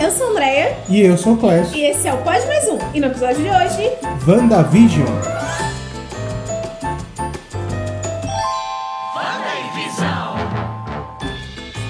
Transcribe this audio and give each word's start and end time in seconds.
Eu 0.00 0.10
sou 0.10 0.28
a 0.28 0.30
Andrea 0.30 0.76
E 0.88 1.00
eu 1.00 1.16
sou 1.16 1.34
o 1.34 1.36
Clécio. 1.36 1.76
e 1.76 1.82
esse 1.82 2.08
é 2.08 2.12
o 2.14 2.18
Pode 2.18 2.46
Mais 2.46 2.66
Um. 2.68 2.78
E 2.94 3.00
no 3.00 3.06
episódio 3.08 3.42
de 3.42 3.48
hoje, 3.48 3.90
WandaVision. 4.26 5.06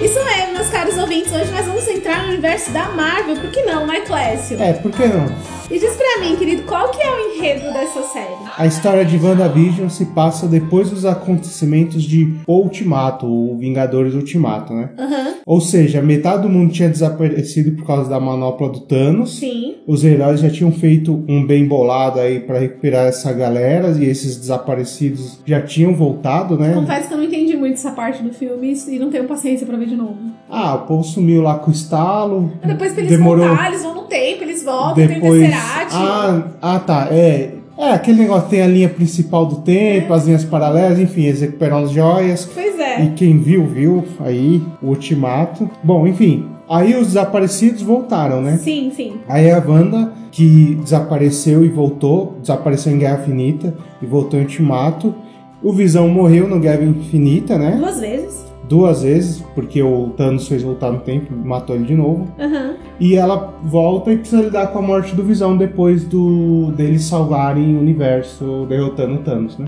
isso 0.03 0.25
mesmo, 0.25 0.53
meus 0.55 0.69
caros 0.71 0.97
ouvintes. 0.97 1.31
Hoje 1.33 1.53
nós 1.53 1.67
vamos 1.67 1.87
entrar 1.87 2.23
no 2.23 2.29
universo 2.29 2.71
da 2.73 2.89
Marvel. 2.89 3.37
Por 3.37 3.51
que 3.51 3.63
não, 3.63 3.87
né, 3.87 4.01
Clécio? 4.01 4.61
É, 4.61 4.73
por 4.73 4.91
que 4.91 5.07
não? 5.07 5.27
E 5.71 5.79
diz 5.79 5.95
pra 5.95 6.21
mim, 6.25 6.35
querido, 6.37 6.63
qual 6.65 6.89
que 6.91 7.01
é 7.01 7.09
o 7.09 7.37
enredo 7.37 7.73
dessa 7.73 8.03
série? 8.05 8.35
A 8.57 8.67
história 8.67 9.05
de 9.05 9.17
WandaVision 9.19 9.89
se 9.89 10.07
passa 10.07 10.47
depois 10.49 10.91
dos 10.91 11.05
acontecimentos 11.07 12.03
de 12.03 12.35
O 12.47 12.55
Ultimato, 12.63 13.27
ou 13.27 13.57
Vingadores 13.59 14.15
Ultimato, 14.15 14.73
né? 14.73 14.89
Aham, 14.99 15.35
Ou 15.47 15.61
seja, 15.61 16.03
metade 16.03 16.43
do 16.43 16.49
mundo 16.49 16.73
tinha 16.73 16.89
desaparecido 16.89 17.73
por 17.73 17.87
causa 17.87 18.09
da 18.09 18.21
manopla 18.21 18.69
do 18.69 18.81
Thanos. 18.81 19.39
sim. 19.39 19.75
Os 19.87 20.05
heróis 20.05 20.41
já 20.41 20.49
tinham 20.49 20.71
feito 20.71 21.25
um 21.27 21.45
bem 21.45 21.67
bolado 21.67 22.21
aí 22.21 22.39
pra 22.41 22.59
recuperar 22.59 23.07
essa 23.07 23.33
galera 23.33 23.91
e 23.99 24.05
esses 24.05 24.37
desaparecidos 24.37 25.41
já 25.45 25.61
tinham 25.61 25.95
voltado, 25.95 26.57
né? 26.57 26.75
Confesso 26.75 27.09
que 27.09 27.15
eu 27.15 27.19
não 27.19 27.25
entendi 27.25 27.57
muito 27.57 27.75
essa 27.75 27.91
parte 27.91 28.23
do 28.23 28.33
filme 28.33 28.73
e 28.89 28.99
não 28.99 29.11
tenho 29.11 29.25
paciência 29.25 29.67
pra 29.67 29.77
ver 29.77 29.87
de 29.87 29.97
novo. 29.97 30.17
Ah, 30.49 30.75
o 30.75 30.87
povo 30.87 31.03
sumiu 31.03 31.43
lá 31.43 31.59
com 31.59 31.71
o 31.71 31.75
estalo. 31.75 32.53
Depois 32.65 32.93
que 32.93 33.01
eles 33.01 33.11
Demorou. 33.11 33.49
voltar, 33.49 33.69
eles 33.69 33.83
vão 33.83 33.95
no 33.95 34.03
tempo, 34.03 34.45
eles 34.45 34.63
voltam, 34.63 34.95
tem 34.95 35.07
o 35.07 35.09
Depois. 35.09 35.41
Tesseract. 35.43 35.95
Ah, 35.95 36.49
ah, 36.61 36.79
tá. 36.79 37.09
É. 37.11 37.60
É, 37.81 37.93
aquele 37.93 38.19
negócio 38.19 38.51
tem 38.51 38.61
a 38.61 38.67
linha 38.67 38.91
principal 38.91 39.47
do 39.47 39.57
tempo, 39.63 40.13
as 40.13 40.27
linhas 40.27 40.45
paralelas, 40.45 40.99
enfim, 40.99 41.23
eles 41.23 41.41
recuperam 41.41 41.79
as 41.79 41.91
joias. 41.91 42.45
Pois 42.53 42.79
é. 42.79 43.05
E 43.05 43.11
quem 43.13 43.39
viu, 43.39 43.65
viu 43.65 44.05
aí 44.21 44.63
o 44.83 44.89
ultimato. 44.89 45.69
Bom, 45.83 46.07
enfim. 46.07 46.47
Aí 46.69 46.95
os 46.95 47.07
desaparecidos 47.09 47.81
voltaram, 47.81 48.43
né? 48.43 48.59
Sim, 48.59 48.93
sim. 48.95 49.15
Aí 49.27 49.51
a 49.51 49.65
Wanda, 49.67 50.13
que 50.31 50.75
desapareceu 50.75 51.65
e 51.65 51.71
voltou, 51.71 52.37
desapareceu 52.43 52.93
em 52.93 52.99
Guerra 52.99 53.23
Infinita 53.23 53.75
e 54.03 54.05
voltou 54.05 54.39
em 54.39 54.43
Ultimato. 54.43 55.15
O 55.63 55.73
Visão 55.73 56.07
morreu 56.07 56.47
no 56.47 56.61
Guerra 56.61 56.85
Infinita, 56.85 57.57
né? 57.57 57.77
Duas 57.79 57.99
vezes. 57.99 58.45
Duas 58.69 59.03
vezes, 59.03 59.43
porque 59.55 59.83
o 59.83 60.11
Thanos 60.11 60.47
fez 60.47 60.63
voltar 60.63 60.93
no 60.93 61.01
tempo 61.01 61.33
e 61.33 61.35
matou 61.35 61.75
ele 61.75 61.87
de 61.87 61.95
novo. 61.95 62.29
Aham. 62.39 62.75
E 63.01 63.17
ela 63.17 63.55
volta 63.63 64.13
e 64.13 64.19
precisa 64.19 64.43
lidar 64.43 64.69
com 64.69 64.79
a 64.79 64.83
morte 64.83 65.15
do 65.15 65.25
Visão 65.25 65.57
depois 65.57 66.05
do 66.05 66.71
deles 66.77 67.05
salvarem 67.05 67.75
o 67.75 67.81
universo 67.81 68.67
derrotando 68.69 69.15
o 69.15 69.19
Thanos, 69.19 69.57
né? 69.59 69.67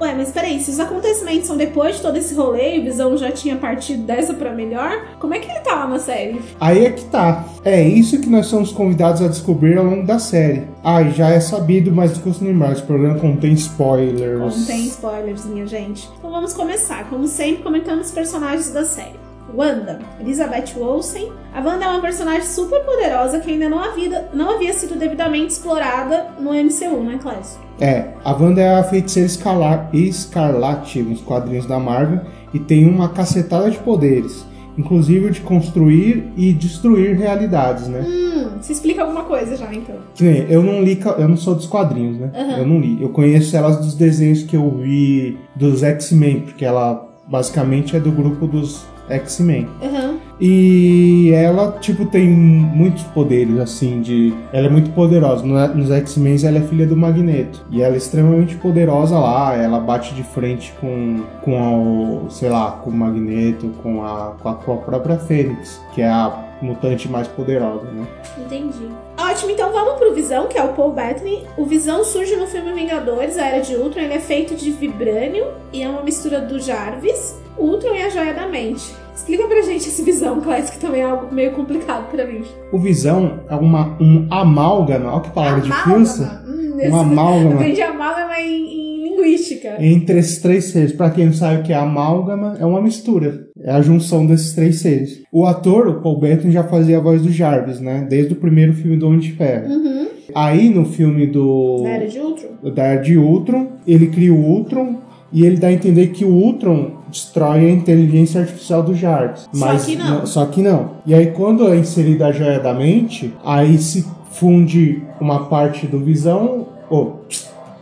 Ué, 0.00 0.14
mas 0.14 0.30
peraí, 0.30 0.60
se 0.60 0.70
os 0.70 0.78
acontecimentos 0.78 1.48
são 1.48 1.56
depois 1.56 1.96
de 1.96 2.02
todo 2.02 2.16
esse 2.16 2.32
rolê 2.32 2.76
e 2.76 2.80
o 2.80 2.84
Visão 2.84 3.16
já 3.16 3.32
tinha 3.32 3.56
partido 3.56 4.04
dessa 4.04 4.32
pra 4.32 4.52
melhor, 4.52 5.08
como 5.18 5.34
é 5.34 5.40
que 5.40 5.50
ele 5.50 5.58
tá 5.58 5.74
lá 5.74 5.88
na 5.88 5.98
série? 5.98 6.40
Aí 6.60 6.86
é 6.86 6.90
que 6.92 7.04
tá. 7.06 7.44
É 7.64 7.82
isso 7.82 8.20
que 8.20 8.28
nós 8.28 8.46
somos 8.46 8.70
convidados 8.70 9.20
a 9.22 9.26
descobrir 9.26 9.76
ao 9.76 9.84
longo 9.84 10.06
da 10.06 10.20
série. 10.20 10.68
Ah, 10.84 11.02
já 11.02 11.30
é 11.30 11.40
sabido, 11.40 11.90
mas 11.90 12.14
não 12.14 12.22
custa 12.22 12.44
lembrar, 12.44 12.72
esse 12.72 12.82
programa 12.82 13.18
contém 13.18 13.54
spoilers. 13.54 14.66
Tem 14.68 14.86
spoilers, 14.86 15.44
minha 15.46 15.66
gente. 15.66 16.08
Então 16.16 16.30
vamos 16.30 16.52
começar, 16.52 17.10
como 17.10 17.26
sempre, 17.26 17.64
comentando 17.64 18.00
os 18.00 18.12
personagens 18.12 18.70
da 18.70 18.84
série. 18.84 19.27
Wanda, 19.54 19.98
Elizabeth 20.20 20.78
Olsen. 20.78 21.32
A 21.54 21.60
Wanda 21.60 21.84
é 21.84 21.88
uma 21.88 22.00
personagem 22.00 22.42
super 22.42 22.80
poderosa 22.84 23.40
que 23.40 23.50
ainda 23.50 23.68
não 23.68 23.82
havia, 23.82 24.28
não 24.32 24.50
havia 24.54 24.72
sido 24.72 24.98
devidamente 24.98 25.52
explorada 25.52 26.26
no 26.38 26.52
MCU, 26.52 27.02
né, 27.02 27.18
Clécio? 27.20 27.60
É, 27.80 28.08
a 28.24 28.32
Wanda 28.32 28.60
é 28.60 28.74
a 28.76 28.84
feiticeira 28.84 29.26
escalar, 29.26 29.88
escarlate 29.92 31.00
nos 31.02 31.20
quadrinhos 31.20 31.66
da 31.66 31.78
Marvel 31.78 32.20
e 32.52 32.58
tem 32.58 32.88
uma 32.88 33.08
cacetada 33.08 33.70
de 33.70 33.78
poderes, 33.78 34.44
inclusive 34.76 35.30
de 35.30 35.40
construir 35.40 36.32
e 36.36 36.52
destruir 36.52 37.16
realidades, 37.16 37.86
né? 37.86 38.04
Hum, 38.06 38.60
se 38.60 38.72
explica 38.72 39.02
alguma 39.02 39.24
coisa 39.24 39.56
já, 39.56 39.72
então. 39.72 39.94
Que 40.14 40.24
nem, 40.24 40.50
eu 40.50 40.62
não 40.62 40.82
li, 40.82 41.00
eu 41.18 41.28
não 41.28 41.36
sou 41.36 41.54
dos 41.54 41.66
quadrinhos, 41.66 42.18
né? 42.18 42.30
Aham. 42.34 42.58
Eu 42.58 42.66
não 42.66 42.80
li. 42.80 43.00
Eu 43.00 43.10
conheço 43.10 43.56
elas 43.56 43.76
dos 43.78 43.94
desenhos 43.94 44.42
que 44.42 44.56
eu 44.56 44.70
vi 44.70 45.38
dos 45.54 45.82
X-Men, 45.82 46.40
porque 46.40 46.64
ela 46.64 47.08
basicamente 47.28 47.94
é 47.94 48.00
do 48.00 48.10
grupo 48.10 48.46
dos 48.46 48.84
X-Men. 49.08 49.68
Aham. 49.82 50.16
E 50.40 51.32
ela, 51.34 51.72
tipo, 51.80 52.06
tem 52.06 52.28
muitos 52.28 53.02
poderes, 53.04 53.58
assim, 53.58 54.00
de. 54.00 54.32
Ela 54.52 54.66
é 54.66 54.70
muito 54.70 54.90
poderosa. 54.90 55.44
No- 55.44 55.74
Nos 55.74 55.90
X-Men 55.90 56.36
ela 56.44 56.58
é 56.58 56.62
filha 56.62 56.86
do 56.86 56.96
Magneto. 56.96 57.64
E 57.70 57.82
ela 57.82 57.94
é 57.94 57.98
extremamente 57.98 58.54
poderosa 58.56 59.18
lá. 59.18 59.54
Ela 59.56 59.80
bate 59.80 60.14
de 60.14 60.22
frente 60.22 60.72
com, 60.80 61.22
com 61.42 62.26
a, 62.26 62.30
sei 62.30 62.48
lá, 62.48 62.70
com 62.82 62.90
o 62.90 62.92
Magneto, 62.94 63.68
com 63.82 64.04
a, 64.04 64.36
com 64.40 64.48
a, 64.48 64.54
com 64.54 64.72
a 64.72 64.76
própria 64.76 65.16
Fênix, 65.18 65.80
que 65.94 66.02
é 66.02 66.08
a 66.08 66.44
mutante 66.62 67.08
mais 67.08 67.26
poderosa, 67.28 67.84
né? 67.92 68.06
Entendi. 68.38 68.88
Ótimo, 69.16 69.50
então 69.50 69.72
vamos 69.72 69.94
pro 69.94 70.14
Visão, 70.14 70.46
que 70.48 70.56
é 70.58 70.62
o 70.62 70.68
Paul 70.72 70.92
Bettany. 70.92 71.44
O 71.56 71.64
Visão 71.64 72.04
surge 72.04 72.34
no 72.36 72.46
filme 72.46 72.72
Vingadores, 72.72 73.36
a 73.38 73.46
Era 73.46 73.60
de 73.60 73.74
Ultron. 73.76 74.02
Ele 74.02 74.14
é 74.14 74.18
feito 74.20 74.54
de 74.54 74.70
vibrânio 74.70 75.46
e 75.72 75.82
é 75.82 75.88
uma 75.88 76.02
mistura 76.02 76.40
do 76.40 76.58
Jarvis, 76.60 77.36
Ultron 77.58 77.94
e 77.94 78.02
a 78.02 78.08
Joia 78.10 78.34
da 78.34 78.46
Mente. 78.48 78.92
Explica 79.14 79.46
pra 79.48 79.62
gente 79.62 79.88
esse 79.88 80.02
Visão, 80.02 80.40
Clássico, 80.40 80.78
que 80.78 80.86
também 80.86 81.00
é 81.00 81.04
algo 81.04 81.34
meio 81.34 81.50
complicado 81.52 82.08
pra 82.10 82.24
mim. 82.26 82.42
O 82.72 82.78
Visão 82.78 83.40
é 83.50 83.54
uma, 83.56 83.96
um 84.00 84.26
amálgama, 84.30 85.12
olha 85.12 85.20
que 85.22 85.30
palavra 85.30 85.60
difícil. 85.60 86.24
Hum, 86.46 86.78
Um 86.90 86.96
amálgama 86.96 87.54
Aprendi 87.56 87.82
amálgama 87.82 88.38
em, 88.40 88.64
em 88.64 89.04
linguística. 89.10 89.76
entre 89.80 90.18
esses 90.20 90.38
três 90.38 90.64
seres. 90.66 90.92
Pra 90.92 91.10
quem 91.10 91.26
não 91.26 91.32
sabe 91.32 91.60
o 91.60 91.62
que 91.64 91.72
é 91.72 91.76
amálgama, 91.76 92.56
é 92.60 92.64
uma 92.64 92.80
mistura. 92.80 93.46
É 93.60 93.72
a 93.72 93.80
junção 93.82 94.24
desses 94.24 94.52
três 94.54 94.80
seres. 94.80 95.20
O 95.32 95.44
ator, 95.44 95.88
o 95.88 96.00
Paul 96.00 96.20
Bettany, 96.20 96.52
já 96.52 96.62
fazia 96.62 96.98
a 96.98 97.00
voz 97.00 97.20
do 97.20 97.30
Jarvis, 97.32 97.80
né? 97.80 98.06
Desde 98.08 98.32
o 98.34 98.36
primeiro 98.36 98.72
filme 98.72 98.96
do 98.96 99.08
Homem 99.08 99.18
de 99.18 99.32
Ferro. 99.32 99.68
Uhum. 99.68 100.06
Aí 100.34 100.68
no 100.70 100.84
filme 100.84 101.26
do 101.26 101.80
Na 101.82 101.90
Era 101.90 102.06
de 102.06 102.18
Ultron? 102.20 102.70
da 102.72 102.82
Era 102.84 103.02
de 103.02 103.16
Ultron, 103.18 103.66
ele 103.86 104.06
cria 104.06 104.32
o 104.32 104.38
Ultron 104.38 104.96
e 105.32 105.44
ele 105.44 105.56
dá 105.56 105.68
a 105.68 105.72
entender 105.72 106.08
que 106.08 106.24
o 106.24 106.28
Ultron 106.30 106.97
destrói 107.10 107.66
a 107.66 107.70
inteligência 107.70 108.40
artificial 108.40 108.82
do 108.82 108.94
Jarvis. 108.94 109.48
Só 109.52 109.66
Mas 109.66 109.84
que 109.84 109.96
não. 109.96 110.26
Só 110.26 110.44
que 110.46 110.62
não. 110.62 110.90
E 111.06 111.14
aí 111.14 111.26
quando 111.28 111.66
é 111.68 111.76
inserida 111.76 112.26
a 112.26 112.32
joia 112.32 112.58
da 112.60 112.74
mente, 112.74 113.34
aí 113.44 113.78
se 113.78 114.06
funde 114.30 115.02
uma 115.20 115.46
parte 115.46 115.86
do 115.86 115.98
Visão, 115.98 116.66
ou 116.88 117.24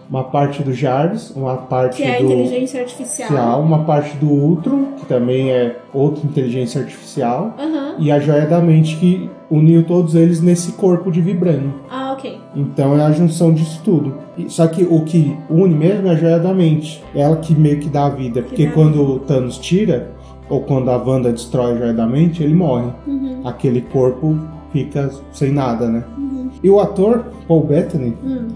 uma 0.08 0.24
parte 0.24 0.62
do 0.62 0.72
Jarvis, 0.72 1.30
uma 1.34 1.56
parte 1.56 1.96
Que 1.96 2.04
é 2.04 2.16
a 2.16 2.20
do 2.20 2.26
inteligência 2.32 2.80
artificial. 2.80 3.60
uma 3.60 3.84
parte 3.84 4.16
do 4.16 4.26
Ultron, 4.28 4.92
que 4.98 5.06
também 5.06 5.50
é 5.50 5.76
outra 5.92 6.24
inteligência 6.24 6.80
artificial, 6.80 7.54
Aham. 7.58 7.96
e 7.98 8.10
a 8.10 8.18
joia 8.20 8.46
da 8.46 8.60
mente 8.60 8.96
que 8.96 9.28
uniu 9.50 9.82
todos 9.84 10.14
eles 10.14 10.40
nesse 10.40 10.72
corpo 10.72 11.10
de 11.10 11.20
vibrânio. 11.20 11.74
Ah, 11.90 12.05
ok. 12.26 12.38
Então 12.54 12.98
é 12.98 13.02
a 13.04 13.10
junção 13.12 13.52
disso 13.52 13.80
tudo. 13.84 14.14
E- 14.36 14.48
Só 14.50 14.66
que 14.66 14.84
o 14.84 15.00
que 15.02 15.36
une 15.50 15.74
mesmo 15.74 16.08
é 16.08 16.10
a 16.10 16.14
joia 16.14 16.38
da 16.38 16.52
mente. 16.54 17.02
Ela 17.14 17.36
que 17.36 17.54
meio 17.54 17.78
que 17.80 17.88
dá 17.88 18.06
a 18.06 18.10
vida. 18.10 18.42
Porque 18.42 18.66
dá 18.66 18.72
quando 18.72 19.02
o 19.02 19.18
Thanos 19.20 19.58
tira, 19.58 20.10
ou 20.48 20.60
quando 20.62 20.90
a 20.90 20.96
Wanda 20.96 21.32
destrói 21.32 21.72
a 21.72 21.76
joia 21.76 21.92
da 21.92 22.06
mente, 22.06 22.42
ele 22.42 22.54
morre. 22.54 22.88
Uhum. 23.06 23.40
Aquele 23.44 23.80
corpo 23.80 24.38
fica 24.72 25.10
sem 25.32 25.50
nada, 25.52 25.88
né? 25.88 26.04
Uhum. 26.16 26.50
E 26.62 26.70
o 26.70 26.80
ator, 26.80 27.24
Paul 27.48 27.64
Bettany, 27.64 28.16
Hum. 28.24 28.48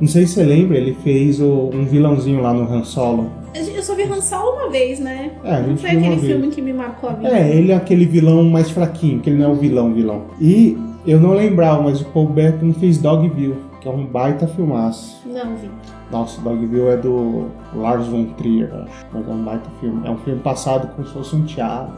não 0.00 0.08
sei 0.08 0.26
se 0.26 0.34
você 0.34 0.42
lembra, 0.44 0.76
ele 0.76 0.94
fez 1.04 1.40
o- 1.40 1.70
um 1.72 1.84
vilãozinho 1.84 2.40
lá 2.42 2.52
no 2.52 2.62
Han 2.72 2.82
Solo. 2.84 3.30
Eu 3.54 3.82
só 3.82 3.94
vi 3.94 4.02
Han 4.02 4.20
Solo 4.20 4.56
uma 4.56 4.70
vez, 4.70 4.98
né? 5.00 5.30
É, 5.44 5.60
Não 5.62 5.76
foi 5.78 5.90
aquele 5.90 6.18
filme 6.18 6.48
que 6.48 6.60
me 6.60 6.72
marcou 6.74 7.08
a 7.08 7.12
vida. 7.14 7.28
É, 7.28 7.56
ele 7.56 7.72
é 7.72 7.74
aquele 7.76 8.04
vilão 8.04 8.42
mais 8.44 8.70
fraquinho, 8.70 9.20
que 9.20 9.30
ele 9.30 9.38
não 9.38 9.50
é 9.50 9.52
o 9.52 9.54
vilão, 9.54 9.94
vilão. 9.94 10.22
E 10.40 10.76
eu 11.06 11.20
não 11.20 11.32
lembrava, 11.32 11.82
mas 11.82 12.00
o 12.00 12.04
Paul 12.06 12.28
Bettany 12.28 12.72
fez 12.74 12.98
Dogville, 12.98 13.56
que 13.80 13.88
é 13.88 13.90
um 13.90 14.04
baita 14.04 14.46
filmaço. 14.46 15.22
Não 15.26 15.56
vi. 15.56 15.70
Nossa, 16.10 16.40
Dogville 16.40 16.88
é 16.88 16.96
do 16.96 17.46
Lars 17.74 18.06
von 18.06 18.24
Trier, 18.36 18.70
acho. 18.74 19.06
Mas 19.12 19.28
é 19.28 19.30
um 19.30 19.44
baita 19.44 19.70
filme. 19.80 20.06
É 20.06 20.10
um 20.10 20.18
filme 20.18 20.40
passado 20.40 20.88
como 20.94 21.06
se 21.06 21.12
fosse 21.12 21.36
um 21.36 21.44
teatro. 21.44 21.94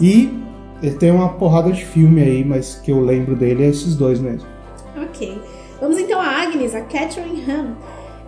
E 0.00 0.32
ele 0.82 0.96
tem 0.96 1.10
uma 1.10 1.30
porrada 1.30 1.72
de 1.72 1.84
filme 1.84 2.22
aí, 2.22 2.44
mas 2.44 2.76
que 2.76 2.92
eu 2.92 3.00
lembro 3.00 3.34
dele 3.34 3.64
é 3.64 3.68
esses 3.68 3.96
dois 3.96 4.20
mesmo. 4.20 4.48
Ok. 4.96 5.40
Vamos 5.80 5.98
então 5.98 6.20
a 6.20 6.42
Agnes, 6.42 6.74
a 6.74 6.80
Catherine 6.82 7.44
Ham. 7.50 7.74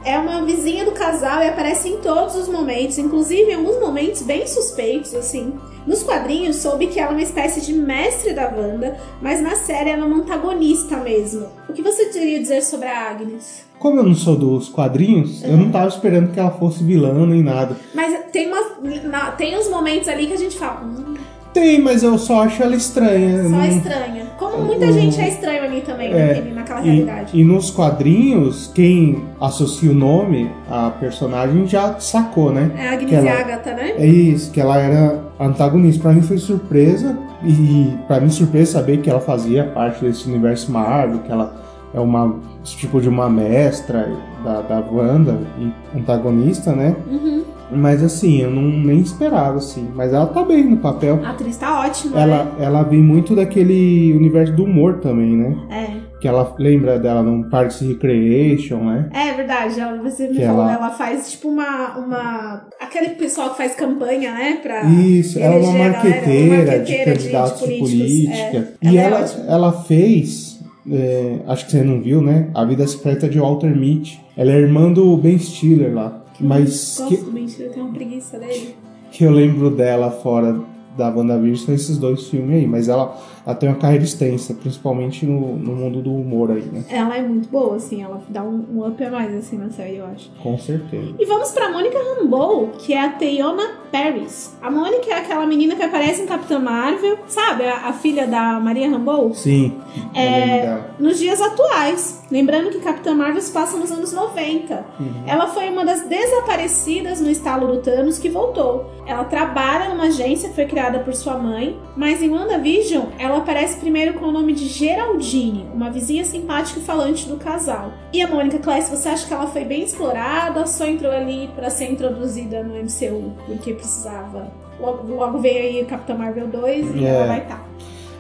É 0.05 0.19
uma 0.19 0.45
vizinha 0.45 0.85
do 0.85 0.93
casal 0.93 1.43
e 1.43 1.49
aparece 1.49 1.89
em 1.89 1.99
todos 1.99 2.37
os 2.37 2.49
momentos, 2.49 2.99
inclusive 2.99 3.51
em 3.51 3.55
alguns 3.55 3.81
momentos 3.81 4.23
bem 4.23 4.47
suspeitos, 4.47 5.15
assim. 5.15 5.55
Nos 5.89 6.03
quadrinhos, 6.03 6.57
soube 6.57 6.89
que 6.89 7.01
ela 7.01 7.13
é 7.13 7.15
uma 7.15 7.23
espécie 7.23 7.63
de 7.63 7.73
mestre 7.73 8.35
da 8.35 8.53
Wanda, 8.55 8.95
mas 9.23 9.41
na 9.41 9.57
série 9.57 9.89
ela 9.89 10.03
é 10.03 10.05
uma 10.05 10.17
antagonista 10.19 10.99
mesmo. 10.99 11.47
O 11.67 11.73
que 11.73 11.81
você 11.81 12.05
teria 12.11 12.39
dizer 12.39 12.61
sobre 12.63 12.87
a 12.89 13.09
Agnes? 13.11 13.65
Como 13.79 13.99
eu 13.99 14.03
não 14.05 14.15
sou 14.15 14.37
dos 14.37 14.69
quadrinhos, 14.69 15.43
eu 15.43 15.57
não 15.57 15.71
tava 15.71 15.89
esperando 15.89 16.31
que 16.31 16.39
ela 16.39 16.51
fosse 16.51 16.85
vilã 16.85 17.27
nem 17.27 17.43
nada. 17.43 17.75
Mas 17.95 18.15
tem, 18.31 18.49
umas, 18.49 18.67
na- 19.05 19.31
tem 19.31 19.57
uns 19.59 19.71
momentos 19.71 20.09
ali 20.09 20.27
que 20.27 20.35
a 20.35 20.39
gente 20.39 20.59
fala, 20.59 20.83
hum, 20.85 21.15
Tem, 21.55 21.81
mas 21.81 22.03
eu 22.03 22.19
só 22.19 22.43
acho 22.43 22.63
ela 22.63 22.77
estranha. 22.77 23.45
só 23.45 23.49
Não- 23.49 23.65
estranha. 23.67 24.27
Como 24.39 24.59
muita 24.65 24.93
gente 24.93 25.19
é 25.19 25.29
estranho 25.29 25.63
ali 25.65 25.81
também, 25.81 26.13
É, 26.13 26.27
naquele- 26.35 26.55
naquela 26.55 26.81
realidade. 26.81 27.41
E, 27.41 27.43
nos 27.43 27.71
quadrinhos, 27.71 28.71
quem 28.75 29.25
associa 29.41 29.91
o 29.91 29.95
nome 29.95 30.51
à 30.71 30.91
personagem 30.91 31.67
já 31.67 31.99
sacou, 31.99 32.53
né? 32.53 32.71
É 32.77 32.89
a 32.89 32.93
Agnes 32.93 33.13
ela- 33.15 33.25
e 33.25 33.29
Agatha, 33.31 33.73
né? 33.75 33.95
É 33.97 34.07
isso, 34.07 34.51
que 34.53 34.61
ela 34.61 34.77
era 34.79 35.28
antagonista. 35.41 36.03
Pra 36.03 36.13
mim 36.13 36.23
foi 36.23 36.39
surpresa, 36.39 37.17
e 37.45 37.97
pra 38.07 38.21
mim 38.21 38.31
surpresa 38.31 38.73
saber 38.73 38.99
que 38.99 39.09
ela 39.11 39.21
fazia 39.21 39.65
parte 39.65 40.05
desse 40.05 40.29
universo 40.29 40.71
Marvel, 40.73 41.21
que 41.21 41.31
ela 41.33 41.55
é 41.95 42.01
uma 42.01 42.37
tipo 42.65 43.01
de 43.01 43.09
uma 43.09 43.31
mestra 43.31 44.11
da, 44.45 44.61
da 44.61 44.81
Wanda 44.81 45.41
e 45.59 45.73
antagonista, 45.99 46.73
né? 46.73 46.95
Uhum. 47.11 47.45
Mas 47.71 48.03
assim, 48.03 48.39
eu 48.39 48.51
não 48.51 48.63
nem 48.63 49.01
esperava, 49.01 49.59
assim. 49.59 49.89
Mas 49.95 50.13
ela 50.13 50.27
tá 50.27 50.43
bem 50.43 50.65
no 50.65 50.79
papel. 50.79 51.21
A 51.25 51.31
atriz 51.31 51.57
tá 51.57 51.81
ótima, 51.81 52.19
Ela, 52.19 52.45
né? 52.45 52.51
ela 52.61 52.83
vem 52.83 53.03
muito 53.03 53.35
daquele 53.37 54.13
universo 54.15 54.55
do 54.55 54.65
humor 54.65 54.95
também, 54.99 55.37
né? 55.37 55.57
É. 55.71 55.98
Que 56.21 56.27
ela 56.27 56.53
lembra 56.59 56.99
dela 56.99 57.23
num 57.23 57.45
Parks 57.45 57.81
and 57.81 57.89
Recreation, 57.89 58.79
né? 58.85 59.09
É 59.13 59.33
verdade, 59.35 59.79
ela- 59.79 59.97
você 60.03 60.27
me 60.29 60.35
Que 60.35 60.45
falou, 60.45 60.63
ela- 60.63 60.73
ela... 60.73 60.91
faz 60.91 61.31
tipo 61.31 61.49
uma, 61.49 61.97
uma. 61.97 62.67
Aquele 62.81 63.11
pessoal 63.11 63.51
que 63.51 63.59
faz 63.59 63.75
campanha, 63.77 64.33
né? 64.33 64.59
Pra 64.61 64.83
Isso, 64.85 65.39
ela 65.39 65.55
é 65.55 65.59
uma 65.59 65.73
marqueteira, 65.79 66.79
de 66.81 67.05
candidatos 67.05 67.53
de, 67.61 67.79
políticos, 67.79 67.91
política. 67.93 68.69
é. 68.83 68.89
E 68.91 68.97
Ela 68.97 68.99
é 68.99 69.05
ela, 69.07 69.21
ótima. 69.21 69.45
ela 69.47 69.73
fez, 69.85 70.61
é, 70.91 71.37
acho 71.47 71.67
que 71.67 71.71
você 71.73 71.83
não 71.85 72.01
viu, 72.01 72.21
né? 72.21 72.49
A 72.53 72.65
Vida 72.65 72.85
Secreta 72.87 73.29
de 73.29 73.39
Walter 73.39 73.77
Mitty. 73.77 74.21
Ela 74.37 74.51
é 74.53 74.57
irmã 74.59 74.93
do 74.93 75.17
Ben 75.17 75.39
Stiller 75.39 75.95
lá. 75.95 76.25
Mas 76.41 76.97
Gosto 76.99 77.09
que, 77.09 77.17
do 77.25 77.31
Ben 77.31 77.47
Stiller, 77.47 77.71
eu 77.71 77.75
tenho 77.75 77.87
uma 77.87 77.95
preguiça 77.95 78.39
dele. 78.39 78.75
que 79.13 79.23
eu 79.25 79.31
lembro 79.31 79.71
dela 79.71 80.11
fora 80.11 80.57
da 80.97 81.11
WandaVision 81.11 81.65
são 81.67 81.75
esses 81.77 81.97
dois 81.97 82.29
filmes 82.29 82.57
aí. 82.57 82.67
Mas 82.67 82.89
ela, 82.89 83.17
ela 83.49 83.57
tem 83.57 83.67
uma 83.67 83.79
carreira 83.79 84.05
extensa, 84.05 84.53
principalmente 84.53 85.25
no, 85.25 85.57
no 85.57 85.75
mundo 85.75 86.03
do 86.03 86.13
humor 86.15 86.51
aí, 86.51 86.65
né? 86.65 86.85
Ela 86.91 87.17
é 87.17 87.23
muito 87.23 87.49
boa, 87.49 87.77
assim, 87.77 88.03
ela 88.03 88.21
dá 88.29 88.43
um, 88.43 88.63
um 88.75 88.87
up 88.87 89.03
a 89.03 89.11
mais 89.11 89.35
assim 89.35 89.57
na 89.57 89.71
série, 89.71 89.97
eu 89.97 90.05
acho. 90.05 90.31
Com 90.43 90.59
certeza. 90.59 91.15
E 91.19 91.25
vamos 91.25 91.51
pra 91.53 91.71
Mônica 91.71 91.97
Rambeau, 91.99 92.73
que 92.79 92.93
é 92.93 93.01
a 93.01 93.09
Teyona 93.09 93.63
Paris. 93.91 94.55
A 94.61 94.71
Mônica 94.71 95.11
é 95.11 95.15
aquela 95.15 95.47
menina 95.47 95.75
que 95.77 95.83
aparece 95.83 96.21
em 96.21 96.27
Capitã 96.27 96.59
Marvel, 96.59 97.21
sabe? 97.27 97.65
A, 97.65 97.89
a 97.89 97.93
filha 97.95 98.27
da 98.27 98.61
Maria 98.61 98.91
Rambeau. 98.91 99.33
Sim, 99.33 99.75
É. 100.15 100.81
Nos 100.99 101.19
dias 101.19 101.41
atuais. 101.41 102.23
Lembrando 102.31 102.69
que 102.71 102.81
Capitã 102.81 103.15
Marvel 103.15 103.41
se 103.41 103.51
passa 103.51 103.79
nos 103.79 103.91
anos 103.91 104.13
90. 104.13 104.85
Uhum. 105.01 105.23
Ela 105.27 105.47
foi 105.47 105.71
uma 105.71 105.85
das 105.87 106.07
desaparecidas 106.07 107.21
no 107.23 107.31
estalo 107.31 107.67
do 107.69 107.81
Thanos 107.81 108.19
que 108.19 108.29
voltou. 108.29 108.91
Ela 109.07 109.25
trabalha 109.25 109.89
numa 109.89 110.05
agência 110.05 110.51
que 110.51 110.55
foi 110.55 110.67
criada 110.67 110.99
por 110.99 111.15
sua 111.15 111.39
mãe, 111.39 111.79
mas 111.97 112.23
em 112.23 112.29
WandaVision 112.29 113.07
ela 113.19 113.38
aparece 113.39 113.79
primeiro 113.79 114.15
com 114.15 114.27
o 114.27 114.33
nome 114.33 114.53
de 114.53 114.67
Geraldine, 114.67 115.67
uma 115.75 115.91
vizinha 115.91 116.25
simpática 116.25 116.81
e 116.81 116.83
falante 116.83 117.29
do 117.29 117.37
casal. 117.37 117.93
E 118.13 118.21
a 118.23 118.29
Mônica 118.29 118.59
Class, 118.59 118.89
você 118.89 119.09
acha 119.09 119.27
que 119.27 119.33
ela 119.35 119.47
foi 119.47 119.65
bem 119.65 119.83
explorada 119.83 120.67
só 120.67 120.87
entrou 120.87 121.11
ali 121.13 121.49
pra 121.57 121.71
ser 121.71 121.91
introduzida 121.91 122.63
no 122.63 122.75
MCU 122.75 123.33
porque 123.47 123.73
precisava? 123.75 124.51
Logo, 124.81 125.13
logo 125.15 125.39
veio 125.39 125.59
aí 125.81 125.85
Capitã 125.85 126.15
Marvel 126.15 126.47
2 126.49 126.95
e 126.95 127.05
É. 127.05 127.09
ela 127.09 127.27
vai 127.27 127.39
estar. 127.41 127.67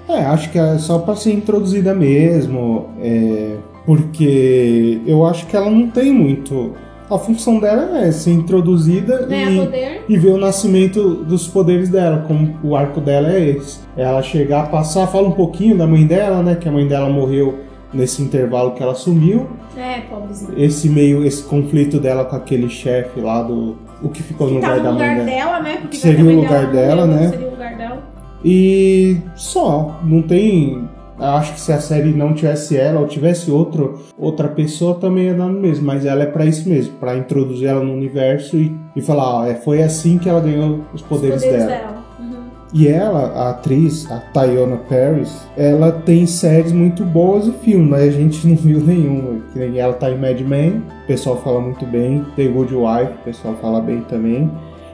É, 0.08 0.24
acho 0.24 0.50
que 0.50 0.58
é 0.58 0.78
só 0.78 0.98
pra 1.00 1.14
ser 1.14 1.34
introduzida 1.34 1.94
mesmo, 1.94 2.88
é, 3.00 3.56
porque 3.84 5.00
eu 5.06 5.24
acho 5.26 5.46
que 5.46 5.54
ela 5.56 5.70
não 5.70 5.88
tem 5.88 6.10
muito. 6.12 6.74
A 7.10 7.19
função 7.19 7.58
dela 7.58 7.99
é 7.99 8.12
ser 8.12 8.32
introduzida 8.32 9.26
e, 9.31 10.12
e 10.12 10.19
ver 10.19 10.32
o 10.32 10.37
nascimento 10.38 11.14
dos 11.25 11.46
poderes 11.49 11.88
dela, 11.88 12.25
como 12.28 12.55
o 12.62 12.76
arco 12.76 13.00
dela 13.00 13.32
é 13.32 13.49
esse. 13.50 13.81
Ela 13.96 14.22
chegar, 14.22 14.70
passar, 14.70 15.06
fala 15.06 15.26
um 15.28 15.32
pouquinho 15.32 15.76
da 15.76 15.87
mãe 15.87 16.06
dela, 16.06 16.43
né? 16.43 16.55
Que 16.55 16.69
a 16.69 16.72
mãe 16.72 16.87
dela 16.87 17.08
morreu 17.08 17.60
nesse 17.94 18.20
intervalo 18.20 18.72
que 18.72 18.82
ela 18.82 18.94
sumiu. 18.94 19.46
É, 19.75 20.00
pobrezinha. 20.02 20.52
Esse 20.56 20.88
meio, 20.88 21.25
esse 21.25 21.43
conflito 21.44 21.99
dela 21.99 22.25
com 22.26 22.37
aquele 22.37 22.69
chefe 22.69 23.20
lá 23.20 23.43
do. 23.43 23.76
O 24.02 24.11
que 24.11 24.22
ficou 24.22 24.46
no 24.49 24.61
Que 24.61 24.66
lugar 24.66 24.76
tava 24.76 24.82
da 24.82 24.93
no 24.93 24.99
mãe 24.99 25.08
lugar 25.19 25.25
dela. 25.26 25.38
dela, 25.50 25.61
né? 25.62 25.78
Porque 25.81 25.96
Seria 25.96 26.20
a 26.20 26.28
o 26.28 26.37
lugar 26.37 26.50
morreu, 26.66 26.72
dela, 26.72 27.04
então 27.06 27.16
né? 27.16 27.28
Seria 27.31 27.46
o 27.46 27.50
lugar 27.50 27.76
dela. 27.76 28.02
E 28.44 29.16
só, 29.34 29.99
não 30.04 30.22
tem. 30.22 30.87
Acho 31.18 31.54
que 31.54 31.60
se 31.60 31.72
a 31.72 31.80
série 31.80 32.12
não 32.12 32.32
tivesse 32.32 32.76
ela 32.76 33.00
ou 33.00 33.06
tivesse 33.06 33.50
outro, 33.50 33.98
outra 34.16 34.48
pessoa 34.48 34.94
também 34.94 35.24
ia 35.26 35.34
dar 35.34 35.46
no 35.46 35.60
mesmo, 35.60 35.84
mas 35.86 36.04
ela 36.06 36.22
é 36.22 36.26
pra 36.26 36.44
isso 36.46 36.68
mesmo, 36.68 36.94
pra 36.94 37.16
introduzir 37.16 37.68
ela 37.68 37.82
no 37.82 37.92
universo 37.92 38.56
e, 38.56 38.74
e 38.94 39.00
falar, 39.02 39.40
ó, 39.40 39.46
é, 39.46 39.54
foi 39.54 39.82
assim 39.82 40.16
que 40.18 40.28
ela 40.28 40.40
ganhou 40.40 40.80
os 40.94 41.02
poderes, 41.02 41.36
Os 41.38 41.42
poderes 41.44 41.66
dela. 41.66 41.80
dela. 41.80 42.04
Uhum. 42.20 42.36
E 42.72 42.86
ela, 42.88 43.20
a 43.34 43.50
atriz, 43.50 44.10
a 44.10 44.18
Tayona 44.18 44.76
Paris, 44.88 45.46
ela 45.56 45.90
tem 45.90 46.24
séries 46.26 46.70
muito 46.70 47.04
boas 47.04 47.46
e 47.46 47.52
filmes, 47.52 47.88
mas 47.90 48.02
a 48.02 48.10
gente 48.18 48.46
não 48.46 48.54
viu 48.56 48.80
nenhuma. 48.80 49.40
Ela 49.76 49.94
tá 49.94 50.10
em 50.10 50.18
Mad 50.18 50.40
Men, 50.40 50.82
o 51.04 51.06
pessoal 51.06 51.36
fala 51.38 51.60
muito 51.60 51.84
bem. 51.86 52.24
The 52.36 52.46
Good 52.46 52.74
Wife, 52.74 53.12
o 53.12 53.24
pessoal 53.24 53.54
fala 53.60 53.80
bem 53.80 54.02
também. 54.02 54.48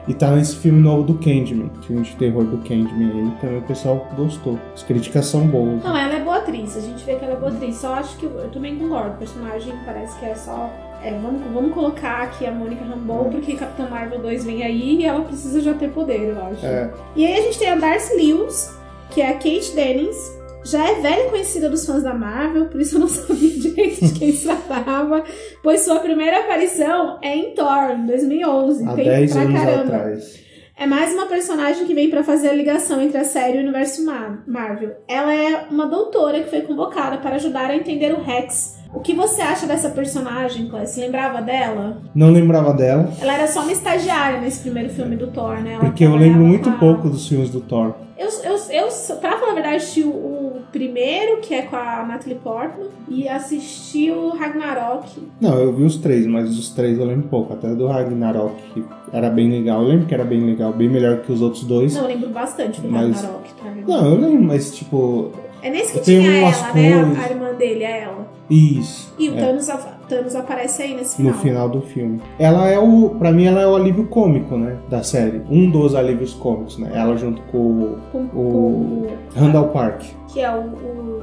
E 0.07 0.13
tá 0.13 0.29
nesse 0.31 0.55
filme 0.57 0.79
novo 0.79 1.01
do 1.03 1.15
Candyman, 1.15 1.69
filme 1.81 2.03
de 2.03 2.15
terror 2.15 2.43
do 2.43 2.57
Candyman 2.59 3.11
aí, 3.11 3.31
também 3.41 3.57
o 3.57 3.61
pessoal 3.63 4.07
gostou. 4.15 4.59
As 4.75 4.83
críticas 4.83 5.25
são 5.25 5.47
boas. 5.47 5.83
Não, 5.83 5.97
ela 5.97 6.13
é 6.13 6.23
boa 6.23 6.37
atriz, 6.37 6.77
a 6.77 6.81
gente 6.81 7.03
vê 7.03 7.15
que 7.15 7.25
ela 7.25 7.33
é 7.33 7.37
boa 7.37 7.51
atriz. 7.51 7.75
Só 7.77 7.95
acho 7.95 8.15
que 8.17 8.25
eu, 8.25 8.31
eu 8.31 8.49
também 8.51 8.75
concordo. 8.77 9.15
O 9.15 9.17
personagem 9.17 9.73
parece 9.83 10.17
que 10.19 10.25
é 10.25 10.35
só. 10.35 10.69
é, 11.03 11.11
vamos, 11.19 11.41
vamos 11.51 11.73
colocar 11.73 12.21
aqui 12.23 12.45
a 12.45 12.51
Mônica 12.51 12.85
Rambeau, 12.85 13.25
porque 13.31 13.55
Capitã 13.55 13.87
Marvel 13.89 14.19
2 14.19 14.45
vem 14.45 14.63
aí 14.63 14.97
e 15.01 15.05
ela 15.05 15.21
precisa 15.21 15.59
já 15.59 15.73
ter 15.73 15.89
poder, 15.89 16.29
eu 16.29 16.45
acho. 16.45 16.63
É, 16.65 16.91
E 17.15 17.25
aí 17.25 17.39
a 17.39 17.41
gente 17.41 17.57
tem 17.57 17.69
a 17.69 17.75
Darcy 17.75 18.15
Lewis, 18.15 18.77
que 19.09 19.21
é 19.21 19.29
a 19.29 19.33
Kate 19.33 19.71
Dennings. 19.75 20.17
Já 20.65 20.89
é 20.89 20.95
velha 20.95 21.29
conhecida 21.29 21.69
dos 21.69 21.85
fãs 21.85 22.01
da 22.03 22.13
Marvel, 22.13 22.65
por 22.65 22.81
isso 22.81 22.95
eu 22.95 22.99
não 23.01 23.07
sabia 23.09 23.49
direito 23.59 24.05
de 24.05 24.13
quem 24.19 24.31
se 24.31 24.45
tratava, 24.47 25.23
pois 25.63 25.81
sua 25.81 25.99
primeira 25.99 26.39
aparição 26.39 27.19
é 27.21 27.35
em 27.35 27.53
Thor, 27.53 27.91
em 27.91 28.05
2011. 28.07 28.83
há 28.87 28.93
tem 28.93 29.05
10 29.05 29.31
pra 29.33 29.41
anos 29.41 29.59
caramba. 29.59 29.81
atrás. 29.95 30.45
É 30.77 30.85
mais 30.85 31.13
uma 31.13 31.25
personagem 31.27 31.85
que 31.85 31.93
vem 31.93 32.09
pra 32.09 32.21
fazer 32.21 32.49
a 32.49 32.53
ligação 32.53 33.01
entre 33.01 33.17
a 33.17 33.23
série 33.23 33.53
e 33.55 33.59
o 33.59 33.63
universo 33.63 34.03
Mar- 34.03 34.43
Marvel. 34.45 34.91
Ela 35.07 35.33
é 35.33 35.65
uma 35.71 35.85
doutora 35.87 36.41
que 36.41 36.49
foi 36.49 36.61
convocada 36.63 37.17
para 37.19 37.35
ajudar 37.35 37.69
a 37.69 37.75
entender 37.77 38.11
o 38.13 38.21
Rex. 38.21 38.75
O 38.93 38.99
que 38.99 39.13
você 39.13 39.41
acha 39.41 39.65
dessa 39.65 39.89
personagem, 39.89 40.67
Cléia? 40.67 40.85
Se 40.85 40.99
lembrava 40.99 41.41
dela? 41.41 42.01
Não 42.13 42.29
lembrava 42.29 42.73
dela, 42.73 43.09
Ela 43.21 43.35
era 43.35 43.47
só 43.47 43.61
uma 43.61 43.71
estagiária 43.71 44.41
nesse 44.41 44.61
primeiro 44.61 44.89
filme 44.89 45.15
do 45.15 45.27
Thor, 45.27 45.61
né? 45.61 45.73
Ela 45.75 45.85
porque 45.85 46.03
eu 46.05 46.15
lembro 46.15 46.41
muito 46.43 46.69
pouco 46.73 47.09
dos 47.09 47.25
filmes 47.27 47.49
do 47.49 47.61
Thor. 47.61 47.93
Eu, 48.17 48.27
eu, 48.43 48.57
eu, 48.69 48.87
pra 49.19 49.37
falar 49.37 49.51
a 49.51 49.55
verdade, 49.55 50.03
o 50.03 50.44
primeiro, 50.75 51.37
que 51.37 51.53
é 51.53 51.61
com 51.61 51.77
a 51.77 52.03
Natalie 52.05 52.37
Portman, 52.43 52.87
e 53.07 53.29
assisti 53.29 54.11
o 54.11 54.31
Ragnarok. 54.31 55.07
Não, 55.39 55.57
eu 55.57 55.71
vi 55.73 55.83
os 55.83 55.95
três, 55.95 56.27
mas 56.27 56.49
os 56.59 56.69
três 56.71 56.99
eu 56.99 57.05
lembro 57.05 57.29
pouco. 57.29 57.53
Até 57.53 57.73
do 57.73 57.87
Ragnarok, 57.87 58.55
que 58.73 58.83
era 59.13 59.29
bem 59.29 59.49
legal. 59.49 59.81
Eu 59.81 59.87
lembro 59.87 60.05
que 60.05 60.13
era 60.13 60.25
bem 60.25 60.43
legal, 60.45 60.73
bem 60.73 60.89
melhor 60.89 61.19
que 61.21 61.31
os 61.31 61.41
outros 61.41 61.63
dois. 61.63 61.93
Não, 61.95 62.01
eu 62.01 62.07
lembro 62.09 62.29
bastante 62.29 62.81
do 62.81 62.89
Mas- 62.89 63.15
Ragnarok. 63.21 63.53
Tá? 63.53 63.73
Não, 63.87 64.05
eu 64.05 64.19
lembro, 64.19 64.43
mas 64.43 64.75
tipo. 64.75 65.31
É 65.61 65.69
nesse 65.69 65.93
que 65.93 65.99
tinha 66.01 66.29
ela, 66.29 66.51
né? 66.73 66.93
A, 66.93 67.03
coisas- 67.05 67.25
a 67.25 67.29
irmã 67.29 67.53
dele, 67.53 67.83
é 67.83 68.01
ela. 68.01 68.27
Isso. 68.49 69.13
E 69.17 69.29
o 69.29 69.37
é, 69.37 69.39
Thanos, 69.41 69.69
Thanos 70.07 70.35
aparece 70.35 70.81
aí 70.83 70.95
nesse 70.95 71.21
no 71.21 71.33
final. 71.33 71.67
final 71.67 71.69
do 71.69 71.81
filme. 71.81 72.19
Ela 72.39 72.67
é 72.69 72.77
o. 72.79 73.09
Pra 73.19 73.31
mim, 73.31 73.45
ela 73.45 73.61
é 73.61 73.67
o 73.67 73.75
alívio 73.75 74.05
cômico, 74.07 74.55
né? 74.57 74.77
Da 74.89 75.03
série. 75.03 75.41
Um 75.49 75.69
dos 75.69 75.95
alívios 75.95 76.33
cômicos, 76.33 76.77
né? 76.77 76.91
Ela 76.93 77.15
junto 77.17 77.41
com 77.51 77.57
o 77.57 77.97
Com, 78.11 78.19
O- 78.19 78.29
com- 78.29 79.07
Randall 79.39 79.67
Park. 79.69 80.01
que 80.31 80.39
é 80.41 80.49
o, 80.51 80.59
o- 80.59 81.21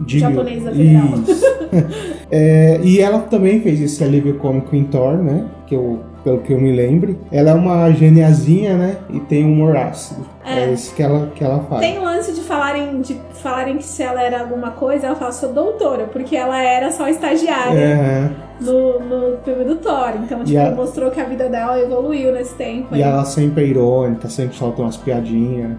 o 0.00 0.08
Jimmy- 0.08 0.20
japonês 0.34 0.64
da 0.64 0.70
Federal. 0.72 1.08
É, 2.30 2.80
e 2.82 3.00
ela 3.00 3.18
também 3.20 3.60
fez 3.60 3.80
esse 3.80 4.02
alívio 4.02 4.38
cômico 4.38 4.74
em 4.74 4.84
Thor, 4.84 5.16
né? 5.18 5.44
Que 5.66 5.74
eu, 5.74 6.00
pelo 6.22 6.38
que 6.40 6.52
eu 6.52 6.60
me 6.60 6.70
lembre. 6.72 7.18
Ela 7.32 7.50
é 7.50 7.54
uma 7.54 7.90
geniazinha, 7.90 8.76
né? 8.76 8.96
E 9.10 9.18
tem 9.20 9.44
humor 9.44 9.74
ácido. 9.76 10.26
É, 10.44 10.64
É. 10.64 10.72
isso 10.72 10.94
que 10.94 11.02
ela, 11.02 11.30
que 11.34 11.42
ela 11.42 11.60
faz. 11.60 11.80
Tem 11.80 11.98
o 11.98 12.04
lance 12.04 12.32
de 12.32 12.42
falarem, 12.42 13.00
de 13.00 13.18
falarem 13.42 13.78
que 13.78 13.84
se 13.84 14.02
ela 14.02 14.22
era 14.22 14.40
alguma 14.40 14.72
coisa, 14.72 15.06
ela 15.06 15.16
fala, 15.16 15.32
sou 15.32 15.52
doutora, 15.54 16.04
porque 16.12 16.36
ela 16.36 16.58
era 16.62 16.90
só 16.90 17.08
estagiária 17.08 17.78
É, 17.78 18.30
no, 18.60 19.00
no 19.00 19.38
filme 19.38 19.64
do 19.64 19.76
Thor. 19.76 20.12
Então, 20.22 20.44
tipo, 20.44 20.58
a- 20.58 20.70
mostrou 20.72 21.10
que 21.10 21.18
a 21.20 21.24
vida 21.24 21.48
dela 21.48 21.80
evoluiu 21.80 22.32
nesse 22.32 22.54
tempo. 22.54 22.94
e 22.94 23.00
ela 23.02 23.24
sempre 23.24 23.64
é 23.64 23.66
irônica, 23.68 24.28
sempre 24.28 24.54
solta 24.56 24.82
umas 24.82 24.98
piadinhas 24.98 25.72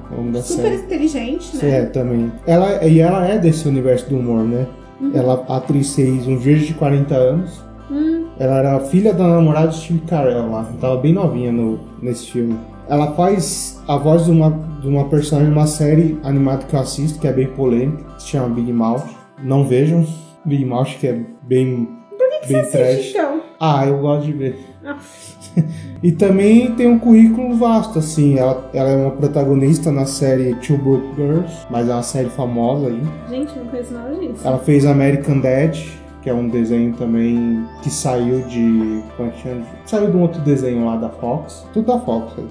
Super 0.43 0.43
série. 0.71 0.75
inteligente, 0.77 1.57
né? 1.57 1.79
É, 1.79 1.85
também. 1.85 2.31
Ela, 2.47 2.83
e 2.83 2.99
ela 2.99 3.27
é 3.27 3.37
desse 3.37 3.67
universo 3.67 4.09
do 4.09 4.17
humor, 4.17 4.43
né? 4.43 4.65
Uhum. 4.99 5.11
Ela, 5.13 5.45
atriz 5.49 5.93
fez 5.93 6.25
um 6.27 6.37
Virgem 6.37 6.67
de 6.67 6.73
40 6.73 7.13
anos. 7.13 7.63
Ela 8.39 8.57
era 8.57 8.79
filha 8.81 9.13
da 9.13 9.27
namorada 9.27 9.67
do 9.67 9.75
Steve 9.75 9.99
Carell 10.01 10.51
lá. 10.51 10.65
Tava 10.79 10.97
bem 10.97 11.13
novinha 11.13 11.51
no, 11.51 11.79
nesse 12.01 12.31
filme. 12.31 12.57
Ela 12.87 13.13
faz 13.13 13.81
a 13.87 13.97
voz 13.97 14.25
de 14.25 14.31
uma, 14.31 14.51
de 14.81 14.87
uma 14.87 15.05
personagem 15.05 15.51
de 15.51 15.57
uma 15.57 15.67
série 15.67 16.19
animada 16.23 16.65
que 16.65 16.75
eu 16.75 16.79
assisto, 16.79 17.19
que 17.19 17.27
é 17.27 17.33
bem 17.33 17.47
polêmica, 17.47 18.03
que 18.15 18.23
se 18.23 18.29
chama 18.29 18.53
Big 18.53 18.71
Mouth. 18.71 19.05
Não 19.41 19.63
vejam. 19.65 20.05
Big 20.43 20.63
Mouth, 20.65 20.97
que 20.99 21.07
é 21.07 21.19
bem, 21.43 21.89
bem 22.47 22.65
trash. 22.69 23.09
então. 23.11 23.41
Ah, 23.59 23.87
eu 23.87 23.99
gosto 23.99 24.25
de 24.25 24.33
ver. 24.33 24.59
Ah. 24.85 24.97
E 26.03 26.11
também 26.11 26.75
tem 26.75 26.87
um 26.87 26.99
currículo 26.99 27.55
vasto, 27.55 27.97
assim. 27.97 28.37
Ela, 28.37 28.69
ela 28.73 28.89
é 28.89 28.95
uma 28.95 29.11
protagonista 29.11 29.91
na 29.91 30.05
série 30.05 30.53
Two 30.55 30.77
Broke 30.77 31.15
Girls, 31.15 31.51
mas 31.69 31.89
é 31.89 31.93
uma 31.93 32.03
série 32.03 32.29
famosa 32.29 32.87
aí. 32.87 33.01
Gente, 33.29 33.57
não 33.57 33.65
conheço 33.65 33.93
nada 33.93 34.13
disso. 34.15 34.41
Ela 34.43 34.59
fez 34.59 34.85
American 34.85 35.39
Dad, 35.39 35.79
que 36.25 36.29
é 36.31 36.33
um 36.33 36.49
desenho 36.49 36.91
também 36.95 37.63
que 37.83 37.89
saiu 37.91 38.41
de. 38.47 39.03
É? 39.19 39.61
Saiu 39.85 40.09
de 40.09 40.17
um 40.17 40.23
outro 40.23 40.41
desenho 40.41 40.83
lá 40.83 40.95
da 40.95 41.07
Fox. 41.07 41.67
Tudo 41.71 41.85
da 41.85 41.99
Fox. 41.99 42.33
aí. 42.39 42.47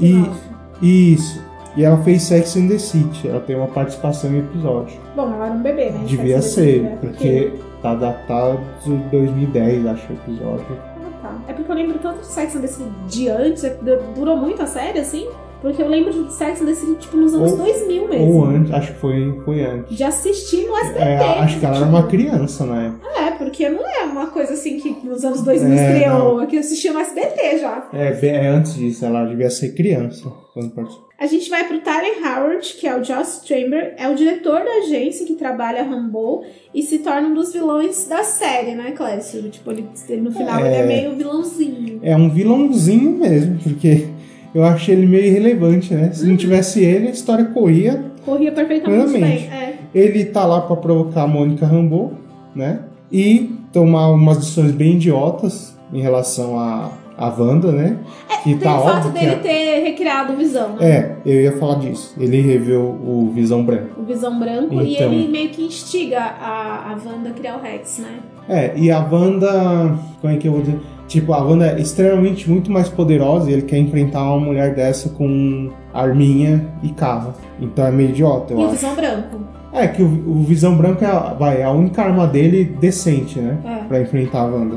E, 0.00 0.20
Spin-off. 0.22 0.40
Isso. 0.80 1.44
E 1.76 1.84
ela 1.84 1.98
fez 1.98 2.22
Sex 2.22 2.56
and 2.56 2.68
the 2.68 2.78
City. 2.78 3.28
Ela 3.28 3.40
tem 3.40 3.56
uma 3.56 3.66
participação 3.66 4.30
em 4.32 4.38
episódio. 4.38 4.98
Bom, 5.14 5.34
ela 5.34 5.46
era 5.48 5.54
um 5.54 5.60
bebê, 5.60 5.90
né? 5.90 6.00
Devia 6.06 6.40
Sex 6.40 6.54
ser, 6.54 6.82
né? 6.82 6.98
porque 6.98 7.52
tá 7.82 7.94
datado 7.94 8.58
de 8.82 8.96
2010, 8.96 9.86
acho, 9.86 10.10
o 10.10 10.16
episódio. 10.16 10.66
Ah, 10.70 11.18
tá. 11.20 11.34
É 11.46 11.52
porque 11.52 11.70
eu 11.70 11.76
lembro 11.76 11.98
tanto 11.98 12.20
de 12.20 12.26
Sex 12.26 12.56
and 12.56 12.60
the 12.62 12.68
City 12.68 12.90
de 13.06 13.28
antes, 13.28 13.64
é 13.64 13.76
durou 14.16 14.38
muito 14.38 14.62
a 14.62 14.66
série, 14.66 14.98
assim. 14.98 15.28
Porque 15.60 15.82
eu 15.82 15.88
lembro 15.88 16.10
de 16.12 16.32
Sex 16.32 16.62
and 16.62 16.66
the 16.66 16.74
City, 16.74 16.94
tipo, 16.98 17.16
nos 17.16 17.34
anos 17.34 17.52
Ou- 17.52 17.58
2000 17.58 18.08
mesmo. 18.08 18.32
Ou 18.34 18.44
antes, 18.44 18.72
acho 18.72 18.92
que 18.94 18.98
foi, 18.98 19.40
foi 19.44 19.62
antes. 19.64 19.96
De 19.96 20.02
assistir 20.04 20.66
no 20.66 20.76
SBT. 20.76 21.00
É, 21.04 21.16
acho 21.18 21.58
que 21.60 21.66
ela 21.66 21.76
era 21.76 21.84
tipo, 21.86 21.96
uma 21.98 22.06
criança 22.06 22.64
na 22.64 22.82
época. 22.86 23.08
É, 23.20 23.30
porque 23.32 23.68
não 23.68 23.86
é 23.86 24.04
uma 24.04 24.26
coisa 24.28 24.54
assim 24.54 24.78
que 24.80 25.06
nos 25.06 25.24
anos 25.24 25.42
2000 25.42 25.72
É, 25.78 25.92
estreou, 25.92 26.46
que 26.46 26.56
eu 26.56 26.60
assistia 26.60 26.92
no 26.92 27.00
SBT 27.00 27.58
já. 27.58 27.88
É, 27.92 28.26
é 28.26 28.46
antes 28.48 28.74
disso, 28.74 29.04
ela 29.04 29.24
devia 29.26 29.50
ser 29.50 29.74
criança 29.74 30.30
quando 30.54 30.70
participou. 30.70 31.10
A 31.18 31.26
gente 31.26 31.50
vai 31.50 31.64
pro 31.68 31.78
Tyler 31.80 32.16
Howard, 32.24 32.66
que 32.80 32.86
é 32.86 32.96
o 32.96 33.02
Josh 33.02 33.42
Chamber, 33.44 33.94
é 33.98 34.08
o 34.08 34.14
diretor 34.14 34.64
da 34.64 34.70
agência 34.86 35.26
que 35.26 35.34
trabalha 35.34 35.82
Rambo 35.82 36.42
e 36.74 36.82
se 36.82 37.00
torna 37.00 37.28
um 37.28 37.34
dos 37.34 37.52
vilões 37.52 38.08
da 38.08 38.22
série, 38.24 38.74
né, 38.74 38.92
Clécio? 38.92 39.42
Tipo, 39.50 39.70
ele, 39.70 39.86
ele 40.08 40.22
no 40.22 40.32
final 40.32 40.64
É. 40.64 40.66
ele 40.66 40.76
é 40.76 40.86
meio 40.86 41.14
vilãozinho. 41.16 42.00
É 42.02 42.16
um 42.16 42.30
vilãozinho 42.30 43.10
mesmo, 43.18 43.58
porque 43.62 44.06
eu 44.54 44.64
achei 44.64 44.94
ele 44.94 45.06
meio 45.06 45.24
irrelevante, 45.24 45.94
né? 45.94 46.10
Se 46.12 46.26
não 46.26 46.36
tivesse 46.36 46.82
ele, 46.82 47.08
a 47.08 47.10
história 47.10 47.44
corria. 47.46 48.04
Corria 48.24 48.52
perfeitamente 48.52 49.12
bem. 49.12 49.22
É. 49.50 49.74
Ele 49.94 50.24
tá 50.26 50.44
lá 50.44 50.60
pra 50.60 50.76
provocar 50.76 51.22
a 51.22 51.26
Mônica 51.26 51.66
Rambeau, 51.66 52.12
né? 52.54 52.80
E 53.10 53.50
tomar 53.72 54.08
umas 54.10 54.38
decisões 54.38 54.72
bem 54.72 54.94
idiotas 54.94 55.76
em 55.92 56.00
relação 56.00 56.58
à 56.58 56.90
a, 57.16 57.28
Wanda, 57.28 57.70
né? 57.72 57.98
que 58.42 58.50
Tem 58.54 58.58
tá 58.60 58.80
o 58.80 58.82
fato 58.84 59.12
que 59.12 59.18
dele 59.18 59.32
é- 59.32 59.36
ter 59.36 59.80
recriado 59.82 60.32
o 60.32 60.36
Visão, 60.36 60.76
né? 60.76 60.88
É, 60.88 61.16
eu 61.26 61.42
ia 61.42 61.52
falar 61.58 61.74
disso. 61.80 62.14
Ele 62.18 62.40
reveu 62.40 62.80
o 62.80 63.30
Visão 63.34 63.62
Branco. 63.64 64.00
O 64.00 64.04
Visão 64.04 64.38
Branco, 64.38 64.80
e 64.80 64.94
Então. 64.94 65.12
ele 65.12 65.28
meio 65.28 65.50
que 65.50 65.62
instiga 65.62 66.18
a, 66.18 66.92
a 66.92 66.98
Wanda 67.04 67.28
a 67.28 67.32
criar 67.32 67.56
o 67.58 67.60
Rex, 67.60 67.98
né? 67.98 68.20
É, 68.48 68.72
e 68.76 68.90
a 68.90 68.98
Wanda. 69.00 69.94
Como 70.20 70.32
é 70.32 70.36
que 70.38 70.48
eu 70.48 70.52
vou 70.52 70.62
dizer? 70.62 70.78
Tipo, 71.10 71.32
a 71.32 71.42
Wanda 71.42 71.66
é 71.66 71.80
extremamente 71.80 72.48
muito 72.48 72.70
mais 72.70 72.88
poderosa 72.88 73.50
e 73.50 73.52
ele 73.52 73.62
quer 73.62 73.78
enfrentar 73.78 74.22
uma 74.22 74.38
mulher 74.38 74.76
dessa 74.76 75.08
com 75.08 75.68
arminha 75.92 76.64
e 76.84 76.90
carro. 76.90 77.34
Então 77.60 77.84
é 77.84 77.90
meio 77.90 78.10
idiota, 78.10 78.52
eu 78.52 78.60
e 78.60 78.62
o 78.62 78.66
acho. 78.66 78.76
Visão 78.76 78.94
Branco. 78.94 79.38
É, 79.72 79.88
que 79.88 80.02
o, 80.02 80.06
o 80.06 80.44
Visão 80.44 80.76
Branco 80.76 81.02
é, 81.04 81.08
a- 81.08 81.34
vai, 81.36 81.62
é 81.62 81.64
a 81.64 81.72
única 81.72 82.00
arma 82.02 82.28
dele 82.28 82.64
decente, 82.80 83.40
né? 83.40 83.58
É. 83.64 83.84
Pra 83.88 84.00
enfrentar 84.00 84.42
a 84.42 84.44
Wanda. 84.46 84.76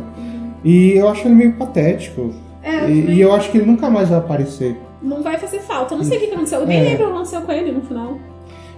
E 0.66 0.94
eu 0.94 1.08
acho 1.08 1.28
ele 1.28 1.36
meio 1.36 1.54
patético. 1.54 2.32
É, 2.64 2.84
eu 2.86 2.90
E, 2.90 3.12
e 3.16 3.22
eu 3.22 3.32
acho 3.34 3.52
que 3.52 3.60
ele 3.60 3.68
nunca 3.68 3.88
mais 3.92 4.10
vai 4.10 4.18
aparecer. 4.18 4.76
não 5.04 5.22
vai 5.22 5.38
fazer 5.38 5.60
falta. 5.60 5.94
Eu 5.94 6.00
não 6.00 6.06
sei 6.06 6.18
o 6.18 6.20
que 6.22 6.28
que 6.28 6.34
aconteceu. 6.34 6.62
Eu 6.62 6.66
nem 6.68 6.80
É. 6.80 6.82
lembro 6.82 7.04
o 7.04 7.08
que 7.10 7.14
aconteceu 7.14 7.42
com 7.42 7.52
ele 7.52 7.72
no 7.74 7.82
final. 7.82 8.18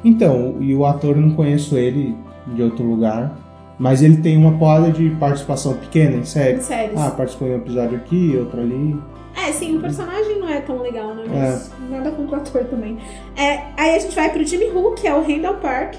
Então, 0.03 0.57
e 0.59 0.75
o 0.75 0.85
ator 0.85 1.15
eu 1.15 1.21
não 1.21 1.31
conheço 1.31 1.77
ele 1.77 2.15
de 2.53 2.61
outro 2.61 2.83
lugar. 2.85 3.33
Mas 3.77 4.01
ele 4.01 4.17
tem 4.17 4.37
uma 4.37 4.57
porrada 4.57 4.89
de 4.91 5.09
participação 5.19 5.73
pequena 5.73 6.15
em 6.15 6.19
Em 6.19 6.25
série. 6.25 6.61
séries. 6.61 6.97
Ah, 6.99 7.11
participou 7.11 7.47
em 7.47 7.51
um 7.51 7.57
episódio 7.57 7.97
aqui, 7.97 8.35
outro 8.37 8.61
ali. 8.61 8.97
É, 9.35 9.51
sim, 9.51 9.77
o 9.77 9.81
personagem 9.81 10.39
não 10.39 10.47
é 10.47 10.61
tão 10.61 10.81
legal, 10.81 11.13
né? 11.13 11.23
Mas 11.27 11.71
nada 11.89 12.09
contra 12.11 12.37
o 12.37 12.41
ator 12.41 12.63
também. 12.65 12.97
É, 13.35 13.63
aí 13.75 13.95
a 13.95 13.99
gente 13.99 14.15
vai 14.15 14.29
pro 14.29 14.45
Jimmy 14.45 14.69
Who, 14.71 14.95
que 14.95 15.05
é 15.07 15.13
o 15.13 15.21
Randall 15.21 15.55
Park. 15.55 15.95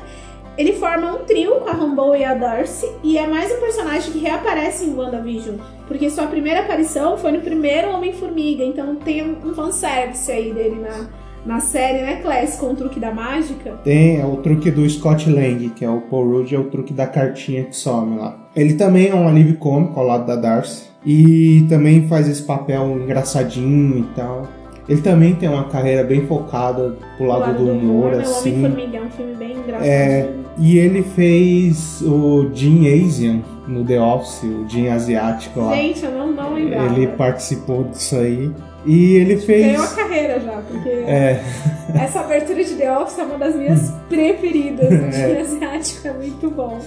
Ele 0.57 0.73
forma 0.73 1.13
um 1.13 1.19
trio 1.25 1.57
com 1.57 1.69
a 1.69 1.73
Rambo 1.73 2.15
e 2.15 2.25
a 2.25 2.33
Darcy. 2.33 2.91
E 3.05 3.19
é 3.19 3.27
mais 3.27 3.53
um 3.53 3.61
personagem 3.61 4.11
que 4.11 4.19
reaparece 4.21 4.87
em 4.87 4.95
WandaVision. 4.95 5.57
Porque 5.87 6.09
sua 6.09 6.27
primeira 6.29 6.61
aparição 6.61 7.19
foi 7.19 7.31
no 7.33 7.43
primeiro 7.43 7.91
Homem-Formiga. 7.91 8.65
Então 8.65 8.97
tem 8.97 9.23
um 9.45 9.53
fanservice 9.55 10.33
aí 10.33 10.55
dele 10.55 10.81
na, 10.81 11.09
na 11.47 11.61
série, 11.61 12.03
né, 12.03 12.17
Class? 12.17 12.57
Com 12.59 12.73
o 12.73 12.75
truque 12.75 12.99
da 12.99 13.13
mágica. 13.13 13.73
Tem 13.85 14.21
é 14.21 14.27
o 14.27 14.37
truque 14.37 14.71
do 14.71 14.89
Scott 14.89 15.31
Lang, 15.31 15.71
que 15.71 15.85
é 15.85 15.91
o 15.91 16.01
Paul 16.03 16.31
Rudd, 16.31 16.55
é 16.55 16.59
o 16.59 16.65
truque 16.65 16.93
da 16.93 17.07
cartinha 17.07 17.65
que 17.65 17.77
some 17.77 18.19
lá. 18.19 18.37
Ele 18.55 18.75
também 18.75 19.09
é 19.09 19.15
um 19.15 19.29
alívio 19.29 19.57
cômico 19.57 19.99
ao 19.99 20.07
lado 20.07 20.27
da 20.27 20.37
Darcy. 20.37 20.85
E 21.05 21.65
também 21.69 22.09
faz 22.09 22.29
esse 22.29 22.43
papel 22.43 22.99
engraçadinho 23.01 24.01
e 24.01 24.15
tal. 24.17 24.49
Ele 24.89 25.01
também 25.01 25.35
tem 25.35 25.49
uma 25.49 25.65
carreira 25.65 26.03
bem 26.03 26.27
focada 26.27 26.97
pro 27.17 27.27
lado, 27.27 27.57
do 27.57 27.71
humor, 27.71 28.13
né? 28.13 28.19
O 28.19 28.21
assim. 28.21 28.65
É 28.65 29.01
um 29.01 29.11
filme 29.11 29.35
bem 29.37 29.53
engraçado. 29.53 29.85
É, 29.85 30.29
e 30.59 30.79
ele 30.79 31.03
fez 31.03 32.03
o 32.03 32.49
Jim 32.53 32.87
Asian 32.87 33.41
no 33.67 33.85
The 33.85 34.01
Office, 34.01 34.43
o 34.45 34.69
Jim 34.69 34.89
asiático 34.89 35.61
lá. 35.61 35.75
Gente, 35.77 36.05
eu 36.05 36.13
não, 36.13 36.33
não 36.33 36.55
lembrava. 36.55 36.95
Ele 36.95 37.07
participou 37.09 37.85
disso 37.85 38.17
aí. 38.17 38.51
E 38.85 39.15
ele 39.17 39.37
fez. 39.39 39.67
Ganhou 39.67 39.83
a 39.83 39.89
carreira 39.89 40.39
já, 40.41 40.63
porque 40.69 40.89
É, 40.89 41.43
essa 42.01 42.21
abertura 42.21 42.63
de 42.63 42.75
The 42.75 42.97
Office 42.99 43.19
é 43.19 43.25
uma 43.25 43.37
das 43.39 43.57
minhas 43.57 43.91
preferidas. 44.09 44.89
O 44.89 45.17
É. 45.17 45.41
asiático 45.41 46.07
é 46.09 46.13
muito 46.13 46.49
bom. 46.51 46.79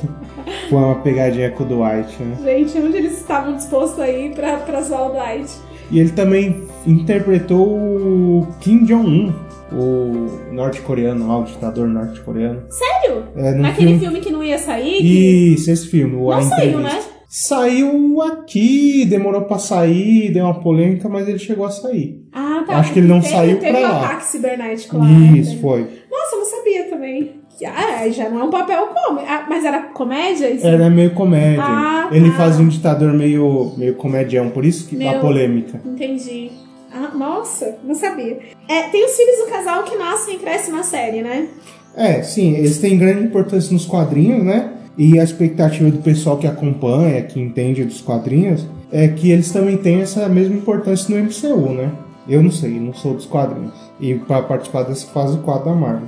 foi 0.69 0.77
uma 0.77 0.95
pegadinha 0.95 1.51
com 1.51 1.63
o 1.63 1.67
Dwight, 1.67 2.15
né? 2.23 2.37
Gente, 2.43 2.77
onde 2.79 2.97
eles 2.97 3.17
estavam 3.19 3.55
dispostos 3.55 3.99
a 3.99 4.07
ir 4.09 4.33
pra, 4.33 4.57
pra 4.57 4.81
zoar 4.81 5.07
o 5.07 5.13
Dwight? 5.13 5.51
E 5.91 5.99
ele 5.99 6.11
também 6.11 6.63
interpretou 6.87 7.67
o 7.67 8.47
Kim 8.61 8.85
Jong-un, 8.85 9.33
o 9.71 10.51
norte-coreano 10.53 11.27
lá, 11.27 11.37
o 11.39 11.43
ditador 11.43 11.87
norte-coreano. 11.87 12.63
Sério? 12.69 13.23
É, 13.35 13.51
Naquele 13.53 13.87
filme... 13.89 13.99
filme 14.05 14.19
que 14.21 14.31
não 14.31 14.43
ia 14.43 14.57
sair? 14.57 14.97
que- 14.97 15.53
Isso, 15.53 15.69
esse 15.71 15.87
filme, 15.87 16.15
o 16.15 16.29
Não 16.29 16.31
A 16.31 16.41
saiu, 16.41 16.79
né? 16.79 16.99
Saiu 17.31 18.21
aqui, 18.23 19.05
demorou 19.05 19.41
pra 19.43 19.59
sair, 19.59 20.31
deu 20.33 20.45
uma 20.45 20.59
polêmica, 20.61 21.07
mas 21.07 21.27
ele 21.27 21.37
chegou 21.37 21.63
a 21.65 21.69
sair. 21.69 22.25
Ah, 22.33 22.63
tá. 22.65 22.77
Acho 22.77 22.91
que 22.91 22.99
ele 22.99 23.07
não 23.07 23.21
teve, 23.21 23.33
saiu 23.33 23.59
teve 23.59 23.71
pra 23.77 23.79
um 23.87 23.91
lá. 23.91 24.05
ataque 24.05 24.25
cibernético 24.25 24.97
lá. 24.97 25.05
né? 25.05 25.37
Isso, 25.37 25.59
foi. 25.59 25.81
Nossa, 25.81 26.35
eu 26.35 26.39
não 26.39 26.45
sabia 26.45 26.83
também. 26.89 27.39
Ah, 27.65 28.09
já 28.09 28.29
não 28.29 28.39
é 28.39 28.43
um 28.45 28.49
papel 28.49 28.87
como. 28.87 29.19
Ah, 29.19 29.45
mas 29.47 29.63
era 29.63 29.79
comédia? 29.89 30.49
Isso? 30.49 30.65
Era 30.65 30.89
meio 30.89 31.11
comédia. 31.11 31.63
Ah, 31.63 32.09
ele 32.11 32.31
tá. 32.31 32.37
fazia 32.37 32.63
um 32.65 32.67
ditador 32.69 33.13
meio, 33.13 33.73
meio 33.77 33.93
comedião, 33.95 34.49
por 34.49 34.65
isso 34.65 34.87
que 34.87 34.95
a 34.95 35.11
Meu- 35.11 35.19
polêmica. 35.21 35.79
Entendi. 35.85 36.49
Ah, 36.91 37.11
nossa, 37.15 37.77
não 37.83 37.95
sabia. 37.95 38.39
É, 38.67 38.83
tem 38.83 39.05
os 39.05 39.15
filhos 39.15 39.37
do 39.39 39.51
casal 39.51 39.83
que 39.83 39.95
nascem 39.95 40.35
e 40.35 40.39
crescem 40.39 40.73
na 40.73 40.83
série, 40.83 41.21
né? 41.21 41.47
É, 41.95 42.21
sim, 42.21 42.55
eles 42.55 42.77
têm 42.79 42.97
grande 42.97 43.25
importância 43.25 43.71
nos 43.73 43.85
quadrinhos, 43.85 44.43
né? 44.43 44.73
E 44.97 45.19
a 45.19 45.23
expectativa 45.23 45.89
do 45.89 45.99
pessoal 45.99 46.37
que 46.37 46.47
acompanha, 46.47 47.21
que 47.21 47.39
entende 47.39 47.83
dos 47.83 48.01
quadrinhos, 48.01 48.65
é 48.91 49.07
que 49.07 49.31
eles 49.31 49.51
também 49.51 49.77
têm 49.77 50.01
essa 50.01 50.27
mesma 50.27 50.55
importância 50.55 51.15
no 51.15 51.23
MCU, 51.23 51.73
né? 51.73 51.91
Eu 52.27 52.43
não 52.43 52.51
sei, 52.51 52.79
não 52.79 52.93
sou 52.93 53.13
dos 53.13 53.25
quadrinhos. 53.25 53.73
E 53.99 54.15
para 54.15 54.41
participar 54.43 54.83
dessa 54.83 55.07
fase 55.07 55.37
4 55.39 55.65
da 55.65 55.75
Marvel. 55.75 56.07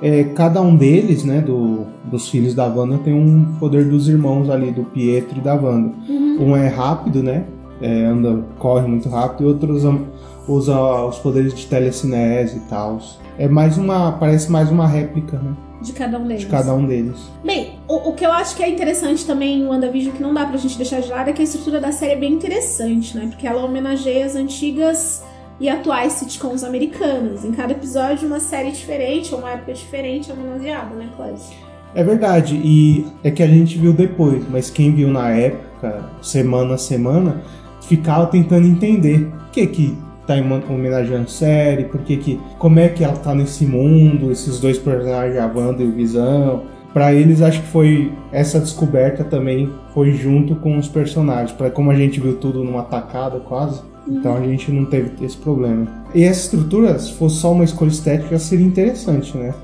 É, 0.00 0.24
cada 0.34 0.60
um 0.60 0.74
deles, 0.74 1.22
né, 1.22 1.40
do, 1.40 1.86
dos 2.04 2.28
filhos 2.28 2.54
da 2.54 2.66
Wanda, 2.66 2.98
tem 2.98 3.14
um 3.14 3.54
poder 3.60 3.84
dos 3.84 4.08
irmãos 4.08 4.50
ali, 4.50 4.72
do 4.72 4.82
Pietro 4.82 5.38
e 5.38 5.40
da 5.40 5.54
Wanda. 5.54 5.92
Um 6.08 6.56
é 6.56 6.66
rápido, 6.66 7.22
né? 7.22 7.44
É, 7.82 8.04
anda, 8.04 8.44
corre 8.58 8.86
muito 8.86 9.08
rápido, 9.08 9.42
e 9.42 9.46
outro 9.46 9.74
usa, 9.74 9.98
usa 10.46 11.04
os 11.06 11.18
poderes 11.18 11.52
de 11.52 11.66
telecinese 11.66 12.58
e 12.58 12.60
tal. 12.60 13.00
É 13.38 13.48
mais 13.48 13.76
uma. 13.76 14.12
Parece 14.12 14.50
mais 14.50 14.70
uma 14.70 14.86
réplica, 14.86 15.36
né? 15.36 15.52
De 15.82 15.92
cada 15.92 16.16
um 16.18 16.26
deles. 16.26 16.42
De 16.42 16.46
cada 16.46 16.74
um 16.74 16.86
deles. 16.86 17.16
Bem, 17.44 17.80
o, 17.88 18.10
o 18.10 18.12
que 18.14 18.24
eu 18.24 18.30
acho 18.30 18.54
que 18.54 18.62
é 18.62 18.68
interessante 18.68 19.26
também 19.26 19.60
em 19.60 19.66
WandaVision, 19.66 20.14
que 20.14 20.22
não 20.22 20.32
dá 20.32 20.46
pra 20.46 20.56
gente 20.56 20.76
deixar 20.76 21.00
de 21.00 21.10
lado, 21.10 21.28
é 21.28 21.32
que 21.32 21.40
a 21.40 21.44
estrutura 21.44 21.80
da 21.80 21.90
série 21.90 22.12
é 22.12 22.16
bem 22.16 22.32
interessante, 22.32 23.16
né? 23.16 23.26
Porque 23.26 23.46
ela 23.46 23.64
homenageia 23.64 24.24
as 24.24 24.36
antigas 24.36 25.24
e 25.58 25.68
atuais 25.68 26.12
sitcoms 26.14 26.62
americanas. 26.62 27.44
Em 27.44 27.52
cada 27.52 27.72
episódio, 27.72 28.28
uma 28.28 28.40
série 28.40 28.70
diferente, 28.70 29.34
ou 29.34 29.40
uma 29.40 29.50
época 29.50 29.72
diferente 29.72 30.30
é 30.30 30.34
homenageada, 30.34 30.94
né, 30.94 31.08
Cláudio? 31.16 31.42
É 31.94 32.02
verdade, 32.02 32.58
e 32.64 33.06
é 33.22 33.30
que 33.30 33.42
a 33.42 33.46
gente 33.46 33.76
viu 33.76 33.92
depois, 33.92 34.42
mas 34.48 34.70
quem 34.70 34.94
viu 34.94 35.08
na 35.08 35.30
época, 35.30 36.10
semana 36.22 36.74
a 36.74 36.78
semana, 36.78 37.42
ficava 37.88 38.26
tentando 38.26 38.66
entender 38.66 39.30
por 39.38 39.50
que 39.50 39.66
que 39.66 39.98
tá 40.26 40.34
homenageando 40.70 41.28
série, 41.28 41.84
por 41.84 42.00
que 42.02 42.16
que, 42.16 42.40
como 42.58 42.78
é 42.78 42.88
que 42.88 43.02
ela 43.04 43.14
tá 43.16 43.34
nesse 43.34 43.66
mundo, 43.66 44.30
esses 44.30 44.60
dois 44.60 44.78
personagens, 44.78 45.36
a 45.38 45.46
Wanda 45.46 45.82
e 45.82 45.86
o 45.86 45.92
Visão. 45.92 46.62
Pra 46.92 47.12
eles, 47.14 47.40
acho 47.40 47.60
que 47.62 47.68
foi 47.68 48.12
essa 48.30 48.60
descoberta 48.60 49.24
também 49.24 49.70
foi 49.94 50.12
junto 50.12 50.54
com 50.56 50.76
os 50.76 50.88
personagens, 50.88 51.50
para 51.50 51.70
como 51.70 51.90
a 51.90 51.94
gente 51.94 52.20
viu 52.20 52.36
tudo 52.36 52.62
numa 52.62 52.82
tacada 52.82 53.40
quase. 53.40 53.80
Então 54.06 54.36
a 54.36 54.40
gente 54.40 54.70
não 54.72 54.84
teve 54.84 55.12
esse 55.24 55.36
problema. 55.36 55.86
E 56.14 56.24
essa 56.24 56.40
estrutura, 56.40 56.98
se 56.98 57.12
fosse 57.12 57.36
só 57.36 57.52
uma 57.52 57.62
escolha 57.64 57.88
estética, 57.88 58.36
seria 58.38 58.66
interessante, 58.66 59.36
né? 59.38 59.54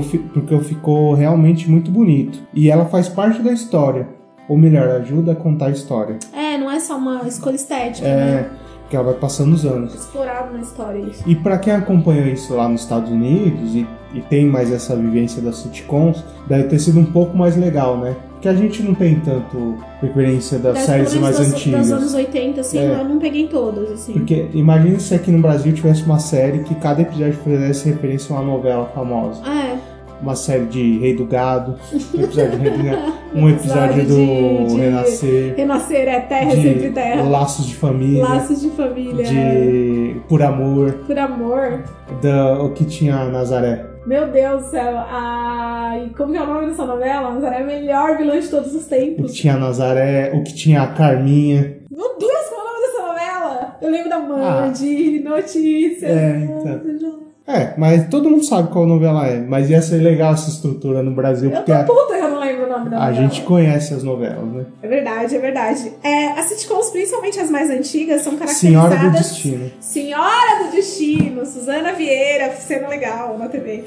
Fi- 0.00 0.18
porque 0.18 0.58
ficou 0.60 1.12
realmente 1.12 1.68
muito 1.70 1.90
bonito. 1.90 2.38
E 2.54 2.70
ela 2.70 2.84
faz 2.86 3.08
parte 3.08 3.42
da 3.42 3.52
história. 3.52 4.08
Ou 4.48 4.56
melhor, 4.56 4.88
ajuda 4.88 5.32
a 5.32 5.34
contar 5.34 5.66
a 5.66 5.70
história. 5.70 6.16
É, 6.32 6.58
não 6.58 6.70
é 6.70 6.78
só 6.80 6.96
uma 6.96 7.22
escolha 7.26 7.54
estética, 7.56 8.06
né? 8.06 8.32
É, 8.32 8.50
que 8.90 8.96
ela 8.96 9.04
vai 9.06 9.14
passando 9.14 9.54
os 9.54 9.64
anos. 9.64 9.94
Explorado 9.94 10.52
na 10.52 10.60
história 10.60 10.98
isso. 10.98 11.22
E 11.26 11.34
pra 11.34 11.56
quem 11.58 11.72
acompanha 11.72 12.26
isso 12.30 12.54
lá 12.54 12.68
nos 12.68 12.82
Estados 12.82 13.10
Unidos 13.10 13.74
e, 13.74 13.86
e 14.12 14.20
tem 14.20 14.44
mais 14.46 14.70
essa 14.72 14.94
vivência 14.94 15.40
das 15.40 15.56
sitcoms, 15.56 16.22
deve 16.46 16.64
ter 16.64 16.78
sido 16.78 17.00
um 17.00 17.06
pouco 17.06 17.36
mais 17.36 17.56
legal, 17.56 17.96
né? 17.98 18.14
porque 18.44 18.48
a 18.58 18.60
gente 18.60 18.82
não 18.82 18.94
tem 18.94 19.18
tanto 19.20 19.78
referência 20.02 20.58
das, 20.58 20.74
Das- 20.74 20.82
séries 20.84 21.14
mais 21.14 21.38
das, 21.38 21.50
antigas. 21.50 21.88
Das 21.88 21.98
anos 21.98 22.12
80, 22.12 22.60
assim, 22.60 22.78
É. 22.78 23.00
eu 23.00 23.04
não 23.04 23.18
peguei 23.18 23.46
todas, 23.48 23.90
assim. 23.90 24.12
Porque 24.12 24.48
imagine 24.52 25.00
se 25.00 25.14
aqui 25.14 25.30
no 25.30 25.40
Brasil 25.40 25.72
tivesse 25.72 26.02
uma 26.02 26.18
série 26.18 26.58
que 26.58 26.74
cada 26.74 27.00
episódio 27.00 27.32
fizesse 27.42 27.88
referência 27.88 28.36
a 28.36 28.40
uma 28.40 28.52
novela 28.52 28.84
famosa. 28.94 29.40
Ah, 29.46 29.64
é. 29.64 29.78
Uma 30.22 30.34
série 30.34 30.64
de 30.66 30.98
Rei 30.98 31.14
do 31.14 31.26
Gado, 31.26 31.76
um 32.14 32.20
episódio 32.22 32.50
de 32.52 32.56
Rei 32.68 32.70
do 32.78 32.82
Gado, 32.84 33.12
um 33.34 33.48
episódio 33.50 34.02
do 34.06 34.16
de- 34.16 34.66
de- 34.66 34.80
Renascer, 34.80 35.54
Renascer 35.56 36.08
é 36.08 36.20
terra, 36.20 36.50
sempre 36.52 36.90
terra. 36.90 37.22
Laços 37.24 37.66
de 37.66 37.74
Família, 37.74 38.22
Laços 38.22 38.60
de 38.62 38.70
família. 38.70 39.24
de 39.24 40.16
Por 40.28 40.40
Amor, 40.42 40.92
Por 41.06 41.18
amor. 41.18 41.82
da, 42.22 42.62
o 42.62 42.70
que 42.72 42.84
tinha 42.86 43.16
a 43.16 43.24
Nazaré. 43.26 43.84
Meu 44.06 44.28
Deus 44.30 44.64
do 44.64 44.70
céu. 44.70 44.96
Ai, 45.10 46.10
como 46.16 46.32
que 46.32 46.38
é 46.38 46.42
o 46.42 46.46
nome 46.46 46.66
dessa 46.68 46.84
novela? 46.86 47.30
Nazaré 47.34 47.56
é 47.58 47.62
a 47.62 47.66
melhor 47.66 48.16
vilã 48.16 48.38
de 48.40 48.48
todos 48.48 48.74
os 48.74 48.84
O 48.84 48.88
que 48.88 48.94
tempos. 48.94 49.34
tinha 49.34 49.54
a 49.54 49.58
Nazaré, 49.58 50.32
o 50.34 50.42
que 50.42 50.54
tinha 50.54 50.82
a 50.82 50.86
Carminha. 50.88 51.78
Meu 51.90 52.18
Deus, 52.18 52.48
qual 52.48 52.60
é 52.60 52.62
o 52.62 52.72
nome 52.72 52.86
dessa 52.86 53.06
novela? 53.06 53.76
Eu 53.82 53.90
lembro 53.90 54.08
da 54.10 54.16
Ah. 54.16 54.60
Mandy, 54.66 55.20
Notícias. 55.20 56.10
É, 56.10 56.38
então. 56.44 57.23
É, 57.46 57.74
mas 57.76 58.08
todo 58.08 58.30
mundo 58.30 58.44
sabe 58.44 58.70
qual 58.72 58.86
novela 58.86 59.26
é. 59.26 59.38
Mas 59.38 59.68
ia 59.68 59.82
ser 59.82 59.98
legal 59.98 60.32
essa 60.32 60.48
estrutura 60.48 61.02
no 61.02 61.10
Brasil, 61.12 61.50
Eu 61.50 61.56
porque 61.56 61.72
tô 61.72 61.78
a, 61.78 61.84
puta 61.84 62.14
eu 62.14 62.33
nome 62.78 62.90
da 62.90 62.96
a 62.96 63.06
novela. 63.10 63.28
gente 63.28 63.42
conhece 63.42 63.94
as 63.94 64.02
novelas, 64.02 64.44
né? 64.52 64.64
É 64.82 64.88
verdade, 64.88 65.36
é 65.36 65.38
verdade. 65.38 65.92
É, 66.02 66.26
as 66.32 66.46
sitcoms, 66.46 66.90
principalmente 66.90 67.38
as 67.40 67.50
mais 67.50 67.70
antigas, 67.70 68.22
são 68.22 68.36
caracterizadas... 68.36 68.92
Senhora 68.98 69.10
do 69.10 69.16
Destino. 69.16 69.70
Senhora 69.80 70.64
do 70.64 70.70
Destino, 70.72 71.46
Suzana 71.46 71.92
Vieira, 71.92 72.50
cena 72.52 72.88
legal 72.88 73.38
na 73.38 73.48
TV. 73.48 73.84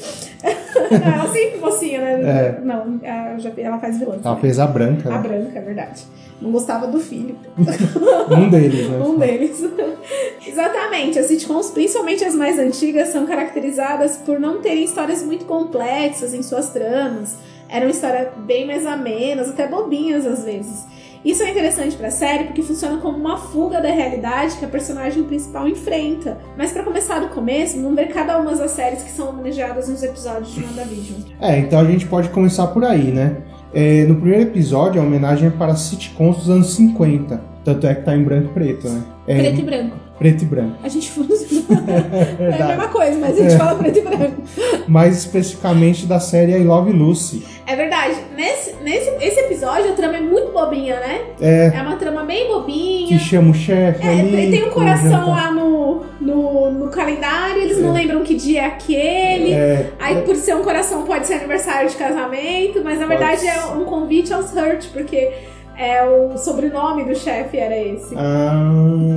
Não, 0.91 1.13
ela 1.13 1.31
sempre 1.31 1.59
mocinha, 1.59 1.99
né? 2.01 2.21
É. 2.57 2.61
Não, 2.63 2.99
ela, 3.03 3.37
já- 3.39 3.51
ela 3.57 3.77
faz 3.79 3.97
vilã. 3.99 4.15
Ela 4.23 4.35
fez 4.37 4.59
a 4.59 4.67
branca, 4.67 5.09
A 5.09 5.17
né? 5.21 5.27
branca, 5.27 5.59
é 5.59 5.61
verdade. 5.61 6.03
Não 6.41 6.51
gostava 6.51 6.85
do 6.87 6.99
filho. 6.99 7.35
Um 8.29 8.49
deles, 8.49 8.89
né? 8.89 8.97
Um 8.99 9.17
deles. 9.17 9.63
Exatamente. 10.45 11.17
As 11.19 11.27
sitcoms, 11.27 11.71
principalmente 11.71 12.23
as 12.23 12.35
mais 12.35 12.59
antigas, 12.59 13.09
são 13.09 13.25
caracterizadas 13.25 14.17
por 14.17 14.39
não 14.39 14.61
terem 14.61 14.83
histórias 14.83 15.23
muito 15.23 15.45
complexas 15.45 16.33
em 16.33 16.43
suas 16.43 16.69
tramas. 16.69 17.35
Eram 17.69 17.89
histórias 17.89 18.29
bem 18.45 18.65
mais 18.65 18.85
amenas, 18.85 19.49
até 19.49 19.67
bobinhas 19.67 20.25
às 20.25 20.43
vezes. 20.43 20.85
Isso 21.25 21.43
é 21.43 21.49
interessante 21.49 21.95
pra 21.97 22.09
série 22.09 22.45
porque 22.45 22.61
funciona 22.61 22.97
como 23.01 23.17
uma 23.17 23.37
fuga 23.37 23.81
da 23.81 23.89
realidade 23.89 24.55
que 24.57 24.63
a 24.63 24.67
personagem 24.67 25.23
principal 25.23 25.67
enfrenta. 25.67 26.37
Mas 26.57 26.71
pra 26.71 26.83
começar 26.83 27.19
do 27.19 27.27
começo, 27.29 27.81
vamos 27.81 27.95
ver 27.95 28.07
cada 28.07 28.37
uma 28.37 28.55
das 28.55 28.71
séries 28.71 29.03
que 29.03 29.11
são 29.11 29.29
homenageadas 29.29 29.89
nos 29.89 30.03
episódios 30.03 30.53
de 30.53 30.63
WandaVision. 30.63 31.19
É, 31.41 31.57
então 31.59 31.79
a 31.79 31.85
gente 31.85 32.05
pode 32.05 32.29
começar 32.29 32.67
por 32.67 32.85
aí, 32.85 33.11
né? 33.11 33.37
É, 33.73 34.05
no 34.05 34.15
primeiro 34.15 34.43
episódio, 34.43 35.01
a 35.01 35.03
homenagem 35.03 35.47
é 35.47 35.51
para 35.51 35.75
sitcoms 35.75 36.37
dos 36.37 36.49
anos 36.49 36.73
50. 36.75 37.41
Tanto 37.65 37.85
é 37.85 37.95
que 37.95 38.03
tá 38.03 38.15
em 38.15 38.23
branco 38.23 38.51
e 38.51 38.53
preto, 38.53 38.87
né? 38.87 39.03
É, 39.27 39.35
Preto 39.35 39.59
e 39.59 39.63
branco. 39.63 40.06
Preto 40.17 40.43
e 40.43 40.45
branco. 40.45 40.77
A 40.83 40.89
gente 40.89 41.11
fala 41.11 41.27
é 41.29 41.73
a 41.73 42.35
Verdade. 42.37 42.67
mesma 42.69 42.87
coisa, 42.87 43.17
mas 43.19 43.37
a 43.37 43.41
gente 43.41 43.53
É. 43.53 43.57
fala 43.57 43.75
preto 43.77 43.99
e 43.99 44.01
branco. 44.01 44.41
Mais 44.87 45.17
especificamente 45.17 46.05
da 46.05 46.19
série 46.19 46.53
I 46.53 46.63
Love 46.63 46.91
Lucy. 46.91 47.45
É 47.65 47.75
verdade. 47.75 48.15
Nesse, 48.35 48.75
nesse 48.83 49.09
esse 49.21 49.39
episódio, 49.41 49.89
a 49.91 49.93
trama 49.93 50.17
é 50.17 50.21
muito 50.21 50.51
bobinha, 50.51 50.95
né? 50.99 51.21
É, 51.41 51.71
É 51.75 51.81
uma 51.81 51.95
trama 51.97 52.23
bem 52.23 52.45
que 52.47 52.53
bobinha. 52.53 53.19
chama 53.19 53.51
o 53.51 53.53
chefe 53.53 54.05
É, 54.05 54.19
ali. 54.19 54.51
tem 54.51 54.63
um 54.65 54.69
coração 54.69 55.09
jantar. 55.11 55.27
lá 55.27 55.51
no, 55.51 56.03
no, 56.21 56.71
no 56.71 56.87
calendário, 56.89 57.61
eles 57.61 57.79
não 57.79 57.93
lembram 57.93 58.23
que 58.23 58.35
dia 58.35 58.61
é 58.61 58.65
aquele. 58.65 59.51
É, 59.53 59.91
Aí, 59.99 60.21
por 60.21 60.35
ser 60.35 60.55
um 60.55 60.63
coração, 60.63 61.03
pode 61.03 61.27
ser 61.27 61.33
aniversário 61.35 61.89
de 61.89 61.95
casamento, 61.95 62.81
mas 62.83 62.99
na 62.99 63.05
Pode 63.07 63.19
verdade 63.19 63.47
é 63.47 63.65
um 63.75 63.83
convite 63.85 64.33
aos 64.33 64.51
Hurt, 64.53 64.87
porque 64.93 65.31
é 65.77 66.03
o 66.03 66.37
sobrenome 66.37 67.03
do 67.03 67.15
chefe 67.15 67.57
era 67.57 67.77
esse. 67.77 68.15
ah, 68.17 68.53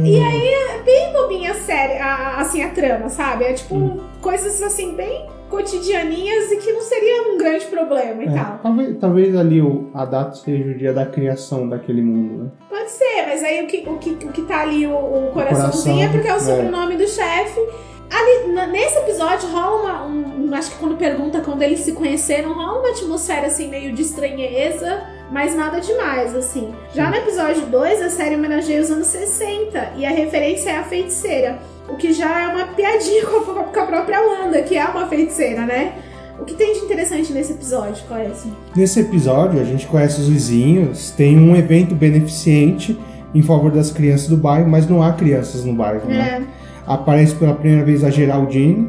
E 0.05 0.17
aí 0.23 0.49
é 0.49 0.83
bem 0.83 1.13
bobinha 1.13 1.53
a 1.53 1.55
série, 1.55 1.99
a- 1.99 2.37
assim, 2.39 2.63
a 2.63 2.71
trama, 2.71 3.09
sabe? 3.09 3.45
É 3.45 3.53
tipo 3.53 3.75
Hum. 3.75 4.01
coisas 4.21 4.61
assim, 4.63 4.95
bem 4.95 5.27
cotidianinhas 5.49 6.51
e 6.53 6.57
que 6.59 6.73
não 6.73 6.81
seria 6.81 7.33
um 7.33 7.39
grande 7.39 7.65
problema 7.67 8.23
e 8.23 8.29
é, 8.29 8.33
tal. 8.33 8.59
talvez, 8.63 8.99
talvez 8.99 9.37
ali 9.37 9.61
o, 9.61 9.91
a 9.95 10.05
data 10.05 10.35
seja 10.37 10.71
o 10.71 10.75
dia 10.79 10.93
da 10.93 11.05
criação 11.07 11.69
daquele 11.69 12.03
mundo, 12.03 12.45
né? 12.45 12.51
Pode 12.69 12.91
ser, 12.91 13.27
mas 13.27 13.43
aí 13.43 13.65
o 13.65 13.67
que, 13.67 13.85
o 13.89 13.99
que, 13.99 14.11
o 14.27 14.33
que 14.33 14.43
tá 14.43 14.61
ali, 14.61 14.87
o, 14.87 14.93
o 14.93 15.31
coraçãozinho, 15.33 15.97
coração, 15.97 16.03
é 16.03 16.09
porque 16.09 16.29
é 16.29 16.33
o 16.33 16.37
é. 16.37 16.41
sobrenome 16.41 16.97
do 16.97 17.07
chefe. 17.09 17.61
Ali, 18.11 18.71
nesse 18.73 18.99
episódio 18.99 19.49
rola 19.49 19.83
uma, 19.83 20.07
um, 20.07 20.55
Acho 20.55 20.73
que 20.73 20.79
quando 20.79 20.97
pergunta 20.97 21.41
quando 21.41 21.63
eles 21.63 21.81
se 21.81 21.93
conheceram, 21.93 22.53
rola 22.53 22.81
uma 22.81 22.91
atmosfera 22.91 23.47
assim 23.47 23.69
meio 23.69 23.95
de 23.95 24.03
estranheza, 24.03 25.05
mas 25.31 25.55
nada 25.55 25.81
demais, 25.81 26.35
assim. 26.35 26.75
Já 26.93 27.09
no 27.09 27.17
episódio 27.17 27.67
2, 27.67 28.03
a 28.03 28.11
série 28.11 28.35
homenageia 28.35 28.81
os 28.81 28.91
anos 28.91 29.07
60 29.07 29.93
e 29.97 30.05
a 30.05 30.11
referência 30.11 30.71
é 30.71 30.77
a 30.79 30.83
feiticeira. 30.83 31.61
O 31.89 31.97
que 31.97 32.13
já 32.13 32.41
é 32.41 32.47
uma 32.49 32.67
piadinha 32.67 33.25
com 33.31 33.53
a, 33.53 33.65
com 33.65 33.81
a 33.81 33.87
própria 33.87 34.21
Wanda, 34.21 34.61
que 34.63 34.77
é 34.77 34.85
uma 34.85 35.07
feiticeira, 35.07 35.65
né? 35.65 35.95
O 36.41 36.45
que 36.45 36.55
tem 36.55 36.73
de 36.73 36.81
interessante 36.81 37.33
nesse 37.33 37.53
episódio, 37.53 38.03
Clécio? 38.09 38.51
Nesse 38.75 39.01
episódio, 39.01 39.61
a 39.61 39.65
gente 39.65 39.87
conhece 39.87 40.21
os 40.21 40.29
vizinhos, 40.29 41.11
tem 41.11 41.39
um 41.39 41.55
evento 41.55 41.95
beneficente 41.95 42.99
em 43.35 43.43
favor 43.43 43.71
das 43.71 43.93
crianças 43.93 44.27
do 44.27 44.37
bairro, 44.37 44.69
mas 44.69 44.89
não 44.89 45.03
há 45.03 45.13
crianças 45.13 45.65
no 45.65 45.75
bairro, 45.75 46.09
né? 46.09 46.47
Aparece 46.91 47.37
pela 47.37 47.55
primeira 47.55 47.85
vez 47.85 48.03
a 48.03 48.11
Geraldine, 48.11 48.89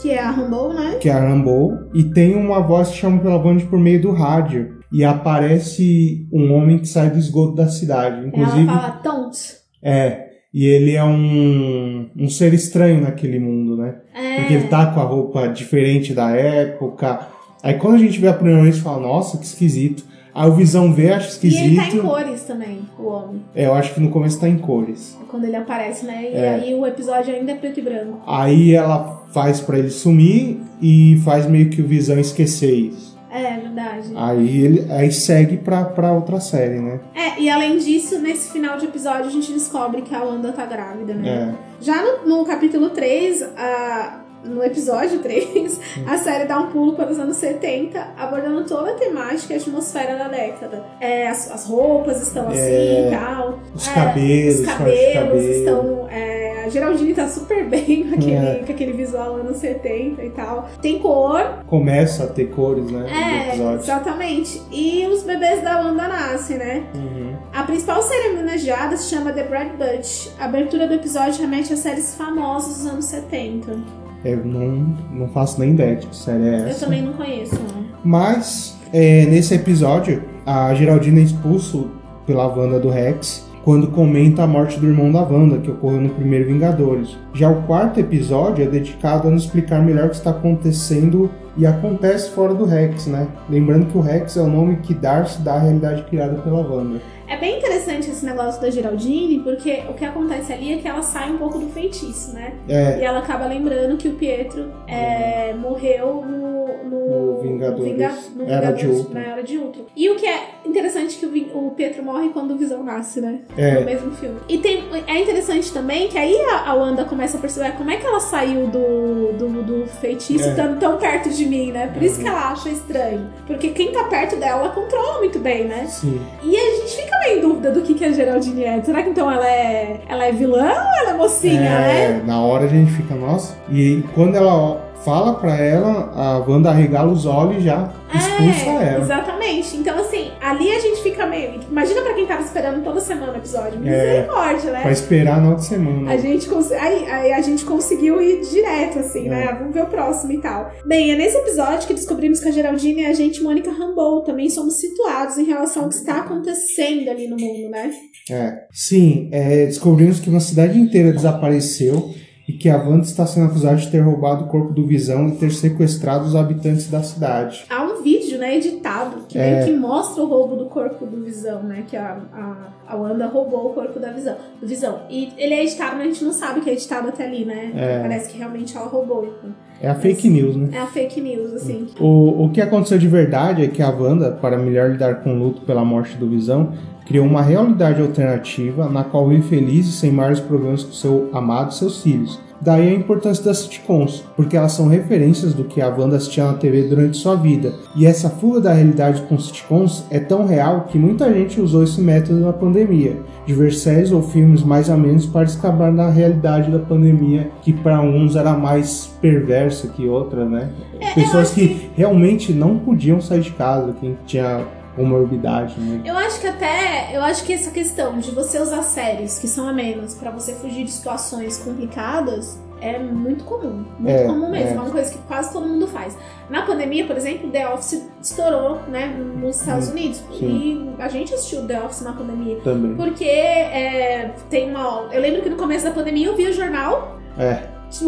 que 0.00 0.10
é 0.10 0.18
a 0.18 0.30
Rambo, 0.30 0.72
né? 0.72 0.96
que 1.00 1.08
é 1.08 1.12
a 1.12 1.20
Rambo, 1.20 1.78
e 1.94 2.02
tem 2.04 2.34
uma 2.34 2.60
voz 2.60 2.88
que 2.88 2.96
chama 2.96 3.20
pela 3.20 3.36
Wanda 3.36 3.64
por 3.66 3.78
meio 3.78 4.02
do 4.02 4.10
rádio. 4.10 4.76
E 4.92 5.04
aparece 5.04 6.26
um 6.32 6.52
homem 6.52 6.78
que 6.78 6.88
sai 6.88 7.10
do 7.10 7.18
esgoto 7.18 7.54
da 7.54 7.68
cidade. 7.68 8.26
Inclusive, 8.26 8.68
Ela 8.68 8.78
fala 8.80 9.00
Don't. 9.02 9.38
é. 9.82 10.26
E 10.54 10.64
ele 10.64 10.94
é 10.94 11.04
um, 11.04 12.08
um 12.16 12.28
ser 12.30 12.54
estranho 12.54 13.02
naquele 13.02 13.38
mundo, 13.38 13.76
né? 13.76 13.96
É. 14.14 14.36
Porque 14.36 14.54
ele 14.54 14.68
tá 14.68 14.86
com 14.86 15.00
a 15.00 15.04
roupa 15.04 15.46
diferente 15.48 16.14
da 16.14 16.30
época. 16.30 17.28
Aí 17.62 17.74
quando 17.74 17.96
a 17.96 17.98
gente 17.98 18.18
vê 18.18 18.28
a 18.28 18.32
primeira 18.32 18.62
vez, 18.62 18.78
fala, 18.78 19.02
nossa, 19.02 19.36
que 19.36 19.44
esquisito. 19.44 20.02
Aí 20.36 20.48
o 20.50 20.52
Visão 20.54 20.92
vê, 20.92 21.12
acha 21.12 21.26
E 21.26 21.30
esquisito. 21.30 21.64
ele 21.64 21.76
tá 21.76 21.86
em 21.88 21.98
cores 21.98 22.42
também, 22.42 22.80
o 22.98 23.06
homem. 23.06 23.42
É, 23.54 23.66
eu 23.66 23.72
acho 23.74 23.94
que 23.94 24.00
no 24.00 24.10
começo 24.10 24.38
tá 24.38 24.46
em 24.48 24.58
cores. 24.58 25.16
Quando 25.28 25.44
ele 25.44 25.56
aparece, 25.56 26.04
né? 26.04 26.30
E 26.30 26.36
É. 26.36 26.48
aí 26.56 26.74
o 26.74 26.86
episódio 26.86 27.34
ainda 27.34 27.52
é 27.52 27.54
preto 27.54 27.80
e 27.80 27.82
branco. 27.82 28.20
Aí 28.26 28.74
ela 28.74 29.24
faz 29.32 29.60
pra 29.60 29.78
ele 29.78 29.88
sumir 29.90 30.60
e 30.82 31.18
faz 31.24 31.46
meio 31.46 31.70
que 31.70 31.80
o 31.80 31.86
Visão 31.86 32.18
esquecer 32.18 32.70
isso. 32.74 33.16
É, 33.30 33.58
verdade. 33.60 34.12
Aí 34.14 34.62
ele 34.64 34.86
aí 34.92 35.10
segue 35.12 35.56
pra, 35.58 35.84
pra 35.84 36.12
outra 36.12 36.38
série, 36.40 36.78
né? 36.80 37.00
É, 37.14 37.40
e 37.40 37.50
além 37.50 37.76
disso, 37.78 38.18
nesse 38.20 38.50
final 38.50 38.78
de 38.78 38.86
episódio 38.86 39.26
a 39.26 39.30
gente 39.30 39.52
descobre 39.52 40.00
que 40.02 40.14
a 40.14 40.22
Wanda 40.22 40.52
tá 40.52 40.64
grávida, 40.64 41.12
né? 41.14 41.54
É. 41.80 41.84
Já 41.84 42.02
no, 42.02 42.26
no 42.38 42.44
capítulo 42.46 42.90
3, 42.90 43.42
a- 43.56 44.20
no 44.46 44.62
episódio 44.64 45.18
3, 45.20 45.80
a 46.06 46.18
série 46.18 46.44
dá 46.46 46.58
um 46.58 46.66
pulo 46.68 46.94
para 46.94 47.10
os 47.10 47.18
anos 47.18 47.36
70, 47.36 47.98
abordando 48.16 48.64
toda 48.64 48.90
a 48.92 48.94
temática 48.94 49.54
e 49.54 49.56
atmosfera 49.56 50.16
da 50.16 50.28
década. 50.28 50.84
É, 51.00 51.28
as, 51.28 51.50
as 51.50 51.66
roupas 51.66 52.22
estão 52.22 52.48
assim 52.48 52.58
É, 52.60 53.08
e 53.08 53.10
tal. 53.16 53.58
Os 53.74 53.88
É, 53.88 53.92
cabelos, 53.94 54.60
Os 54.60 54.66
cabelos 54.66 55.14
cabelo. 55.14 55.38
estão. 55.52 56.08
é, 56.10 56.64
a 56.64 56.68
Geraldine 56.68 57.14
tá 57.14 57.28
super 57.28 57.64
bem 57.68 58.08
com 58.08 58.14
aquele, 58.16 58.34
É. 58.36 58.62
com 58.66 58.72
aquele 58.72 58.92
visual 58.92 59.36
anos 59.36 59.56
70 59.58 60.22
e 60.24 60.30
tal. 60.30 60.68
Tem 60.82 60.98
cor, 60.98 61.64
Começa 61.66 62.24
a 62.24 62.26
ter 62.26 62.46
cores, 62.50 62.90
né? 62.90 63.06
é, 63.52 63.74
exatamente. 63.74 64.60
E 64.72 65.06
os 65.06 65.22
bebês 65.22 65.62
da 65.62 65.80
Wanda 65.80 66.08
nascem, 66.08 66.58
né? 66.58 66.84
Uhum. 66.94 67.36
A 67.52 67.62
principal 67.62 68.02
série 68.02 68.30
homenageada 68.30 68.96
se 68.96 69.08
chama 69.14 69.32
The 69.32 69.44
Brad 69.44 69.68
Bunch. 69.72 70.30
A 70.38 70.44
abertura 70.46 70.86
do 70.86 70.94
episódio 70.94 71.40
remete 71.40 71.72
a 71.72 71.76
séries 71.76 72.14
famosas 72.14 72.78
dos 72.78 72.86
anos 72.86 73.04
70. 73.06 74.05
Eu 74.30 74.44
não, 74.44 74.94
não 75.12 75.28
faço 75.28 75.60
nem 75.60 75.70
ideia 75.70 75.96
de 75.96 76.06
que 76.06 76.16
série 76.16 76.42
é 76.48 76.60
Eu 76.62 76.66
essa. 76.66 76.84
também 76.86 77.02
não 77.02 77.12
conheço, 77.12 77.54
não. 77.54 77.84
Mas, 78.04 78.76
é, 78.92 79.24
nesse 79.26 79.54
episódio, 79.54 80.22
a 80.44 80.74
Geraldine 80.74 81.20
é 81.20 81.24
expulso 81.24 81.90
pela 82.26 82.46
Wanda 82.46 82.78
do 82.80 82.88
Rex 82.90 83.45
quando 83.66 83.88
comenta 83.88 84.44
a 84.44 84.46
morte 84.46 84.78
do 84.78 84.86
irmão 84.86 85.10
da 85.10 85.22
Wanda, 85.22 85.58
que 85.58 85.68
ocorreu 85.72 86.00
no 86.00 86.10
primeiro 86.10 86.46
Vingadores. 86.46 87.16
Já 87.34 87.50
o 87.50 87.62
quarto 87.64 87.98
episódio 87.98 88.64
é 88.64 88.68
dedicado 88.68 89.26
a 89.26 89.30
nos 89.32 89.42
explicar 89.42 89.82
melhor 89.84 90.06
o 90.06 90.10
que 90.10 90.14
está 90.14 90.30
acontecendo 90.30 91.28
e 91.56 91.66
acontece 91.66 92.30
fora 92.30 92.54
do 92.54 92.64
Rex, 92.64 93.08
né? 93.08 93.26
Lembrando 93.50 93.86
que 93.86 93.98
o 93.98 94.00
Rex 94.00 94.36
é 94.36 94.40
o 94.42 94.46
nome 94.46 94.76
que 94.76 94.94
Darcy 94.94 95.40
dá 95.42 95.54
à 95.54 95.58
realidade 95.58 96.02
criada 96.04 96.40
pela 96.42 96.60
Wanda. 96.60 97.00
É 97.28 97.36
bem 97.38 97.58
interessante 97.58 98.08
esse 98.08 98.24
negócio 98.24 98.60
da 98.62 98.70
Geraldine, 98.70 99.40
porque 99.40 99.82
o 99.90 99.94
que 99.94 100.04
acontece 100.04 100.52
ali 100.52 100.74
é 100.74 100.76
que 100.76 100.86
ela 100.86 101.02
sai 101.02 101.32
um 101.32 101.38
pouco 101.38 101.58
do 101.58 101.66
feitiço, 101.70 102.34
né? 102.34 102.52
É, 102.68 103.00
E 103.00 103.04
ela 103.04 103.18
acaba 103.18 103.46
lembrando 103.46 103.96
que 103.96 104.06
o 104.06 104.12
Pietro 104.12 104.66
é, 104.86 105.52
morreu 105.54 106.24
no, 106.24 106.88
no, 106.88 107.32
No 107.34 107.42
Vingadores. 107.42 107.92
Vinga- 107.92 108.14
no 108.36 108.44
Era 108.44 108.70
de 108.70 108.82
Vingadores, 108.86 108.98
Ultron. 109.00 109.14
na 109.14 109.20
Era 109.26 109.42
de 109.42 109.58
Ultron. 109.58 109.82
E 109.96 110.08
o 110.10 110.14
que 110.14 110.26
é 110.26 110.38
interessante 110.78 111.16
que 111.16 111.26
o, 111.26 111.66
o 111.66 111.70
Pietro 111.72 112.02
morre 112.04 112.28
quando 112.30 112.52
o 112.54 112.56
Visão 112.56 112.82
nasce, 112.82 113.20
né? 113.20 113.38
É. 113.56 113.74
No 113.80 113.84
mesmo 113.86 114.10
filme. 114.12 114.36
E 114.48 114.58
tem, 114.58 114.84
é 115.06 115.20
interessante 115.22 115.72
também 115.72 116.08
que 116.08 116.18
aí 116.18 116.36
a, 116.50 116.70
a 116.70 116.74
Wanda 116.74 117.04
começa 117.04 117.38
a 117.38 117.40
perceber 117.40 117.72
como 117.72 117.90
é 117.90 117.96
que 117.96 118.06
ela 118.06 118.20
saiu 118.20 118.66
do, 118.66 119.32
do, 119.32 119.62
do 119.62 119.86
feitiço 120.00 120.44
É. 120.44 120.50
estando 120.50 120.78
tão 120.78 120.96
perto 120.98 121.30
de 121.30 121.46
mim, 121.46 121.72
né? 121.72 121.86
Por 121.92 122.02
isso 122.02 122.16
Uhum. 122.16 122.22
que 122.22 122.28
ela 122.28 122.50
acha 122.52 122.68
estranho. 122.68 123.28
Porque 123.46 123.68
quem 123.70 123.92
tá 123.92 124.04
perto 124.04 124.36
dela, 124.36 124.60
ela 124.62 124.68
controla 124.70 125.18
muito 125.18 125.38
bem, 125.38 125.64
né? 125.64 125.86
Sim. 125.86 126.20
E 126.42 126.56
a 126.56 126.76
gente 126.76 126.96
fica 126.96 127.18
meio 127.24 127.38
em 127.38 127.40
dúvida 127.40 127.70
do 127.70 127.82
que, 127.82 127.94
que 127.94 128.04
a 128.04 128.12
Geraldine 128.12 128.64
é. 128.64 128.82
Será 128.82 129.02
que 129.02 129.10
então 129.10 129.30
ela 129.30 129.46
é, 129.48 130.00
ela 130.08 130.24
é 130.26 130.32
vilã 130.32 130.64
ou 130.72 131.00
ela 131.02 131.10
é 131.10 131.14
mocinha, 131.14 131.60
né? 131.60 132.20
É, 132.22 132.26
na 132.26 132.40
hora 132.40 132.64
a 132.64 132.68
gente 132.68 132.92
fica, 132.92 133.14
nossa. 133.14 133.56
E 133.70 134.02
quando 134.14 134.34
ela 134.36 134.85
fala 135.06 135.34
pra 135.34 135.56
ela, 135.56 136.10
a 136.16 136.38
Wanda 136.38 136.70
arregala 136.70 137.12
os 137.12 137.24
olhos 137.26 137.58
e 137.62 137.66
já 137.66 137.92
expulsa 138.12 138.70
é, 138.82 138.94
ela. 138.94 139.04
exatamente. 139.04 139.76
Então, 139.76 139.96
assim, 140.00 140.30
ali 140.40 140.68
a 140.72 140.80
gente 140.80 141.00
fica 141.00 141.24
meio. 141.26 141.60
Imagina 141.70 142.02
pra 142.02 142.12
quem 142.12 142.26
tava 142.26 142.42
esperando 142.42 142.82
toda 142.82 142.98
semana 143.00 143.32
o 143.32 143.36
episódio. 143.36 143.74
É. 143.76 143.78
Misericórdia, 143.78 144.72
né? 144.72 144.82
Pra 144.82 144.90
esperar 144.90 145.40
na 145.40 145.50
outra 145.50 145.62
semana. 145.62 146.10
A 146.10 146.16
gente, 146.16 146.48
cons- 146.48 146.72
aí, 146.72 147.06
aí 147.08 147.32
a 147.32 147.40
gente 147.40 147.64
conseguiu 147.64 148.20
ir 148.20 148.40
direto, 148.40 148.98
assim, 148.98 149.26
É. 149.26 149.30
né? 149.30 149.56
Vamos 149.58 149.72
ver 149.72 149.84
o 149.84 149.86
próximo 149.86 150.32
e 150.32 150.38
tal. 150.40 150.72
Bem, 150.84 151.12
é 151.12 151.16
nesse 151.16 151.36
episódio 151.36 151.86
que 151.86 151.94
descobrimos 151.94 152.40
que 152.40 152.48
a 152.48 152.52
Geraldine 152.52 153.02
e 153.02 153.06
a 153.06 153.12
gente, 153.12 153.40
Mônica 153.42 153.70
Rambeau, 153.70 154.22
também 154.24 154.50
somos 154.50 154.80
situados 154.80 155.38
em 155.38 155.44
relação 155.44 155.84
ao 155.84 155.88
que 155.88 155.94
está 155.94 156.18
acontecendo 156.18 157.08
ali 157.08 157.28
no 157.28 157.36
mundo, 157.36 157.70
né? 157.70 157.92
É. 158.28 158.54
Sim, 158.72 159.28
é, 159.30 159.66
descobrimos 159.66 160.18
que 160.18 160.28
uma 160.28 160.40
cidade 160.40 160.76
inteira 160.76 161.12
desapareceu 161.12 162.10
e 162.48 162.52
que 162.52 162.68
a 162.68 162.76
Wanda 162.76 163.04
está 163.04 163.26
sendo 163.26 163.46
acusada 163.46 163.76
de 163.76 163.90
ter 163.90 164.00
roubado 164.00 164.44
o 164.44 164.48
corpo 164.48 164.72
do 164.72 164.86
Visão 164.86 165.28
e 165.28 165.32
ter 165.32 165.50
sequestrado 165.52 166.26
os 166.26 166.36
habitantes 166.36 166.88
da 166.88 167.02
cidade. 167.02 167.64
Há 167.68 167.82
um 167.82 168.02
vídeo, 168.02 168.25
né, 168.38 168.56
editado, 168.56 169.22
que 169.28 169.38
É. 169.38 169.54
meio 169.54 169.66
que 169.66 169.72
mostra 169.72 170.22
o 170.22 170.26
roubo 170.26 170.56
do 170.56 170.66
corpo 170.66 171.04
do 171.06 171.22
Visão, 171.24 171.62
né? 171.62 171.84
Que 171.86 171.96
a, 171.96 172.18
a, 172.32 172.56
a 172.92 172.96
Wanda 172.96 173.26
roubou 173.26 173.66
o 173.66 173.70
corpo 173.74 173.98
da 173.98 174.12
Visão, 174.12 174.36
do 174.60 174.66
Visão. 174.66 175.00
E 175.10 175.32
ele 175.36 175.54
é 175.54 175.62
editado, 175.64 175.96
mas 175.96 176.02
a 176.02 176.08
gente 176.10 176.24
não 176.24 176.32
sabe 176.32 176.60
que 176.60 176.70
é 176.70 176.72
editado 176.72 177.08
até 177.08 177.26
ali, 177.26 177.44
né? 177.44 177.72
É. 177.76 178.00
Parece 178.00 178.30
que 178.30 178.38
realmente 178.38 178.76
ela 178.76 178.86
roubou. 178.86 179.24
Então. 179.24 179.54
É 179.80 179.88
a 179.88 179.94
fake 179.94 180.28
news, 180.28 180.56
né? 180.56 180.68
É 180.72 180.78
a 180.78 180.86
fake 180.86 181.20
news, 181.20 181.52
assim. 181.52 181.86
O, 182.00 182.44
o 182.44 182.50
que 182.50 182.60
aconteceu 182.60 182.98
de 182.98 183.08
verdade 183.08 183.62
é 183.64 183.68
que 183.68 183.82
a 183.82 183.90
Wanda, 183.90 184.30
para 184.32 184.56
melhor 184.56 184.90
lidar 184.90 185.16
com 185.22 185.34
o 185.34 185.38
luto 185.38 185.60
pela 185.62 185.84
morte 185.84 186.16
do 186.16 186.28
Visão, 186.28 186.72
criou 187.06 187.26
uma 187.26 187.42
realidade 187.42 188.00
alternativa 188.00 188.88
na 188.88 189.04
qual 189.04 189.28
vive 189.28 189.42
feliz 189.48 189.86
e 189.86 189.92
sem 189.92 190.10
maiores 190.10 190.40
problemas 190.40 190.82
com 190.82 190.92
seu 190.92 191.30
amado 191.32 191.70
e 191.70 191.74
seus 191.74 192.02
filhos. 192.02 192.40
Daí 192.60 192.88
a 192.88 192.94
importância 192.94 193.44
das 193.44 193.58
sitcoms, 193.58 194.24
porque 194.36 194.56
elas 194.56 194.72
são 194.72 194.88
referências 194.88 195.54
do 195.54 195.64
que 195.64 195.80
a 195.80 195.88
Wanda 195.88 196.16
assistia 196.16 196.44
na 196.44 196.54
TV 196.54 196.82
durante 196.84 197.16
sua 197.16 197.34
vida. 197.34 197.74
E 197.94 198.06
essa 198.06 198.30
fuga 198.30 198.60
da 198.60 198.72
realidade 198.72 199.22
com 199.22 199.38
sitcoms 199.38 200.04
é 200.10 200.18
tão 200.18 200.46
real 200.46 200.86
que 200.90 200.98
muita 200.98 201.32
gente 201.32 201.60
usou 201.60 201.82
esse 201.82 202.00
método 202.00 202.40
na 202.40 202.52
pandemia, 202.52 203.16
de 203.46 203.54
ver 203.54 203.72
séries 203.72 204.12
ou 204.12 204.22
filmes 204.22 204.62
mais 204.62 204.88
ou 204.88 204.96
menos 204.96 205.26
para 205.26 205.44
escapar 205.44 205.92
da 205.92 206.08
realidade 206.08 206.70
da 206.70 206.78
pandemia, 206.78 207.50
que 207.62 207.72
para 207.72 208.00
uns 208.00 208.36
era 208.36 208.52
mais 208.52 209.14
perversa 209.20 209.88
que 209.88 210.08
outra, 210.08 210.44
né? 210.44 210.70
É, 211.00 211.14
Pessoas 211.14 211.46
acho 211.46 211.54
que 211.54 211.90
realmente 211.94 212.52
não 212.52 212.78
podiam 212.78 213.20
sair 213.20 213.40
de 213.40 213.52
casa, 213.52 213.94
quem 214.00 214.16
tinha 214.26 214.64
comorbidade, 214.96 215.78
né? 215.78 216.00
Eu 216.04 216.16
acho 216.16 216.40
que 216.40 216.46
até, 216.46 217.10
eu 217.14 217.22
acho 217.22 217.44
que 217.44 217.52
essa 217.52 217.70
questão 217.70 218.18
de 218.18 218.30
você 218.32 218.58
usar 218.58 218.82
séries 218.82 219.38
que 219.38 219.46
são 219.46 219.68
amenas 219.68 220.14
pra 220.14 220.30
você 220.30 220.54
fugir 220.54 220.84
de 220.84 220.90
situações 220.90 221.58
complicadas 221.58 222.58
é 222.80 222.98
muito 222.98 223.44
comum. 223.44 223.84
Muito 223.98 224.10
É, 224.10 224.24
comum 224.26 224.50
mesmo. 224.50 224.68
é. 224.68 224.72
É 224.72 224.80
uma 224.80 224.90
coisa 224.90 225.10
que 225.10 225.18
quase 225.26 225.52
todo 225.52 225.66
mundo 225.66 225.86
faz. 225.86 226.16
Na 226.50 226.62
pandemia, 226.62 227.06
por 227.06 227.16
exemplo, 227.16 227.50
The 227.50 227.68
Office 227.68 228.06
estourou, 228.22 228.80
né, 228.88 229.06
nos 229.36 229.60
Estados 229.60 229.88
Unidos. 229.88 230.22
Hum, 230.30 230.38
sim. 230.38 230.94
E 230.98 231.02
a 231.02 231.08
gente 231.08 231.32
assistiu 231.32 231.66
The 231.66 231.80
Office 231.82 232.02
na 232.02 232.12
pandemia. 232.12 232.56
Também. 232.62 232.94
Porque 232.94 233.24
é, 233.24 234.32
tem 234.50 234.70
uma. 234.70 235.08
Eu 235.10 235.20
lembro 235.22 235.42
que 235.42 235.48
no 235.48 235.56
começo 235.56 235.84
da 235.84 235.90
pandemia 235.90 236.26
eu 236.26 236.36
via 236.36 236.50
o 236.50 236.52
jornal. 236.52 237.16
É. 237.38 237.62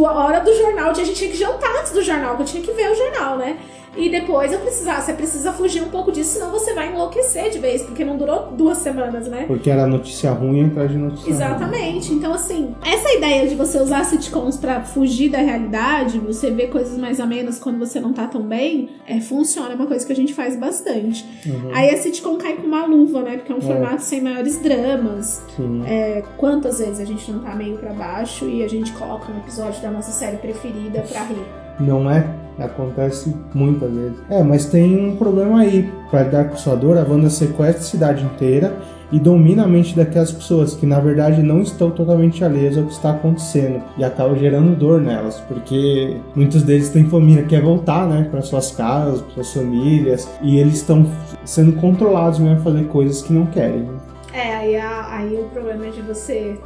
A 0.05 0.25
hora 0.25 0.41
do 0.41 0.53
jornal, 0.55 0.91
a 0.91 0.95
gente 0.95 1.15
tinha 1.15 1.31
que 1.31 1.37
jantar 1.37 1.71
antes 1.81 1.93
do 1.93 2.03
jornal, 2.03 2.37
que 2.37 2.43
eu 2.43 2.47
tinha 2.47 2.63
que 2.63 2.73
ver 2.73 2.91
o 2.91 2.95
jornal, 2.95 3.39
né? 3.39 3.57
E 3.97 4.09
depois 4.11 4.53
eu 4.53 4.59
precisava, 4.61 5.01
você 5.03 5.13
precisa 5.13 5.53
fugir 5.53 5.83
um 5.83 5.89
pouco 5.89 6.13
disso, 6.13 6.35
senão 6.35 6.51
você 6.51 6.73
vai 6.75 6.93
enlouquecer 6.93 7.51
de 7.51 7.59
vez, 7.59 7.83
porque 7.83 8.05
não 8.05 8.17
durou 8.17 8.53
duas 8.53 8.79
semanas, 8.79 9.27
né? 9.27 9.45
Porque 9.47 9.71
era 9.71 9.87
notícia 9.87 10.31
ruim 10.31 10.67
atrás 10.67 10.91
de 10.91 10.99
notícia 10.99 11.25
ruim. 11.25 11.35
Exatamente. 11.35 12.13
Então, 12.13 12.33
assim, 12.33 12.75
essa 12.85 13.13
ideia 13.15 13.49
de 13.49 13.55
você 13.55 13.79
usar 13.81 14.05
sitcoms 14.05 14.57
pra 14.57 14.83
fugir 14.83 15.31
da 15.31 15.39
realidade, 15.39 16.19
você 16.19 16.51
ver 16.51 16.69
coisas 16.69 16.97
mais 16.99 17.19
amenas 17.19 17.59
quando 17.59 17.79
você 17.79 17.99
não 17.99 18.13
tá 18.13 18.27
tão 18.27 18.43
bem, 18.43 18.91
é, 19.07 19.21
funciona, 19.21 19.73
é 19.73 19.75
uma 19.75 19.87
coisa 19.87 20.07
que 20.07 20.13
a 20.13 20.17
gente 20.17 20.33
faz 20.35 20.55
bastante. 20.57 21.25
Uhum, 21.47 21.71
Aí 21.75 21.91
a 21.91 21.97
sitcom 21.97 22.37
cai 22.37 22.55
com 22.55 22.67
uma 22.67 22.85
luva, 22.87 23.23
né? 23.23 23.37
Porque 23.39 23.51
é 23.53 23.55
um 23.55 23.59
É. 23.59 23.63
formato 23.63 24.03
sem 24.03 24.21
maiores 24.21 24.61
dramas. 24.63 25.43
sim. 25.57 25.83
É, 25.87 26.23
quantas 26.37 26.79
vezes 26.79 27.01
a 27.01 27.05
gente 27.05 27.31
não 27.33 27.41
tá 27.41 27.55
meio 27.55 27.77
pra 27.79 27.93
baixo 27.93 28.47
e 28.49 28.63
a 28.63 28.69
gente 28.69 28.93
coloca 28.93 29.33
um 29.33 29.39
episódio 29.39 29.81
da 29.83 29.91
nossa 29.91 30.11
série 30.13 30.37
preferida 30.37 31.01
pra 31.03 31.23
rir? 31.25 31.68
Não 31.81 32.11
é? 32.11 32.25
Acontece 32.59 33.35
muitas 33.55 33.91
vezes. 33.91 34.17
É, 34.29 34.43
mas 34.43 34.67
tem 34.67 34.97
um 35.11 35.15
problema 35.17 35.61
aí. 35.61 35.89
Pra 36.11 36.25
lidar 36.25 36.49
com 36.49 36.57
sua 36.57 36.75
dor, 36.75 36.99
a 36.99 37.03
Wanda 37.03 37.31
sequestra 37.31 37.81
a 37.81 37.85
cidade 37.85 38.25
inteira 38.25 38.75
e 39.13 39.19
domina 39.21 39.63
a 39.65 39.67
mente 39.69 39.95
daquelas 39.97 40.33
pessoas 40.33 40.75
que 40.75 40.85
na 40.85 40.99
verdade 41.01 41.43
não 41.43 41.61
estão 41.63 41.91
totalmente 41.91 42.45
alheias 42.45 42.77
ao 42.77 42.85
que 42.85 42.93
está 42.93 43.11
acontecendo 43.13 43.81
e 43.97 44.05
acaba 44.05 44.35
gerando 44.37 44.77
dor 44.77 45.01
nelas, 45.01 45.41
porque 45.49 46.17
muitos 46.35 46.63
deles 46.63 46.89
têm 46.91 47.09
família 47.09 47.43
que 47.45 47.51
quer 47.51 47.63
voltar, 47.63 48.07
né, 48.07 48.27
para 48.31 48.43
suas 48.43 48.71
casas, 48.73 49.21
para 49.23 49.35
suas 49.35 49.53
famílias 49.55 50.29
e 50.43 50.59
eles 50.59 50.75
estão 50.75 51.07
sendo 51.45 51.73
controlados 51.81 52.39
mesmo 52.39 52.57
a 52.59 52.63
fazer 52.65 52.85
coisas 52.89 53.23
que 53.23 53.33
não 53.33 53.47
querem. 53.47 53.89
É, 54.33 54.57
aí, 54.57 54.77
a- 54.77 55.07
aí 55.11 55.35
o 55.37 55.45
problema 55.55 55.87
é 55.87 55.91
de 55.91 56.03
você 56.03 56.59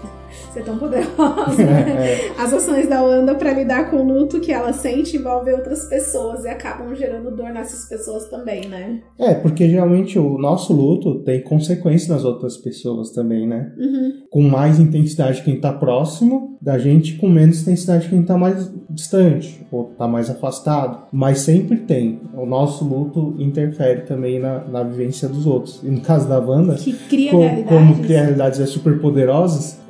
ser 0.53 0.63
tão 0.65 0.77
poderosa? 0.79 1.13
É, 1.63 2.31
As 2.39 2.53
ações 2.53 2.89
da 2.89 3.03
Wanda 3.03 3.35
pra 3.35 3.53
lidar 3.53 3.91
com 3.91 3.97
o 3.97 4.05
luto 4.07 4.41
que 4.41 4.53
ela 4.53 4.73
sente 4.73 5.17
envolvem 5.17 5.55
outras 5.55 5.85
pessoas 5.87 6.45
e 6.45 6.49
acabam 6.49 6.95
gerando 6.95 7.31
dor 7.35 7.51
nessas 7.51 7.89
pessoas 7.89 8.29
também, 8.29 8.69
né? 8.69 9.01
é, 9.19 9.35
porque 9.35 9.69
geralmente 9.69 10.19
o 10.19 10.39
nosso 10.39 10.73
luto 10.73 11.21
tem 11.25 11.43
consequências 11.43 12.09
nas 12.09 12.25
outras 12.25 12.57
pessoas 12.57 13.11
também, 13.11 13.47
né? 13.47 13.73
Uhum. 13.79 14.13
com 14.31 14.43
mais 14.43 14.79
intensidade 14.79 15.43
quem 15.43 15.61
tá 15.61 15.73
próximo 15.73 16.57
da 16.61 16.79
gente, 16.79 17.15
com 17.17 17.29
menos 17.29 17.61
intensidade 17.63 18.09
quem 18.09 18.23
tá 18.23 18.37
mais 18.39 18.71
distante 18.89 19.67
ou 19.71 19.85
tá 19.99 20.07
mais 20.07 20.31
afastado. 20.31 21.07
Mas 21.13 21.41
sempre 21.41 21.79
tem. 21.79 22.21
O 22.35 22.47
nosso 22.47 22.85
luto 22.85 23.35
interfere 23.39 24.03
também 24.03 24.39
na, 24.39 24.61
na 24.69 24.83
vivência 24.83 25.29
dos 25.29 25.47
outros. 25.47 25.81
E 25.83 25.89
no 25.91 26.01
caso 26.01 26.29
da 26.29 26.39
Wanda, 26.39 26.75
Que 26.77 26.93
cria 26.93 27.31
co- 27.31 27.41
realidades. 27.41 27.69
como 27.79 27.99
cria 28.03 28.23
realidades 28.23 28.61
é 28.61 28.67
super 28.67 29.01
poderosas, 29.01 29.81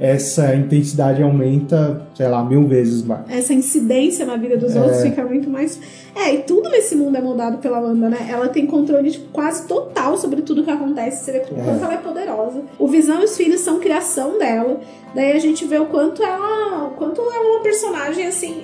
essa 0.40 0.54
intensidade 0.54 1.22
aumenta, 1.22 2.02
sei 2.14 2.28
lá, 2.28 2.44
mil 2.44 2.66
vezes 2.66 3.02
mais. 3.02 3.22
Essa 3.28 3.52
incidência 3.52 4.24
na 4.24 4.36
vida 4.36 4.56
dos 4.56 4.74
É. 4.74 4.80
outros 4.80 5.02
fica 5.02 5.24
muito 5.24 5.48
mais. 5.50 5.78
É, 6.14 6.34
e 6.34 6.38
tudo 6.42 6.68
nesse 6.70 6.94
mundo 6.96 7.16
é 7.16 7.20
moldado 7.20 7.58
pela 7.58 7.80
Wanda, 7.80 8.08
né? 8.08 8.26
Ela 8.30 8.48
tem 8.48 8.66
controle 8.66 9.10
tipo, 9.10 9.28
quase 9.32 9.66
total 9.66 10.16
sobre 10.16 10.42
tudo 10.42 10.62
que 10.64 10.70
acontece. 10.70 11.24
Você 11.24 11.32
vê 11.32 11.38
o 11.38 11.42
É. 11.42 11.44
quanto 11.64 11.84
ela 11.84 11.94
é 11.94 11.98
poderosa. 11.98 12.62
O 12.78 12.86
Visão 12.88 13.20
e 13.20 13.24
os 13.24 13.36
filhos 13.36 13.60
são 13.60 13.78
criação 13.78 14.38
dela. 14.38 14.80
Daí 15.14 15.32
a 15.32 15.38
gente 15.38 15.64
vê 15.66 15.78
o 15.78 15.86
quanto 15.86 16.22
ela. 16.22 16.86
O 16.86 16.90
quanto 16.96 17.20
ela 17.20 17.34
é 17.36 17.38
uma 17.40 17.60
personagem 17.60 18.26
assim. 18.26 18.62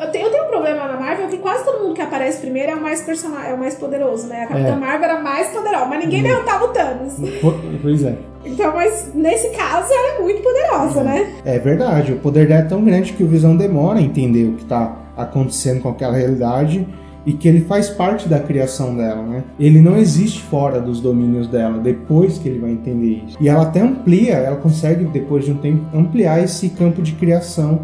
Eu 0.00 0.10
tenho, 0.10 0.26
eu 0.26 0.30
tenho 0.30 0.44
um 0.44 0.48
problema 0.48 0.86
na 0.86 0.96
Marvel 0.98 1.28
que 1.28 1.38
quase 1.38 1.64
todo 1.64 1.82
mundo 1.82 1.94
que 1.94 2.00
aparece 2.02 2.40
primeiro 2.40 2.72
é 2.72 2.74
o 2.74 2.80
mais, 2.82 3.02
persona- 3.02 3.46
é 3.46 3.54
o 3.54 3.58
mais 3.58 3.74
poderoso, 3.74 4.26
né? 4.26 4.42
A 4.44 4.46
Capitã 4.46 4.68
É. 4.68 4.76
Marvel 4.76 5.08
era 5.10 5.20
mais 5.20 5.48
poderosa, 5.48 5.86
mas 5.86 6.04
ninguém 6.04 6.22
derrotava 6.22 6.64
o 6.64 6.68
Thanos. 6.68 7.14
Po- 7.40 7.54
Pois 7.82 8.02
é. 8.04 8.16
Então, 8.44 8.72
mas 8.74 9.12
nesse 9.14 9.50
caso 9.50 9.92
ela 9.92 10.16
é 10.18 10.22
muito 10.22 10.42
poderosa, 10.42 11.02
né? 11.02 11.32
É 11.44 11.58
verdade, 11.58 12.12
o 12.12 12.16
poder 12.18 12.46
dela 12.48 12.60
é 12.62 12.64
tão 12.64 12.82
grande 12.84 13.12
que 13.12 13.22
o 13.22 13.26
Visão 13.26 13.56
demora 13.56 13.98
a 13.98 14.02
entender 14.02 14.44
o 14.46 14.52
que 14.54 14.64
tá 14.64 14.96
acontecendo 15.16 15.82
com 15.82 15.88
aquela 15.90 16.16
realidade 16.16 16.86
e 17.26 17.32
que 17.32 17.46
ele 17.46 17.60
faz 17.62 17.90
parte 17.90 18.28
da 18.28 18.38
criação 18.38 18.96
dela, 18.96 19.22
né? 19.22 19.44
Ele 19.58 19.80
não 19.80 19.96
existe 19.96 20.42
fora 20.44 20.80
dos 20.80 21.00
domínios 21.00 21.46
dela, 21.46 21.78
depois 21.78 22.38
que 22.38 22.48
ele 22.48 22.58
vai 22.58 22.70
entender 22.70 23.22
isso. 23.26 23.36
E 23.40 23.48
ela 23.48 23.62
até 23.64 23.80
amplia, 23.80 24.34
ela 24.34 24.56
consegue, 24.56 25.04
depois 25.04 25.44
de 25.44 25.52
um 25.52 25.56
tempo, 25.58 25.84
ampliar 25.94 26.42
esse 26.42 26.70
campo 26.70 27.02
de 27.02 27.12
criação 27.12 27.82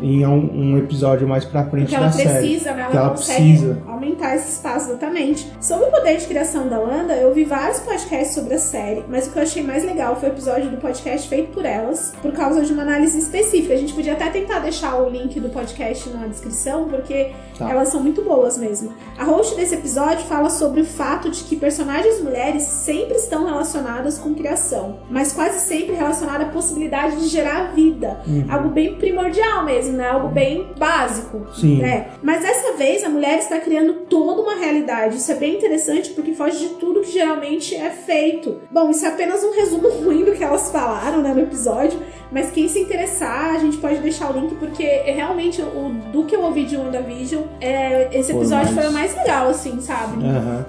em 0.00 0.26
um, 0.26 0.50
um 0.74 0.78
episódio 0.78 1.26
mais 1.26 1.44
pra 1.44 1.64
frente 1.64 1.88
Porque 1.90 2.04
da 2.04 2.10
série. 2.12 2.28
precisa, 2.28 2.72
né? 2.72 2.82
Ela, 2.82 2.90
Que 2.90 2.96
ela 2.96 3.10
precisa. 3.10 3.82
aumentar 3.86 4.36
esse 4.36 4.50
espaço 4.50 4.90
exatamente. 4.90 5.50
Sobre 5.60 5.86
o 5.86 5.90
poder 5.90 6.16
de 6.18 6.26
criação 6.26 6.68
da 6.68 6.78
Wanda, 6.78 7.14
eu 7.14 7.32
vi 7.32 7.44
vários 7.44 7.80
podcasts 7.80 8.34
sobre 8.34 8.54
a 8.54 8.58
série, 8.58 9.04
mas 9.08 9.26
o 9.26 9.30
que 9.32 9.38
eu 9.38 9.42
achei 9.42 9.62
mais 9.62 9.84
legal 9.84 10.16
foi 10.16 10.28
o 10.28 10.32
episódio 10.32 10.70
do 10.70 10.76
podcast 10.76 11.28
feito 11.28 11.52
por 11.52 11.64
elas, 11.64 12.12
por 12.20 12.32
causa 12.32 12.62
de 12.62 12.72
uma 12.72 12.82
análise 12.82 13.18
específica. 13.18 13.74
A 13.74 13.76
gente 13.76 13.94
podia 13.94 14.12
até 14.12 14.28
tentar 14.28 14.58
deixar 14.60 14.96
o 14.96 15.08
link 15.08 15.38
do 15.40 15.48
podcast 15.48 16.08
na 16.10 16.26
descrição, 16.26 16.88
porque 16.88 17.30
Tá. 17.58 17.70
elas 17.70 17.88
são 17.88 18.02
muito 18.02 18.20
boas 18.22 18.58
mesmo. 18.58 18.92
A 19.18 19.24
host 19.24 19.56
desse 19.56 19.74
episódio 19.76 20.24
fala 20.26 20.50
sobre 20.50 20.82
o 20.82 20.84
fato 20.84 21.30
de 21.30 21.42
que 21.44 21.56
personagens 21.56 22.20
mulheres 22.22 22.62
sempre 22.64 23.16
estão 23.16 23.46
relacionadas 23.46 24.18
com 24.18 24.34
criação, 24.34 24.98
mas 25.10 25.32
quase 25.32 25.60
sempre 25.60 25.94
relacionada 25.94 26.44
à 26.44 26.48
possibilidade 26.48 27.16
de 27.16 27.28
gerar 27.28 27.72
vida. 27.74 28.20
Uhum. 28.26 28.44
Algo 28.50 28.68
bem 28.68 28.94
primordial 28.96 29.64
mesmo. 29.64 29.85
Mesmo, 29.86 29.96
né? 29.98 30.08
Algo 30.10 30.28
bem 30.28 30.70
básico. 30.78 31.46
Sim. 31.54 31.82
É. 31.82 32.08
Mas 32.22 32.42
dessa 32.42 32.72
vez 32.74 33.02
a 33.04 33.08
mulher 33.08 33.38
está 33.38 33.58
criando 33.58 33.94
toda 34.08 34.42
uma 34.42 34.54
realidade. 34.56 35.16
Isso 35.16 35.30
é 35.32 35.34
bem 35.34 35.56
interessante 35.56 36.10
porque 36.10 36.32
foge 36.32 36.58
de 36.58 36.68
tudo 36.74 37.00
que 37.00 37.10
geralmente 37.12 37.74
é 37.74 37.90
feito. 37.90 38.60
Bom, 38.70 38.90
isso 38.90 39.04
é 39.04 39.08
apenas 39.08 39.42
um 39.44 39.52
resumo 39.54 39.88
ruim 40.04 40.24
do 40.24 40.32
que 40.32 40.42
elas 40.44 40.70
falaram 40.70 41.22
né, 41.22 41.32
no 41.32 41.40
episódio. 41.42 41.98
Mas 42.30 42.50
quem 42.50 42.68
se 42.68 42.80
interessar, 42.80 43.54
a 43.54 43.58
gente 43.58 43.76
pode 43.76 43.98
deixar 43.98 44.30
o 44.30 44.38
link, 44.38 44.54
porque 44.56 44.82
realmente 44.84 45.62
o 45.62 45.90
do 46.12 46.24
que 46.24 46.34
eu 46.34 46.42
ouvi 46.42 46.64
de 46.64 46.76
WandaVision, 46.76 47.42
é, 47.60 48.08
esse 48.12 48.32
Foi 48.32 48.40
episódio 48.40 48.72
mais- 48.74 48.80
foi 48.80 48.88
o 48.88 48.92
mais 48.92 49.14
legal, 49.14 49.48
assim, 49.48 49.80
sabe? 49.80 50.16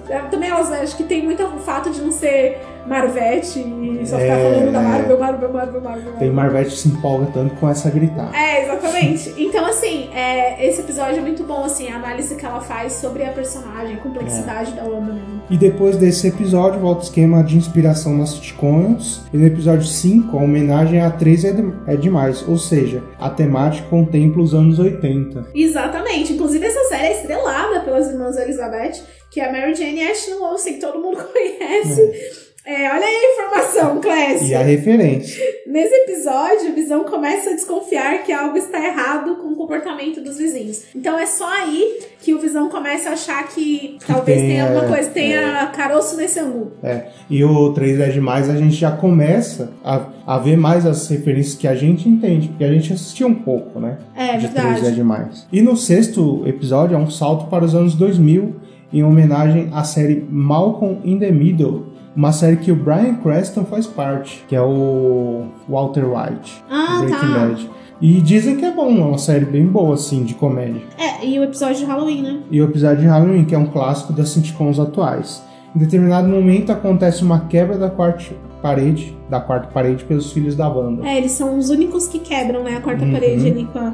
É, 0.08 0.18
Também 0.30 0.48
elas 0.50 0.70
acho 0.70 0.96
que 0.96 1.02
tem 1.04 1.22
muito 1.24 1.42
o 1.44 1.58
fato 1.58 1.90
de 1.90 2.00
não 2.00 2.12
ser 2.12 2.58
Marvete 2.86 3.58
e 3.58 4.06
só 4.06 4.16
ficar 4.18 4.34
É, 4.38 4.50
falando 4.54 4.72
da 4.72 4.80
é. 4.80 4.82
Marvel, 4.82 5.18
Marvel, 5.18 5.52
Marvel, 5.52 5.80
Marvel. 5.80 6.12
Tem. 6.18 6.30
Marvete 6.30 6.76
se 6.76 6.88
empolga 6.88 7.26
tanto 7.32 7.54
com 7.56 7.68
essa 7.68 7.90
gritar. 7.90 8.30
É, 8.34 8.64
exatamente. 8.64 9.34
Então, 9.36 9.64
assim, 9.66 10.08
é, 10.14 10.66
esse 10.66 10.80
episódio 10.80 11.18
é 11.18 11.20
muito 11.20 11.44
bom, 11.44 11.64
assim, 11.64 11.88
a 11.90 11.96
análise 11.96 12.34
que 12.36 12.44
ela 12.46 12.60
faz 12.60 12.94
sobre 12.94 13.24
a 13.24 13.30
personagem, 13.32 13.96
a 13.96 13.98
complexidade 13.98 14.72
da 14.72 14.84
Wanda 14.84 15.12
mesmo. 15.12 15.42
E 15.50 15.56
depois 15.56 15.96
desse 15.96 16.28
episódio, 16.28 16.80
volta 16.80 17.00
o 17.00 17.04
esquema 17.04 17.42
de 17.42 17.56
inspiração 17.56 18.16
nas 18.16 18.30
sitcoms. 18.30 19.22
E 19.32 19.36
no 19.36 19.46
episódio 19.46 19.84
5, 19.86 20.36
a 20.38 20.42
homenagem 20.42 21.00
à 21.00 21.08
atriz 21.08 21.44
é, 21.44 21.52
de- 21.52 21.72
é 21.86 21.96
demais. 21.96 22.46
Ou 22.48 22.58
seja, 22.58 23.02
a 23.18 23.28
temática 23.30 23.86
contempla 23.88 24.42
os 24.42 24.54
anos 24.54 24.78
80. 24.78 25.46
Exatamente. 25.54 26.32
Inclusive, 26.32 26.66
essa 26.66 26.84
série 26.88 27.06
é 27.08 27.12
estrelada 27.20 27.80
pelas 27.80 28.08
irmãs 28.08 28.36
Elizabeth, 28.36 29.02
que 29.30 29.40
é 29.40 29.48
a 29.48 29.52
Mary 29.52 29.74
Jane 29.74 29.96
e 30.00 30.10
Ashton 30.10 30.42
Olsen, 30.42 30.74
que 30.74 30.80
todo 30.80 30.98
mundo 31.00 31.18
conhece. 31.32 32.00
É, 32.02 32.47
olha 32.72 33.04
aí 33.06 33.16
a 33.16 33.32
informação, 33.32 33.96
E 33.96 34.00
Clécia. 34.00 34.60
a 34.60 34.62
referência. 34.62 35.42
Nesse 35.66 35.94
episódio, 35.94 36.70
o 36.70 36.74
Visão 36.74 37.04
começa 37.04 37.50
a 37.50 37.54
desconfiar 37.54 38.22
que 38.24 38.32
algo 38.32 38.56
está 38.58 38.78
errado 38.84 39.36
com 39.36 39.48
o 39.48 39.56
comportamento 39.56 40.20
dos 40.20 40.36
vizinhos. 40.38 40.84
Então 40.94 41.18
é 41.18 41.24
só 41.24 41.48
aí 41.48 42.00
que 42.20 42.34
o 42.34 42.38
Visão 42.38 42.68
começa 42.68 43.10
a 43.10 43.12
achar 43.12 43.46
que, 43.48 43.96
talvez 44.06 44.38
tem, 44.38 44.48
tenha 44.50 44.64
alguma 44.64 44.84
é, 44.84 44.88
coisa, 44.88 45.10
tenha 45.10 45.66
caroço 45.74 46.16
nesse 46.16 46.40
angu. 46.40 46.72
É. 46.82 47.06
E 47.30 47.42
o 47.44 47.72
3 47.72 48.00
é 48.00 48.08
demais, 48.08 48.50
a 48.50 48.56
gente 48.56 48.74
já 48.74 48.90
começa 48.90 49.72
a, 49.82 50.06
a 50.26 50.38
ver 50.38 50.56
mais 50.56 50.84
as 50.84 51.08
referências 51.08 51.54
que 51.54 51.66
a 51.66 51.74
gente 51.74 52.08
entende. 52.08 52.48
Porque 52.48 52.64
a 52.64 52.72
gente 52.72 52.92
assistiu 52.92 53.28
um 53.28 53.34
pouco, 53.34 53.80
né? 53.80 53.98
É 54.14 54.36
de 54.36 54.48
3 54.48 54.56
é 54.66 54.72
verdade. 54.72 54.94
demais. 54.94 55.46
E 55.52 55.62
no 55.62 55.76
sexto 55.76 56.42
episódio 56.46 56.94
é 56.94 56.98
um 56.98 57.10
salto 57.10 57.46
para 57.48 57.64
os 57.64 57.74
anos 57.74 57.94
2000 57.94 58.56
em 58.92 59.02
homenagem 59.02 59.68
à 59.72 59.84
série 59.84 60.26
Malcolm 60.30 61.00
in 61.04 61.18
the 61.18 61.30
Middle, 61.30 61.86
uma 62.16 62.32
série 62.32 62.56
que 62.56 62.72
o 62.72 62.76
Brian 62.76 63.14
Cranston 63.16 63.64
faz 63.64 63.86
parte, 63.86 64.44
que 64.48 64.54
é 64.56 64.60
o 64.62 65.46
Walter 65.68 66.04
White, 66.04 66.62
Ah, 66.70 67.00
Breaking 67.04 67.32
tá. 67.32 67.38
Bad. 67.38 67.70
E 68.00 68.20
dizem 68.20 68.56
que 68.56 68.64
é 68.64 68.70
bom, 68.70 68.96
é 68.96 69.04
uma 69.04 69.18
série 69.18 69.44
bem 69.44 69.66
boa 69.66 69.94
assim 69.94 70.22
de 70.22 70.34
comédia. 70.34 70.82
É, 70.96 71.26
e 71.26 71.38
o 71.38 71.42
episódio 71.44 71.78
de 71.78 71.84
Halloween, 71.84 72.22
né? 72.22 72.40
E 72.50 72.60
o 72.60 72.64
episódio 72.64 73.00
de 73.02 73.06
Halloween, 73.08 73.44
que 73.44 73.54
é 73.54 73.58
um 73.58 73.66
clássico 73.66 74.12
das 74.12 74.28
sitcoms 74.28 74.78
atuais. 74.78 75.42
Em 75.74 75.78
determinado 75.80 76.28
momento 76.28 76.70
acontece 76.70 77.22
uma 77.24 77.40
quebra 77.40 77.76
da 77.76 77.90
quarta 77.90 78.24
parede, 78.62 79.16
da 79.28 79.40
quarta 79.40 79.68
parede 79.68 80.04
pelos 80.04 80.32
filhos 80.32 80.54
da 80.56 80.68
Wanda. 80.68 81.06
É, 81.08 81.18
eles 81.18 81.32
são 81.32 81.58
os 81.58 81.70
únicos 81.70 82.06
que 82.08 82.18
quebram, 82.20 82.62
né, 82.62 82.76
a 82.76 82.80
quarta 82.80 83.04
Uhum. 83.04 83.12
parede 83.12 83.46
ali 83.48 83.64
com 83.64 83.78
a... 83.78 83.92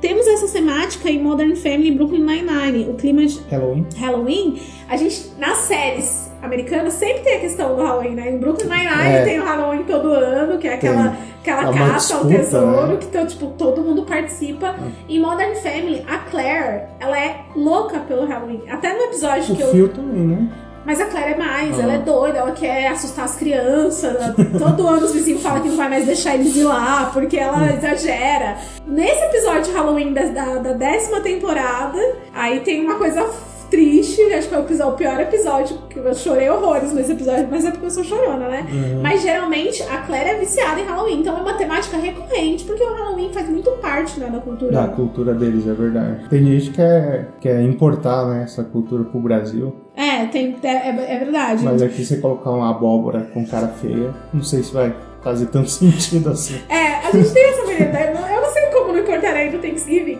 Temos 0.00 0.26
essa 0.28 0.46
temática 0.52 1.10
em 1.10 1.20
Modern 1.20 1.56
Family 1.56 1.88
e 1.88 1.90
Brooklyn 1.92 2.24
Nine-Nine. 2.24 2.88
O 2.90 2.94
clima 2.94 3.26
de 3.26 3.40
Halloween. 3.50 3.84
Halloween, 3.96 4.56
a 4.88 4.96
gente, 4.96 5.32
nas 5.38 5.56
séries 5.58 6.27
americanas, 6.42 6.94
sempre 6.94 7.20
tem 7.22 7.36
a 7.36 7.40
questão 7.40 7.74
do 7.76 7.82
Halloween, 7.82 8.14
né? 8.14 8.30
Em 8.30 8.38
Brooklyn 8.38 8.68
Nine-Nine 8.68 9.14
É. 9.14 9.24
tem 9.24 9.40
o 9.40 9.44
Halloween 9.44 9.84
todo 9.84 10.12
ano, 10.12 10.58
que 10.58 10.68
é 10.68 10.74
aquela, 10.74 11.16
aquela 11.40 11.70
É 11.70 11.72
caça 11.78 12.14
ao 12.16 12.24
disputa, 12.24 12.44
tesouro, 12.44 12.86
né? 12.88 12.96
que 13.00 13.06
então, 13.06 13.26
tipo, 13.26 13.46
todo 13.58 13.82
mundo 13.82 14.02
participa. 14.04 14.74
Em 15.08 15.20
Modern 15.20 15.54
Family, 15.56 16.04
a 16.08 16.18
Claire, 16.18 16.82
ela 17.00 17.18
é 17.18 17.40
louca 17.56 17.98
pelo 18.00 18.26
Halloween. 18.26 18.62
Até 18.70 18.94
no 18.94 19.02
episódio 19.04 19.52
O 19.52 19.56
que 19.56 19.62
eu... 19.62 19.70
Phil 19.70 19.88
também, 19.88 20.26
né? 20.26 20.48
Mas 20.86 21.00
a 21.02 21.04
Claire 21.06 21.32
é 21.32 21.36
mais, 21.36 21.78
Ah. 21.78 21.82
ela 21.82 21.92
é 21.94 21.98
doida, 21.98 22.38
ela 22.38 22.52
quer 22.52 22.86
assustar 22.86 23.26
as 23.26 23.36
crianças. 23.36 24.14
ela- 24.14 24.34
Todo 24.58 24.86
ano 24.86 25.04
os 25.04 25.12
vizinhos 25.12 25.42
falam 25.42 25.60
que 25.60 25.68
não 25.68 25.76
vai 25.76 25.88
mais 25.90 26.06
deixar 26.06 26.34
eles 26.34 26.56
ir 26.56 26.62
lá, 26.64 27.10
porque 27.12 27.36
ela 27.36 27.70
exagera. 27.74 28.56
Nesse 28.86 29.22
episódio 29.24 29.64
de 29.64 29.72
Halloween 29.72 30.14
da, 30.14 30.22
da, 30.22 30.54
da 30.56 30.72
décima 30.72 31.20
temporada, 31.20 31.98
aí 32.34 32.60
tem 32.60 32.82
uma 32.86 32.94
coisa 32.94 33.22
triste, 33.70 34.20
acho 34.32 34.48
que 34.48 34.54
foi 34.54 34.58
o 34.58 34.64
episódio- 34.66 34.92
o 34.94 34.96
pior 34.96 35.20
episódio, 35.20 35.78
que 35.90 35.98
eu 35.98 36.14
chorei 36.14 36.48
horrores 36.50 36.92
nesse 36.92 37.12
episódio, 37.12 37.46
mas 37.50 37.64
é 37.64 37.70
porque 37.70 37.86
eu 37.86 37.90
sou 37.90 38.04
chorona, 38.04 38.48
né? 38.48 38.66
Uhum. 38.70 39.02
Mas 39.02 39.22
geralmente 39.22 39.82
a 39.82 39.98
Claire 39.98 40.30
é 40.30 40.34
viciada 40.38 40.80
em 40.80 40.84
Halloween, 40.84 41.20
então 41.20 41.36
é 41.36 41.40
uma 41.40 41.54
temática 41.54 41.96
recorrente, 41.96 42.64
porque 42.64 42.82
o 42.82 42.94
Halloween 42.94 43.30
faz 43.32 43.48
muito 43.48 43.70
parte 43.72 44.18
né, 44.20 44.28
da 44.30 44.38
cultura. 44.40 44.72
Da 44.72 44.88
cultura 44.88 45.34
deles, 45.34 45.66
é 45.66 45.72
verdade. 45.72 46.28
Tem 46.28 46.44
gente 46.44 46.70
que 46.70 46.76
quer, 46.76 47.28
quer 47.40 47.62
importar 47.62 48.26
né, 48.26 48.42
essa 48.44 48.64
cultura 48.64 49.04
pro 49.04 49.20
Brasil, 49.20 49.74
É, 49.96 50.26
tem, 50.26 50.56
é, 50.62 50.68
é- 50.68 51.14
é 51.16 51.18
verdade. 51.18 51.64
mas 51.64 51.82
aqui 51.82 52.04
você 52.04 52.16
colocar 52.18 52.50
uma 52.50 52.70
abóbora 52.70 53.28
com 53.34 53.44
cara 53.46 53.68
feia, 53.68 54.14
não 54.32 54.42
sei 54.42 54.62
se 54.62 54.72
vai 54.72 54.94
fazer 55.22 55.46
tanto 55.46 55.68
sentido 55.70 56.30
assim. 56.30 56.58
É, 56.68 57.06
a 57.06 57.10
gente 57.10 57.30
tem 57.32 57.44
essa 57.44 57.62
mania, 57.66 58.12
eu 58.14 58.14
não- 58.42 58.52
sei 58.52 58.62
como 58.72 58.92
não 58.92 59.00
importarei 59.00 59.50
do 59.50 59.58
Thanksgiving. 59.58 60.18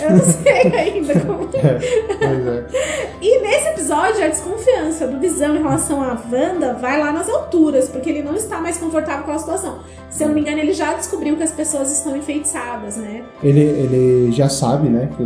Eu 0.00 0.10
não 0.10 0.24
sei 0.24 0.72
ainda 0.76 1.20
como. 1.20 1.48
É, 1.54 1.78
pois 2.18 2.46
é. 2.46 2.66
E 3.20 3.40
nesse 3.42 3.68
episódio, 3.68 4.24
a 4.24 4.28
desconfiança 4.28 5.06
do 5.06 5.18
Visão 5.18 5.54
em 5.54 5.58
relação 5.58 6.02
à 6.02 6.18
Wanda 6.30 6.74
vai 6.74 6.98
lá 6.98 7.12
nas 7.12 7.28
alturas, 7.28 7.88
porque 7.88 8.08
ele 8.08 8.22
não 8.22 8.34
está 8.34 8.60
mais 8.60 8.78
confortável 8.78 9.24
com 9.24 9.32
a 9.32 9.38
situação. 9.38 9.80
Se 10.08 10.24
eu 10.24 10.28
não 10.28 10.34
me 10.34 10.40
engano, 10.40 10.58
ele 10.58 10.72
já 10.72 10.94
descobriu 10.94 11.36
que 11.36 11.42
as 11.42 11.52
pessoas 11.52 11.92
estão 11.92 12.16
enfeitiçadas, 12.16 12.96
né? 12.96 13.22
Ele, 13.42 13.60
ele 13.60 14.32
já 14.32 14.48
sabe, 14.48 14.88
né, 14.88 15.08
que, 15.16 15.22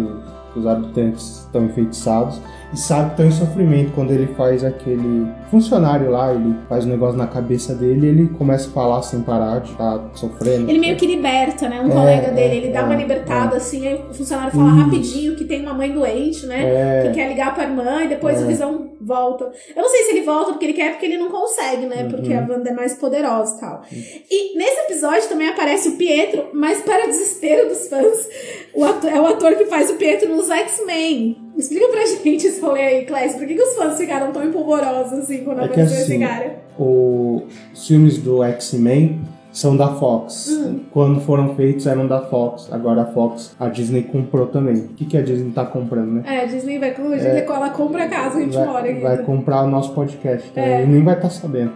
os 0.57 0.67
habitantes 0.67 1.41
estão 1.47 1.65
enfeitiçados 1.65 2.41
e 2.75 2.79
sabe 2.79 3.05
que 3.07 3.11
estão 3.23 3.27
em 3.27 3.31
sofrimento 3.31 3.93
quando 3.95 4.11
ele 4.13 4.27
faz 4.35 4.65
aquele 4.65 5.27
funcionário 5.51 6.11
lá, 6.11 6.33
ele 6.35 6.55
faz 6.69 6.85
um 6.85 6.89
negócio 6.89 7.17
na 7.17 7.27
cabeça 7.27 7.75
dele 7.75 8.07
e 8.07 8.11
ele 8.11 8.29
começa 8.29 8.69
a 8.69 8.73
falar 8.73 9.03
sem 9.03 9.21
parar 9.21 9.61
de 9.61 9.71
estar 9.73 10.11
sofrendo. 10.15 10.69
Ele 10.69 10.79
meio 10.79 10.97
que 10.97 11.07
liberta, 11.07 11.69
né? 11.69 11.81
Um 11.81 11.89
É, 11.91 11.93
colega 11.95 12.27
é, 12.29 12.31
dele, 12.33 12.57
ele 12.57 12.73
dá 12.73 12.81
é, 12.81 12.83
uma 12.83 12.95
libertada, 12.97 13.57
assim, 13.57 13.87
aí 13.87 13.95
o 14.11 14.13
funcionário 14.15 14.53
fala 14.53 14.69
Isso. 14.71 14.77
rapidinho 14.79 15.37
que 15.37 15.45
tem 15.45 15.63
uma 15.63 15.75
mãe 15.75 15.93
doente, 15.93 16.47
né? 16.47 16.65
É, 16.65 17.09
que 17.09 17.15
quer 17.15 17.29
ligar 17.29 17.55
pra 17.55 17.65
irmã 17.65 18.03
e 18.03 18.09
depois 18.09 18.41
É. 18.41 18.45
o 18.45 18.47
Visão 18.47 18.91
volta. 19.01 19.51
Eu 19.77 19.83
não 19.83 19.89
sei 19.91 20.03
se 20.05 20.11
ele 20.13 20.23
volta 20.23 20.53
porque 20.53 20.65
ele 20.65 20.73
quer, 20.73 20.91
porque 20.93 21.07
ele 21.07 21.19
não 21.19 21.31
consegue, 21.31 21.87
né? 21.87 22.09
Porque 22.11 22.33
Uhum. 22.33 22.39
a 22.39 22.53
Wanda 22.55 22.71
é 22.71 22.75
mais 22.75 22.95
poderosa 22.95 23.57
e 23.57 23.61
tal. 23.61 23.83
E 24.31 24.57
nesse 24.59 24.81
episódio 24.81 25.29
também 25.29 25.49
aparece 25.49 25.91
o 25.91 25.93
Pietro, 25.97 26.47
mas 26.53 26.81
para 26.81 27.05
o 27.05 27.09
desespero 27.09 27.69
dos 27.69 27.89
fãs, 27.89 28.29
o 28.75 28.85
ator- 28.85 29.11
é 29.11 29.21
o 29.21 29.27
ator 29.27 29.55
que 29.57 29.67
faz 29.67 29.91
o 29.91 29.95
Pietro 29.95 30.35
nos 30.35 30.51
X-Men. 30.51 31.44
Explica 31.57 31.89
pra 31.89 32.05
gente 32.07 32.47
esse 32.47 32.61
rolê 32.61 32.81
aí, 32.81 33.05
Clécio. 33.05 33.39
Por 33.39 33.47
que, 33.47 33.55
que 33.55 33.63
os 33.63 33.75
fãs 33.77 33.97
ficaram 33.97 34.33
tão 34.33 34.45
empolvorosos 34.45 35.13
assim 35.21 35.45
quando 35.45 35.59
É 35.61 35.69
que 35.69 35.73
apareceu 35.75 35.97
esse 36.03 36.13
assim, 36.13 36.21
cara? 36.21 36.57
o- 36.79 37.43
os 37.73 37.87
filmes 37.87 38.19
do 38.19 38.43
X-Men 38.43 39.21
são 39.53 39.77
da 39.77 39.95
Fox. 39.95 40.49
Hum. 40.51 40.81
Quando 40.91 41.21
foram 41.21 41.55
feitos 41.55 41.87
eram 41.87 42.09
da 42.09 42.21
Fox. 42.23 42.69
Agora 42.73 43.03
a 43.03 43.07
Fox, 43.07 43.55
a 43.61 43.69
Disney 43.69 44.03
comprou 44.03 44.47
também. 44.49 44.75
O 44.75 44.89
que, 44.89 45.05
que 45.05 45.17
a 45.17 45.23
Disney 45.23 45.53
tá 45.53 45.65
comprando, 45.65 46.11
né? 46.15 46.23
É, 46.27 46.41
a 46.41 46.45
Disney 46.47 46.79
vai 46.81 46.91
com 46.93 47.05
ela 47.53 47.71
compra 47.71 48.03
a 48.05 48.09
casa 48.09 48.39
a 48.39 48.41
gente 48.41 48.57
mora 48.57 48.73
Vai, 48.73 48.91
aqui. 48.91 49.01
vai 49.01 49.19
comprar 49.19 49.63
o 49.63 49.69
nosso 49.71 49.93
podcast, 49.95 50.49
então 50.51 50.63
É. 50.65 50.83
ele 50.83 50.93
nem 50.93 51.05
vai 51.05 51.15
estar 51.15 51.31
sabendo. 51.31 51.73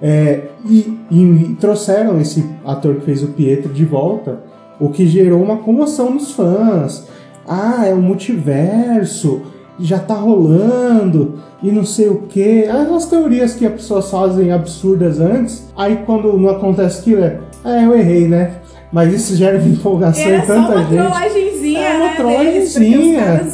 É, 0.00 0.42
e, 0.68 0.98
e 1.10 1.56
trouxeram 1.58 2.20
esse 2.20 2.44
ator 2.64 2.94
que 2.96 3.00
fez 3.06 3.22
o 3.24 3.28
Pietro 3.28 3.72
de 3.72 3.84
volta, 3.84 4.40
o 4.78 4.90
que 4.90 5.06
gerou 5.06 5.42
uma 5.42 5.56
comoção 5.56 6.10
nos 6.12 6.30
fãs. 6.32 7.08
Ah, 7.48 7.84
é 7.86 7.92
o 7.94 7.98
multiverso, 7.98 9.42
já 9.78 9.98
tá 9.98 10.14
rolando, 10.14 11.34
e 11.62 11.70
não 11.70 11.84
sei 11.84 12.08
o 12.08 12.22
que. 12.22 12.64
As 12.64 13.06
teorias 13.06 13.54
que 13.54 13.66
as 13.66 13.72
pessoas 13.72 14.10
fazem 14.10 14.52
absurdas 14.52 15.20
antes, 15.20 15.68
aí 15.76 16.00
quando 16.06 16.38
não 16.38 16.50
acontece 16.50 17.00
aquilo, 17.00 17.22
é, 17.24 17.38
é 17.64 17.84
eu 17.84 17.96
errei, 17.96 18.26
né? 18.28 18.52
Mas 18.92 19.12
isso 19.12 19.34
gera 19.36 19.58
empolgação 19.58 20.22
Era 20.24 20.38
em 20.38 20.46
tanta 20.46 20.72
uma 20.72 20.84
gente. 20.84 20.96
trollagenzinha, 20.96 21.80
É 21.80 21.96
uma 21.96 22.06
né? 22.06 22.14
trollagenzinha. 22.16 23.46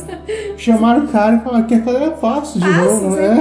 Chamaram 0.57 1.05
o 1.05 1.09
cara 1.09 1.37
e 1.37 1.41
falaram 1.41 1.65
que 1.67 1.75
aquilo 1.75 1.97
era 1.97 2.11
fácil 2.13 2.61
de 2.61 2.69
novo, 2.69 3.17
sem 3.17 3.29
né? 3.29 3.35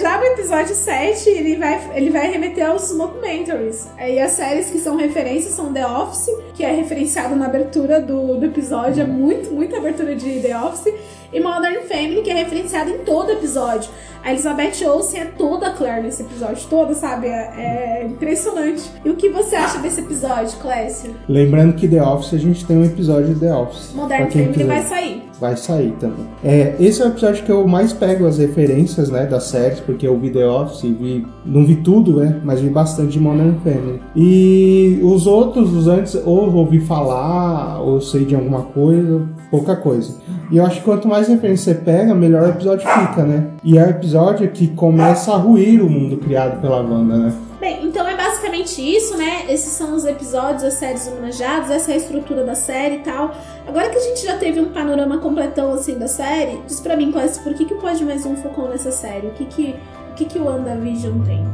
Já 0.00 0.18
no 0.18 0.24
episódio 0.24 0.74
7, 0.74 1.28
ele 1.28 1.56
vai, 1.56 1.90
ele 1.94 2.10
vai 2.10 2.30
remeter 2.30 2.66
aos 2.66 2.90
mockumentaries. 2.92 3.86
E 3.98 4.18
as 4.18 4.32
séries 4.32 4.70
que 4.70 4.78
são 4.78 4.96
referências 4.96 5.52
são 5.52 5.72
The 5.72 5.86
Office, 5.86 6.30
que 6.54 6.64
é 6.64 6.72
referenciado 6.72 7.36
na 7.36 7.46
abertura 7.46 8.00
do, 8.00 8.38
do 8.38 8.46
episódio, 8.46 9.02
é 9.02 9.06
muito, 9.06 9.52
muita 9.52 9.76
abertura 9.76 10.16
de 10.16 10.40
The 10.40 10.58
Office. 10.58 10.94
E 11.32 11.40
Modern 11.40 11.82
Family, 11.88 12.22
que 12.22 12.30
é 12.30 12.34
referenciado 12.34 12.90
em 12.90 12.98
todo 12.98 13.30
episódio. 13.30 13.90
A 14.22 14.32
Elizabeth 14.32 14.84
Olsen 14.86 15.20
é 15.20 15.24
toda 15.24 15.70
Claire 15.70 16.02
nesse 16.02 16.22
episódio, 16.22 16.66
toda, 16.68 16.92
sabe? 16.94 17.26
É, 17.26 18.02
é 18.02 18.06
impressionante. 18.06 18.90
E 19.02 19.08
o 19.08 19.16
que 19.16 19.30
você 19.30 19.56
acha 19.56 19.78
desse 19.78 20.00
episódio, 20.00 20.58
Clécio? 20.58 21.14
Lembrando 21.26 21.74
que 21.74 21.88
The 21.88 22.02
Office 22.02 22.34
a 22.34 22.38
gente 22.38 22.64
tem 22.66 22.76
um 22.76 22.84
episódio 22.84 23.34
de 23.34 23.40
The 23.40 23.54
Office. 23.54 23.92
Modern 23.94 24.30
Family 24.30 24.52
quiser. 24.52 24.66
vai 24.66 24.82
sair. 24.82 25.22
Vai 25.40 25.56
sair 25.56 25.92
também. 25.98 26.26
É, 26.44 26.74
esse 26.78 27.00
é 27.00 27.06
o 27.06 27.08
episódio 27.08 27.44
que 27.44 27.50
eu 27.50 27.66
mais 27.66 27.94
pego 27.94 28.26
as 28.26 28.36
referências, 28.36 29.08
né, 29.08 29.24
das 29.24 29.44
séries, 29.44 29.80
porque 29.80 30.06
eu 30.06 30.18
vi 30.18 30.28
The 30.30 30.46
Office, 30.46 30.82
vi, 30.82 31.26
não 31.46 31.64
vi 31.64 31.76
tudo, 31.76 32.20
né, 32.20 32.38
mas 32.44 32.60
vi 32.60 32.68
bastante 32.68 33.12
de 33.12 33.20
Modern 33.20 33.54
Family. 33.64 34.02
E 34.14 35.00
os 35.02 35.26
outros, 35.26 35.72
os 35.72 35.88
antes, 35.88 36.14
ou 36.26 36.54
ouvi 36.54 36.80
falar, 36.80 37.80
ou 37.80 38.02
sei 38.02 38.26
de 38.26 38.34
alguma 38.34 38.62
coisa, 38.64 39.26
pouca 39.50 39.74
coisa. 39.74 40.16
E 40.50 40.56
eu 40.56 40.64
acho 40.64 40.76
que 40.76 40.84
quanto 40.84 41.08
mais 41.08 41.28
referência 41.28 41.74
você 41.74 41.80
pega, 41.80 42.14
melhor 42.14 42.44
o 42.44 42.50
episódio 42.50 42.88
fica, 42.88 43.24
né? 43.24 43.48
E 43.64 43.76
é 43.76 43.84
o 43.84 43.90
episódio 43.90 44.48
que 44.50 44.68
começa 44.68 45.32
a 45.32 45.36
ruir 45.36 45.82
o 45.84 45.90
mundo 45.90 46.16
criado 46.18 46.60
pela 46.60 46.80
Wanda, 46.80 47.16
né? 47.16 47.34
Bem, 47.60 47.84
então 47.84 48.08
é 48.08 48.16
basicamente 48.16 48.80
isso, 48.80 49.18
né? 49.18 49.44
Esses 49.48 49.72
são 49.72 49.94
os 49.94 50.06
episódios 50.06 50.62
das 50.62 50.74
séries 50.74 51.06
homenageadas, 51.06 51.70
essa 51.70 51.90
é 51.90 51.94
a 51.94 51.96
estrutura 51.98 52.42
da 52.42 52.54
série 52.54 52.96
e 52.96 53.00
tal. 53.00 53.34
Agora 53.66 53.90
que 53.90 53.98
a 53.98 54.00
gente 54.00 54.24
já 54.24 54.38
teve 54.38 54.60
um 54.60 54.70
panorama 54.70 55.18
completão 55.18 55.72
assim 55.72 55.98
da 55.98 56.08
série, 56.08 56.58
diz 56.66 56.80
pra 56.80 56.96
mim, 56.96 57.12
Clécio, 57.12 57.42
por 57.42 57.52
que, 57.52 57.66
que 57.66 57.74
o 57.74 57.78
Pode 57.78 58.02
Mais 58.02 58.24
Um 58.24 58.34
focou 58.36 58.68
nessa 58.68 58.90
série? 58.90 59.26
O 59.26 59.30
que 59.32 59.44
que 59.44 59.74
o, 60.10 60.14
que 60.14 60.24
que 60.24 60.38
o 60.38 60.44
WandaVision 60.44 61.20
tem? 61.20 61.44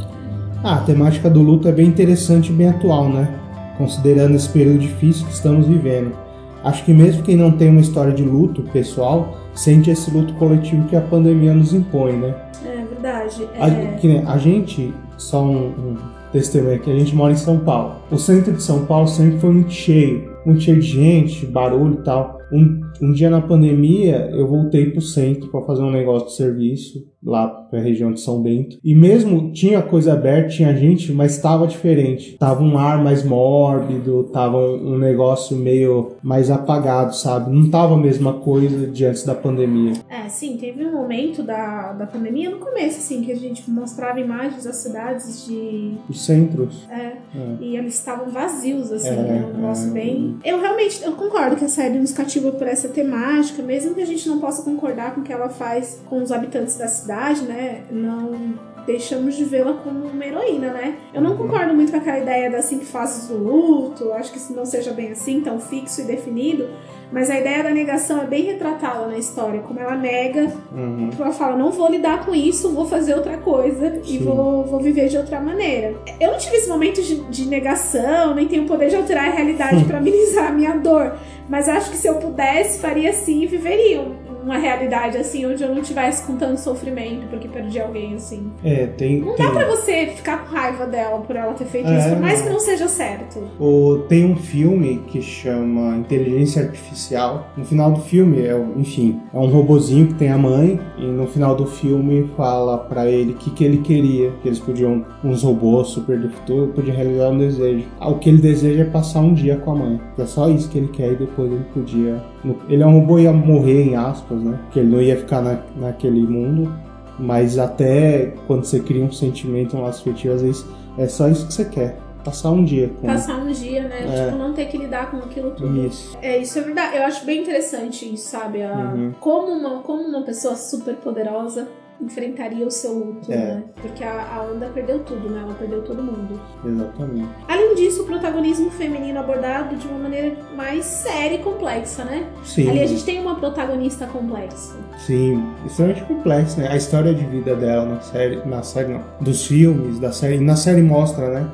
Ah, 0.62 0.76
a 0.76 0.80
temática 0.80 1.28
do 1.28 1.42
luto 1.42 1.68
é 1.68 1.72
bem 1.72 1.86
interessante 1.86 2.50
e 2.50 2.52
bem 2.52 2.68
atual, 2.68 3.08
né? 3.08 3.28
Considerando 3.76 4.36
esse 4.36 4.48
período 4.48 4.78
difícil 4.78 5.26
que 5.26 5.32
estamos 5.32 5.66
vivendo. 5.66 6.25
Acho 6.66 6.84
que 6.84 6.92
mesmo 6.92 7.22
quem 7.22 7.36
não 7.36 7.52
tem 7.52 7.70
uma 7.70 7.80
história 7.80 8.12
de 8.12 8.24
luto 8.24 8.60
pessoal, 8.72 9.38
sente 9.54 9.88
esse 9.88 10.10
luto 10.10 10.34
coletivo 10.34 10.88
que 10.88 10.96
a 10.96 11.00
pandemia 11.00 11.54
nos 11.54 11.72
impõe, 11.72 12.14
né? 12.14 12.34
É 12.64 12.84
verdade. 12.84 13.48
É... 13.54 13.62
A, 13.62 13.96
que, 13.98 14.18
a 14.18 14.36
gente, 14.36 14.92
só 15.16 15.44
um, 15.44 15.68
um 15.68 15.96
testemunho 16.32 16.74
aqui, 16.74 16.90
a 16.90 16.98
gente 16.98 17.14
mora 17.14 17.32
em 17.32 17.36
São 17.36 17.60
Paulo. 17.60 17.94
O 18.10 18.18
centro 18.18 18.52
de 18.52 18.60
São 18.60 18.84
Paulo 18.84 19.06
sempre 19.06 19.38
foi 19.38 19.50
muito 19.52 19.70
cheio, 19.70 20.28
muito 20.44 20.60
cheio 20.60 20.80
de 20.80 20.88
gente, 20.88 21.46
barulho 21.46 22.00
e 22.00 22.02
tal. 22.02 22.36
Um, 22.52 22.80
um 23.00 23.12
dia 23.12 23.30
na 23.30 23.40
pandemia, 23.40 24.28
eu 24.32 24.48
voltei 24.48 24.90
pro 24.90 25.00
centro 25.00 25.48
para 25.48 25.62
fazer 25.62 25.82
um 25.82 25.92
negócio 25.92 26.26
de 26.26 26.34
serviço 26.34 27.06
lá 27.26 27.48
pra 27.48 27.80
região 27.80 28.12
de 28.12 28.20
São 28.20 28.40
Bento. 28.40 28.78
E 28.82 28.94
mesmo 28.94 29.52
tinha 29.52 29.82
coisa 29.82 30.12
aberta, 30.12 30.50
tinha 30.50 30.74
gente, 30.76 31.12
mas 31.12 31.36
estava 31.36 31.66
diferente. 31.66 32.36
Tava 32.38 32.62
um 32.62 32.78
ar 32.78 33.02
mais 33.02 33.24
mórbido, 33.24 34.24
tava 34.32 34.58
um, 34.58 34.96
negócio 34.96 35.56
meio 35.56 36.12
mais 36.22 36.50
apagado, 36.50 37.14
sabe? 37.14 37.50
Não 37.50 37.68
tava 37.68 37.94
a 37.94 37.98
mesma 37.98 38.34
coisa 38.34 38.86
de 38.86 39.04
antes 39.04 39.24
da 39.24 39.34
pandemia. 39.34 39.94
É, 40.08 40.28
sim, 40.28 40.56
teve 40.56 40.84
um 40.84 40.92
momento 40.92 41.42
da, 41.42 41.92
da 41.92 42.06
pandemia 42.06 42.50
no 42.50 42.58
começo, 42.58 42.98
assim, 42.98 43.22
que 43.22 43.32
a 43.32 43.36
gente 43.36 43.68
mostrava 43.70 44.20
imagens 44.20 44.64
das 44.64 44.76
cidades 44.76 45.46
de. 45.46 45.94
Os 46.08 46.24
centros. 46.24 46.86
É, 46.88 47.16
e 47.60 47.76
eles 47.76 47.94
estavam 47.94 48.28
vazios, 48.28 48.92
assim, 48.92 49.08
É, 49.08 49.16
né? 49.16 49.46
Um 49.46 49.56
negócio 49.56 49.90
é. 49.90 49.92
bem. 49.92 50.36
Eu 50.44 50.60
realmente 50.60 51.02
eu 51.02 51.12
concordo 51.12 51.56
que 51.56 51.64
a 51.64 51.68
série 51.68 51.98
nos 51.98 52.12
cativa 52.12 52.52
por 52.52 52.66
essa 52.66 52.88
temática, 52.88 53.62
mesmo 53.62 53.94
que 53.94 54.00
a 54.00 54.06
gente 54.06 54.28
não 54.28 54.38
possa 54.38 54.62
concordar 54.62 55.14
com 55.14 55.20
o 55.20 55.24
que 55.24 55.32
ela 55.32 55.48
faz 55.48 56.02
com 56.06 56.22
os 56.22 56.30
habitantes 56.30 56.76
da 56.76 56.86
cidade, 56.88 57.15
né? 57.44 57.82
Não 57.90 58.54
deixamos 58.86 59.34
de 59.34 59.42
vê-la 59.44 59.72
como 59.82 60.06
uma 60.06 60.24
heroína, 60.24 60.72
né? 60.72 60.94
Eu 61.12 61.20
não 61.20 61.36
concordo 61.36 61.74
muito 61.74 61.90
com 61.90 61.98
aquela 61.98 62.20
ideia 62.20 62.48
das 62.48 62.66
cinco 62.66 62.84
fases 62.84 63.26
do 63.28 63.36
luto, 63.36 64.12
acho 64.12 64.30
que 64.30 64.38
isso 64.38 64.54
não 64.54 64.64
seja 64.64 64.92
bem 64.92 65.10
assim, 65.10 65.40
tão 65.40 65.58
fixo 65.58 66.02
e 66.02 66.04
definido, 66.04 66.68
mas 67.10 67.28
a 67.28 67.36
ideia 67.36 67.64
da 67.64 67.70
negação 67.70 68.22
é 68.22 68.26
bem 68.26 68.44
retratada 68.44 69.06
na 69.08 69.18
história, 69.18 69.58
como 69.60 69.80
ela 69.80 69.96
nega, 69.96 70.52
Uhum. 70.72 71.10
ela 71.18 71.32
fala, 71.32 71.56
não 71.56 71.72
vou 71.72 71.90
lidar 71.90 72.24
com 72.24 72.32
isso, 72.32 72.70
vou 72.70 72.86
fazer 72.86 73.14
outra 73.14 73.36
coisa 73.38 74.00
e 74.04 74.18
Sim. 74.18 74.24
vou, 74.24 74.64
vou 74.64 74.78
viver 74.78 75.08
de 75.08 75.16
outra 75.16 75.40
maneira. 75.40 75.96
Eu 76.20 76.30
não 76.30 76.38
tive 76.38 76.54
esse 76.56 76.68
momento 76.68 77.02
de, 77.02 77.16
de 77.24 77.46
negação, 77.48 78.34
nem 78.36 78.46
tenho 78.46 78.62
o 78.62 78.66
poder 78.66 78.88
de 78.88 78.94
alterar 78.94 79.28
a 79.28 79.32
realidade 79.32 79.82
para 79.86 79.98
amenizar 79.98 80.46
a 80.48 80.52
minha 80.52 80.76
dor, 80.76 81.16
mas 81.48 81.68
acho 81.68 81.90
que 81.90 81.96
se 81.96 82.06
eu 82.06 82.16
pudesse, 82.16 82.78
faria 82.78 83.10
assim 83.10 83.42
e 83.42 83.46
viveria 83.48 84.02
uma 84.46 84.58
realidade 84.58 85.18
assim, 85.18 85.44
onde 85.44 85.62
eu 85.62 85.74
não 85.74 85.82
tivesse 85.82 86.24
com 86.24 86.36
tanto 86.36 86.60
sofrimento 86.60 87.26
porque 87.28 87.48
perdi 87.48 87.80
alguém 87.80 88.14
assim. 88.14 88.50
É, 88.64 88.86
tem. 88.86 89.20
Não 89.20 89.34
tem... 89.34 89.44
dá 89.44 89.52
pra 89.52 89.66
você 89.66 90.06
ficar 90.06 90.44
com 90.44 90.54
raiva 90.54 90.86
dela 90.86 91.18
por 91.18 91.34
ela 91.34 91.52
ter 91.54 91.64
feito 91.64 91.88
É, 91.88 91.98
isso, 91.98 92.08
por 92.10 92.20
mais 92.20 92.38
não. 92.38 92.46
que 92.46 92.52
não 92.52 92.60
seja 92.60 92.88
certo. 92.88 93.40
O, 93.58 94.04
tem 94.08 94.24
um 94.24 94.36
filme 94.36 95.02
que 95.08 95.20
chama 95.20 95.96
Inteligência 95.96 96.62
Artificial. 96.62 97.48
No 97.56 97.64
final 97.64 97.90
do 97.90 98.00
filme, 98.00 98.40
é, 98.40 98.56
enfim, 98.76 99.20
é 99.34 99.36
um 99.36 99.48
robozinho 99.48 100.06
que 100.08 100.14
tem 100.14 100.30
a 100.30 100.38
mãe 100.38 100.78
e 100.96 101.04
no 101.04 101.26
final 101.26 101.56
do 101.56 101.66
filme 101.66 102.30
fala 102.36 102.78
pra 102.78 103.06
ele 103.10 103.32
o 103.32 103.36
que, 103.36 103.50
que 103.50 103.64
ele 103.64 103.78
queria. 103.78 104.30
Que 104.42 104.48
eles 104.48 104.60
podiam, 104.60 105.04
uns 105.24 105.42
robôs 105.42 105.88
super 105.88 106.18
do 106.18 106.30
futuro, 106.30 106.72
podiam 106.72 106.94
realizar 106.96 107.30
um 107.30 107.38
desejo. 107.38 107.84
Ah, 107.98 108.08
O 108.08 108.18
que 108.18 108.28
ele 108.28 108.40
deseja 108.40 108.82
é 108.82 108.86
passar 108.86 109.20
um 109.20 109.34
dia 109.34 109.56
com 109.56 109.72
a 109.72 109.74
mãe. 109.74 110.00
É 110.16 110.24
só 110.24 110.48
isso 110.48 110.70
que 110.70 110.78
ele 110.78 110.88
quer 110.88 111.12
e 111.12 111.16
depois 111.16 111.50
ele 111.50 111.64
podia... 111.74 112.22
Ele 112.68 112.82
é 112.82 112.86
um 112.86 112.92
robô 113.00 113.18
ia 113.18 113.32
morrer, 113.32 113.84
em 113.84 113.96
aspas, 113.96 114.38
né? 114.40 114.58
Que 114.70 114.78
ele 114.80 114.90
não 114.90 115.00
ia 115.02 115.16
ficar 115.16 115.42
na, 115.42 115.58
naquele 115.76 116.20
mundo. 116.26 116.72
Mas 117.18 117.58
até 117.58 118.34
quando 118.46 118.64
você 118.64 118.78
cria 118.80 119.02
um 119.04 119.10
sentimento, 119.10 119.76
um 119.76 119.82
laço 119.82 120.00
afetivo, 120.02 120.34
às 120.34 120.42
vezes 120.42 120.66
é 120.98 121.08
só 121.08 121.28
isso 121.28 121.46
que 121.46 121.54
você 121.54 121.64
quer. 121.64 121.98
Passar 122.24 122.50
um 122.50 122.64
dia 122.64 122.90
com 123.00 123.06
Passar 123.06 123.36
um 123.38 123.50
dia, 123.52 123.82
né? 123.84 124.00
É. 124.04 124.24
Tipo, 124.26 124.36
não 124.38 124.52
ter 124.52 124.66
que 124.66 124.76
lidar 124.76 125.12
com 125.12 125.18
aquilo 125.18 125.52
tudo. 125.52 125.86
Isso. 125.86 126.18
É, 126.20 126.36
isso 126.38 126.58
é 126.58 126.62
verdade. 126.62 126.96
Eu 126.96 127.04
acho 127.04 127.24
bem 127.24 127.40
interessante 127.40 128.12
isso, 128.12 128.28
sabe? 128.28 128.62
A- 128.64 128.92
Uhum. 128.96 129.12
como, 129.20 129.46
uma, 129.52 129.78
como 129.82 130.02
uma 130.02 130.22
pessoa 130.22 130.56
super 130.56 130.96
poderosa 130.96 131.68
enfrentaria 132.00 132.66
o 132.66 132.70
seu 132.70 132.92
luto, 132.92 133.30
É. 133.32 133.36
né? 133.36 133.62
Porque 133.80 134.04
a, 134.04 134.34
a 134.36 134.42
Wanda 134.42 134.66
perdeu 134.72 134.98
tudo, 135.00 135.28
né? 135.30 135.40
Ela 135.42 135.54
perdeu 135.54 135.82
todo 135.82 136.02
mundo. 136.02 136.40
Exatamente. 136.64 137.28
Além 137.48 137.74
disso, 137.74 138.02
o 138.02 138.06
protagonismo 138.06 138.70
feminino 138.70 139.18
abordado 139.18 139.76
de 139.76 139.86
uma 139.88 139.98
maneira 139.98 140.36
mais 140.54 140.84
séria 140.84 141.36
e 141.36 141.38
complexa, 141.38 142.04
né? 142.04 142.26
Sim. 142.44 142.68
Ali 142.68 142.80
a 142.82 142.86
gente 142.86 143.04
tem 143.04 143.20
uma 143.20 143.34
protagonista 143.36 144.06
complexa. 144.06 144.76
Sim, 144.98 145.42
extremamente 145.64 146.04
complexo, 146.04 146.60
né? 146.60 146.68
A 146.68 146.76
história 146.76 147.14
de 147.14 147.24
vida 147.24 147.54
dela 147.56 147.84
na 147.86 148.00
série, 148.00 148.36
na 148.46 148.62
série 148.62 148.92
não, 148.92 149.02
dos 149.20 149.46
filmes, 149.46 149.98
da 149.98 150.12
série, 150.12 150.38
na 150.38 150.56
série 150.56 150.82
mostra, 150.82 151.28
né? 151.28 151.48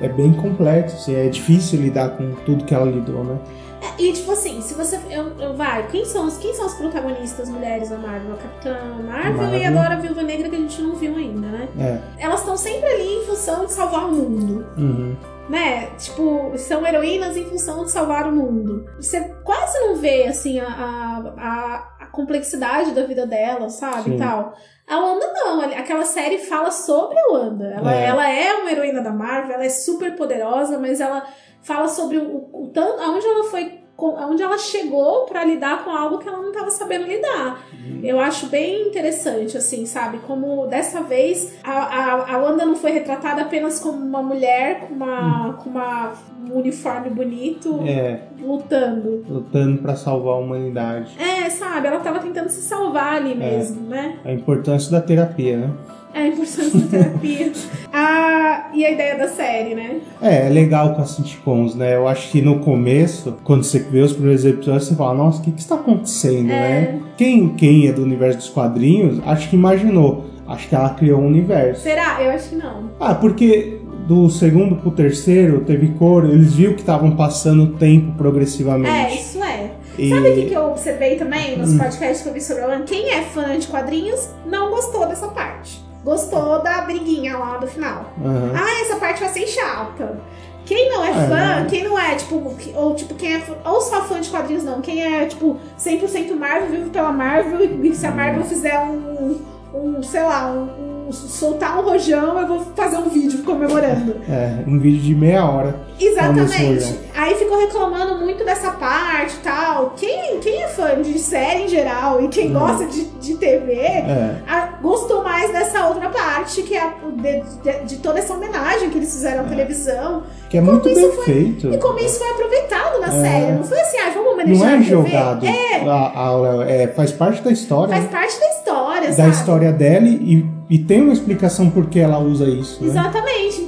É 0.00 0.08
bem 0.08 0.32
complexo, 0.32 0.94
assim, 0.94 1.14
é 1.14 1.28
difícil 1.28 1.80
lidar 1.80 2.10
com 2.10 2.30
tudo 2.46 2.64
que 2.64 2.72
ela 2.72 2.86
lidou, 2.86 3.24
né? 3.24 3.36
É, 3.80 4.02
e 4.02 4.12
tipo 4.12 4.32
assim, 4.32 4.60
se 4.60 4.74
você. 4.74 4.98
Eu, 5.10 5.38
eu- 5.38 5.54
vai, 5.56 5.86
quem 5.88 6.04
são, 6.04 6.26
as, 6.26 6.36
quem 6.36 6.52
são 6.54 6.66
as 6.66 6.74
protagonistas 6.74 7.48
mulheres 7.48 7.90
da 7.90 7.98
Marvel? 7.98 8.34
A 8.34 8.36
Capitã 8.36 8.76
Marvel, 9.04 9.32
e 9.32 9.62
Marvel. 9.62 9.68
agora 9.68 9.94
a 9.94 9.98
Viúva 9.98 10.22
Negra 10.22 10.48
que 10.48 10.56
a 10.56 10.58
gente 10.58 10.82
não 10.82 10.94
viu 10.96 11.16
ainda, 11.16 11.46
né? 11.46 11.68
É. 11.78 12.24
Elas 12.24 12.40
estão 12.40 12.56
sempre 12.56 12.88
ali 12.90 13.22
em 13.22 13.24
função 13.26 13.66
de 13.66 13.72
salvar 13.72 14.06
o 14.06 14.12
mundo. 14.12 14.66
Uhum. 14.76 15.16
né? 15.48 15.86
Tipo, 15.96 16.52
são 16.56 16.86
heroínas 16.86 17.36
em 17.36 17.44
função 17.44 17.84
de 17.84 17.90
salvar 17.90 18.26
o 18.26 18.32
mundo. 18.32 18.84
Você 18.96 19.20
quase 19.44 19.78
não 19.80 19.96
vê, 19.96 20.24
assim, 20.24 20.58
a, 20.60 20.66
a, 20.66 21.88
a, 22.00 22.06
complexidade 22.06 22.90
da 22.90 23.04
vida 23.04 23.26
dela, 23.26 23.70
sabe? 23.70 24.10
Sim. 24.10 24.16
E 24.16 24.18
tal. 24.18 24.54
A 24.88 24.98
Wanda 24.98 25.26
não, 25.34 25.60
aquela 25.60 26.04
série 26.04 26.38
fala 26.38 26.70
sobre 26.70 27.18
a 27.18 27.32
Wanda. 27.32 27.66
Ela 27.66 27.94
é. 27.94 28.04
ela 28.06 28.28
é 28.30 28.54
uma 28.54 28.72
heroína 28.72 29.02
da 29.02 29.12
Marvel, 29.12 29.54
ela 29.54 29.64
é 29.64 29.68
super 29.68 30.16
poderosa, 30.16 30.78
mas 30.78 31.00
ela 31.00 31.22
fala 31.62 31.88
sobre 31.88 32.18
o, 32.18 32.48
o, 32.52 32.70
tanto, 32.72 33.00
aonde 33.02 33.26
ela 33.26 33.44
foi, 33.44 33.78
aonde 33.98 34.42
ela 34.42 34.58
chegou 34.58 35.24
pra 35.26 35.44
lidar 35.44 35.84
com 35.84 35.90
algo 35.90 36.18
que 36.18 36.28
ela 36.28 36.40
não 36.40 36.52
tava 36.52 36.70
sabendo 36.70 37.06
lidar. 37.06 37.62
Eu 38.02 38.20
acho 38.20 38.46
bem 38.46 38.86
interessante, 38.88 39.56
assim, 39.56 39.84
sabe? 39.86 40.18
Como 40.18 40.66
dessa 40.66 41.00
vez 41.02 41.54
a, 41.64 41.72
a, 41.72 42.34
a 42.34 42.38
Wanda 42.38 42.64
não 42.64 42.76
foi 42.76 42.92
retratada 42.92 43.42
apenas 43.42 43.80
como 43.80 43.98
uma 43.98 44.22
mulher 44.22 44.80
com, 44.86 44.94
uma, 44.94 45.54
com 45.54 45.70
uma, 45.70 46.12
um 46.48 46.58
uniforme 46.58 47.10
bonito 47.10 47.80
É, 47.86 48.20
lutando. 48.40 49.24
lutando 49.28 49.82
pra 49.82 49.96
salvar 49.96 50.34
a 50.34 50.38
humanidade. 50.38 51.16
É, 51.18 51.50
sabe? 51.50 51.88
Ela 51.88 51.98
tava 52.00 52.20
tentando 52.20 52.48
se 52.50 52.60
salvar 52.60 53.14
ali 53.16 53.34
mesmo, 53.34 53.88
né? 53.88 54.18
A 54.24 54.32
importância 54.32 54.92
da 54.92 55.00
terapia, 55.00 55.56
né? 55.56 55.70
É 56.18 56.22
a 56.22 56.28
importância 56.28 56.70
da 56.80 56.86
terapia. 56.86 57.52
ah, 57.92 58.70
e 58.74 58.84
a 58.84 58.90
ideia 58.90 59.16
da 59.16 59.28
série, 59.28 59.74
né? 59.74 59.98
É, 60.20 60.46
é 60.46 60.48
legal 60.48 60.94
com 60.94 61.02
as 61.02 61.10
sitcoms, 61.10 61.74
né? 61.74 61.94
Eu 61.94 62.08
acho 62.08 62.30
que 62.30 62.42
no 62.42 62.58
começo, 62.60 63.36
quando 63.44 63.62
você 63.64 63.78
vê 63.78 64.00
os 64.00 64.12
primeiros 64.12 64.44
episódios, 64.44 64.88
você 64.88 64.94
fala, 64.96 65.14
nossa, 65.14 65.40
o 65.40 65.42
que 65.44 65.52
que 65.52 65.60
está 65.60 65.76
acontecendo, 65.76 66.48
né? 66.48 67.00
Quem, 67.16 67.50
quem 67.50 67.86
é 67.88 67.92
do 67.92 68.02
universo 68.02 68.38
dos 68.38 68.48
quadrinhos, 68.50 69.20
acho 69.26 69.48
que 69.48 69.56
imaginou. 69.56 70.24
Acho 70.46 70.68
que 70.68 70.74
ela 70.74 70.90
criou 70.90 71.20
um 71.20 71.26
universo. 71.26 71.82
Será? 71.82 72.22
Eu 72.22 72.30
acho 72.30 72.48
que 72.50 72.56
não. 72.56 72.90
Ah, 72.98 73.14
porque 73.14 73.80
do 74.06 74.30
segundo 74.30 74.76
pro 74.76 74.90
terceiro 74.90 75.60
teve 75.60 75.88
cor, 75.98 76.24
eles 76.24 76.54
viram 76.54 76.72
que 76.72 76.80
estavam 76.80 77.14
passando 77.14 77.64
o 77.64 77.66
tempo 77.74 78.12
É, 78.14 78.16
progressivamente. 78.16 79.18
isso 79.20 79.44
é. 79.44 79.72
E- 79.98 80.08
Sabe 80.08 80.30
o 80.30 80.34
que, 80.34 80.46
que 80.46 80.54
eu 80.54 80.68
observei 80.70 81.16
também 81.16 81.58
nos 81.58 81.72
Hum. 81.74 81.78
podcasts 81.78 82.22
que 82.22 82.28
eu 82.28 82.32
vi 82.32 82.40
sobre 82.40 82.62
a 82.62 82.68
Wanda? 82.68 82.84
Quem 82.84 83.10
é 83.10 83.20
fã 83.22 83.58
de 83.58 83.66
quadrinhos 83.66 84.30
não 84.46 84.70
gostou 84.70 85.06
dessa 85.06 85.26
parte. 85.28 85.84
Gostou 86.08 86.62
da 86.62 86.80
briguinha 86.80 87.36
lá 87.36 87.58
do 87.58 87.66
final. 87.66 88.06
Aham. 88.24 88.52
Ah, 88.54 88.80
essa 88.82 88.96
parte 88.96 89.20
vai 89.20 89.28
ser 89.28 89.46
chata. 89.46 90.18
Quem 90.64 90.88
não 90.90 91.04
é 91.04 91.10
É. 91.10 91.12
fã, 91.60 91.66
quem 91.68 91.84
não 91.84 91.98
é, 91.98 92.14
tipo, 92.14 92.50
ou 92.74 92.94
tipo, 92.94 93.14
quem 93.14 93.34
é 93.34 93.40
fã- 93.40 93.56
ou 93.64 93.80
só 93.82 94.02
fã 94.04 94.18
de 94.18 94.30
quadrinhos, 94.30 94.64
não. 94.64 94.80
Quem 94.80 95.02
é, 95.02 95.26
tipo, 95.26 95.58
100% 95.78 96.34
Marvel, 96.34 96.70
vive 96.70 96.90
pela 96.90 97.12
Marvel, 97.12 97.84
e 97.84 97.94
se 97.94 98.06
a 98.06 98.10
Marvel 98.10 98.42
fizer 98.44 98.78
um, 98.80 99.38
um 99.74 100.02
sei 100.02 100.22
lá, 100.22 100.50
um, 100.50 101.10
soltar 101.12 101.78
um 101.78 101.82
rojão, 101.82 102.38
eu 102.38 102.46
vou 102.46 102.60
fazer 102.74 102.96
um 102.96 103.08
vídeo 103.10 103.42
comemorando. 103.44 104.16
É, 104.28 104.62
um 104.66 104.78
vídeo 104.78 105.02
de 105.02 105.14
meia 105.14 105.44
hora. 105.44 105.74
Exatamente. 106.00 106.98
Aí 107.14 107.34
ficou 107.34 107.58
reclamando 107.58 108.16
muito 108.18 108.44
dessa 108.44 108.70
parte 108.72 109.34
e 109.34 109.38
tal. 109.40 109.94
Quem, 109.96 110.38
quem 110.40 110.62
é 110.62 110.68
fã 110.68 111.00
de 111.02 111.18
série 111.18 111.64
em 111.64 111.68
geral 111.68 112.22
e 112.22 112.28
quem 112.28 112.48
Hum. 112.50 112.58
gosta 112.58 112.86
de, 112.86 113.04
de 113.04 113.34
TV 113.36 113.72
É. 113.74 114.36
a- 114.48 114.68
gostou 114.80 115.22
mais 115.24 115.50
dessa 115.52 115.86
outra 115.88 116.08
parte, 116.10 116.62
que 116.62 116.74
é 116.76 116.80
a, 116.82 116.92
de, 117.16 117.42
de- 117.62 117.84
de 117.86 117.96
toda 117.96 118.18
essa 118.20 118.34
homenagem 118.34 118.90
que 118.90 118.98
eles 118.98 119.12
fizeram 119.12 119.44
à 119.44 119.48
televisão. 119.48 120.22
Que 120.48 120.58
é 120.58 120.60
muito 120.60 120.84
bem 120.84 121.10
foi- 121.12 121.24
feito. 121.24 121.72
E 121.74 121.78
como 121.78 121.98
isso 121.98 122.18
foi 122.18 122.30
aproveitado 122.30 123.00
na 123.00 123.10
série. 123.10 123.52
Não 123.52 123.64
foi 123.64 123.80
assim, 123.80 123.98
ah, 123.98 124.10
vamos 124.14 124.24
Não 124.24 124.32
homenagear 124.34 124.70
é 124.70 124.74
a 124.74 124.78
TV. 124.78 124.88
jogado. 124.88 125.46
É, 125.46 125.88
A, 125.88 126.64
é, 126.68 126.86
faz 126.88 127.12
parte 127.12 127.42
da 127.42 127.50
história. 127.50 127.88
faz 127.92 128.04
né? 128.04 128.10
parte 128.10 128.38
da 128.40 128.48
história, 128.48 129.08
da 129.08 129.14
sabe? 129.14 129.30
história 129.30 129.72
dela 129.72 130.06
e, 130.06 130.46
e 130.70 130.78
tem 130.78 131.02
uma 131.02 131.12
explicação 131.12 131.68
por 131.70 131.86
que 131.86 131.98
ela 131.98 132.18
usa 132.18 132.44
isso. 132.46 132.82
Né? 132.82 132.88
Exatamente. 132.90 133.48
Assim, 133.48 133.66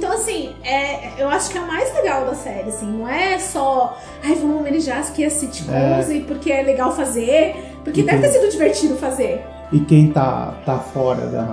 é, 0.63 1.09
eu 1.17 1.27
acho 1.29 1.49
que 1.49 1.57
é 1.57 1.61
o 1.61 1.67
mais 1.67 1.93
legal 1.93 2.25
da 2.25 2.33
série, 2.35 2.69
assim. 2.69 2.85
Não 2.85 3.07
é 3.07 3.37
só, 3.39 3.97
ai, 4.23 4.35
vamos 4.35 4.57
homenagear 4.59 4.99
as 4.99 5.07
sitcoms 5.07 6.09
e 6.09 6.19
porque 6.21 6.51
é 6.51 6.61
legal 6.63 6.95
fazer. 6.95 7.55
Porque 7.83 8.01
E 8.01 8.03
deve 8.03 8.19
tem- 8.19 8.29
ter 8.31 8.37
sido 8.39 8.51
divertido 8.51 8.95
fazer. 8.95 9.41
E 9.71 9.79
quem 9.79 10.11
tá, 10.11 10.53
tá 10.65 10.77
fora 10.77 11.25
da, 11.27 11.47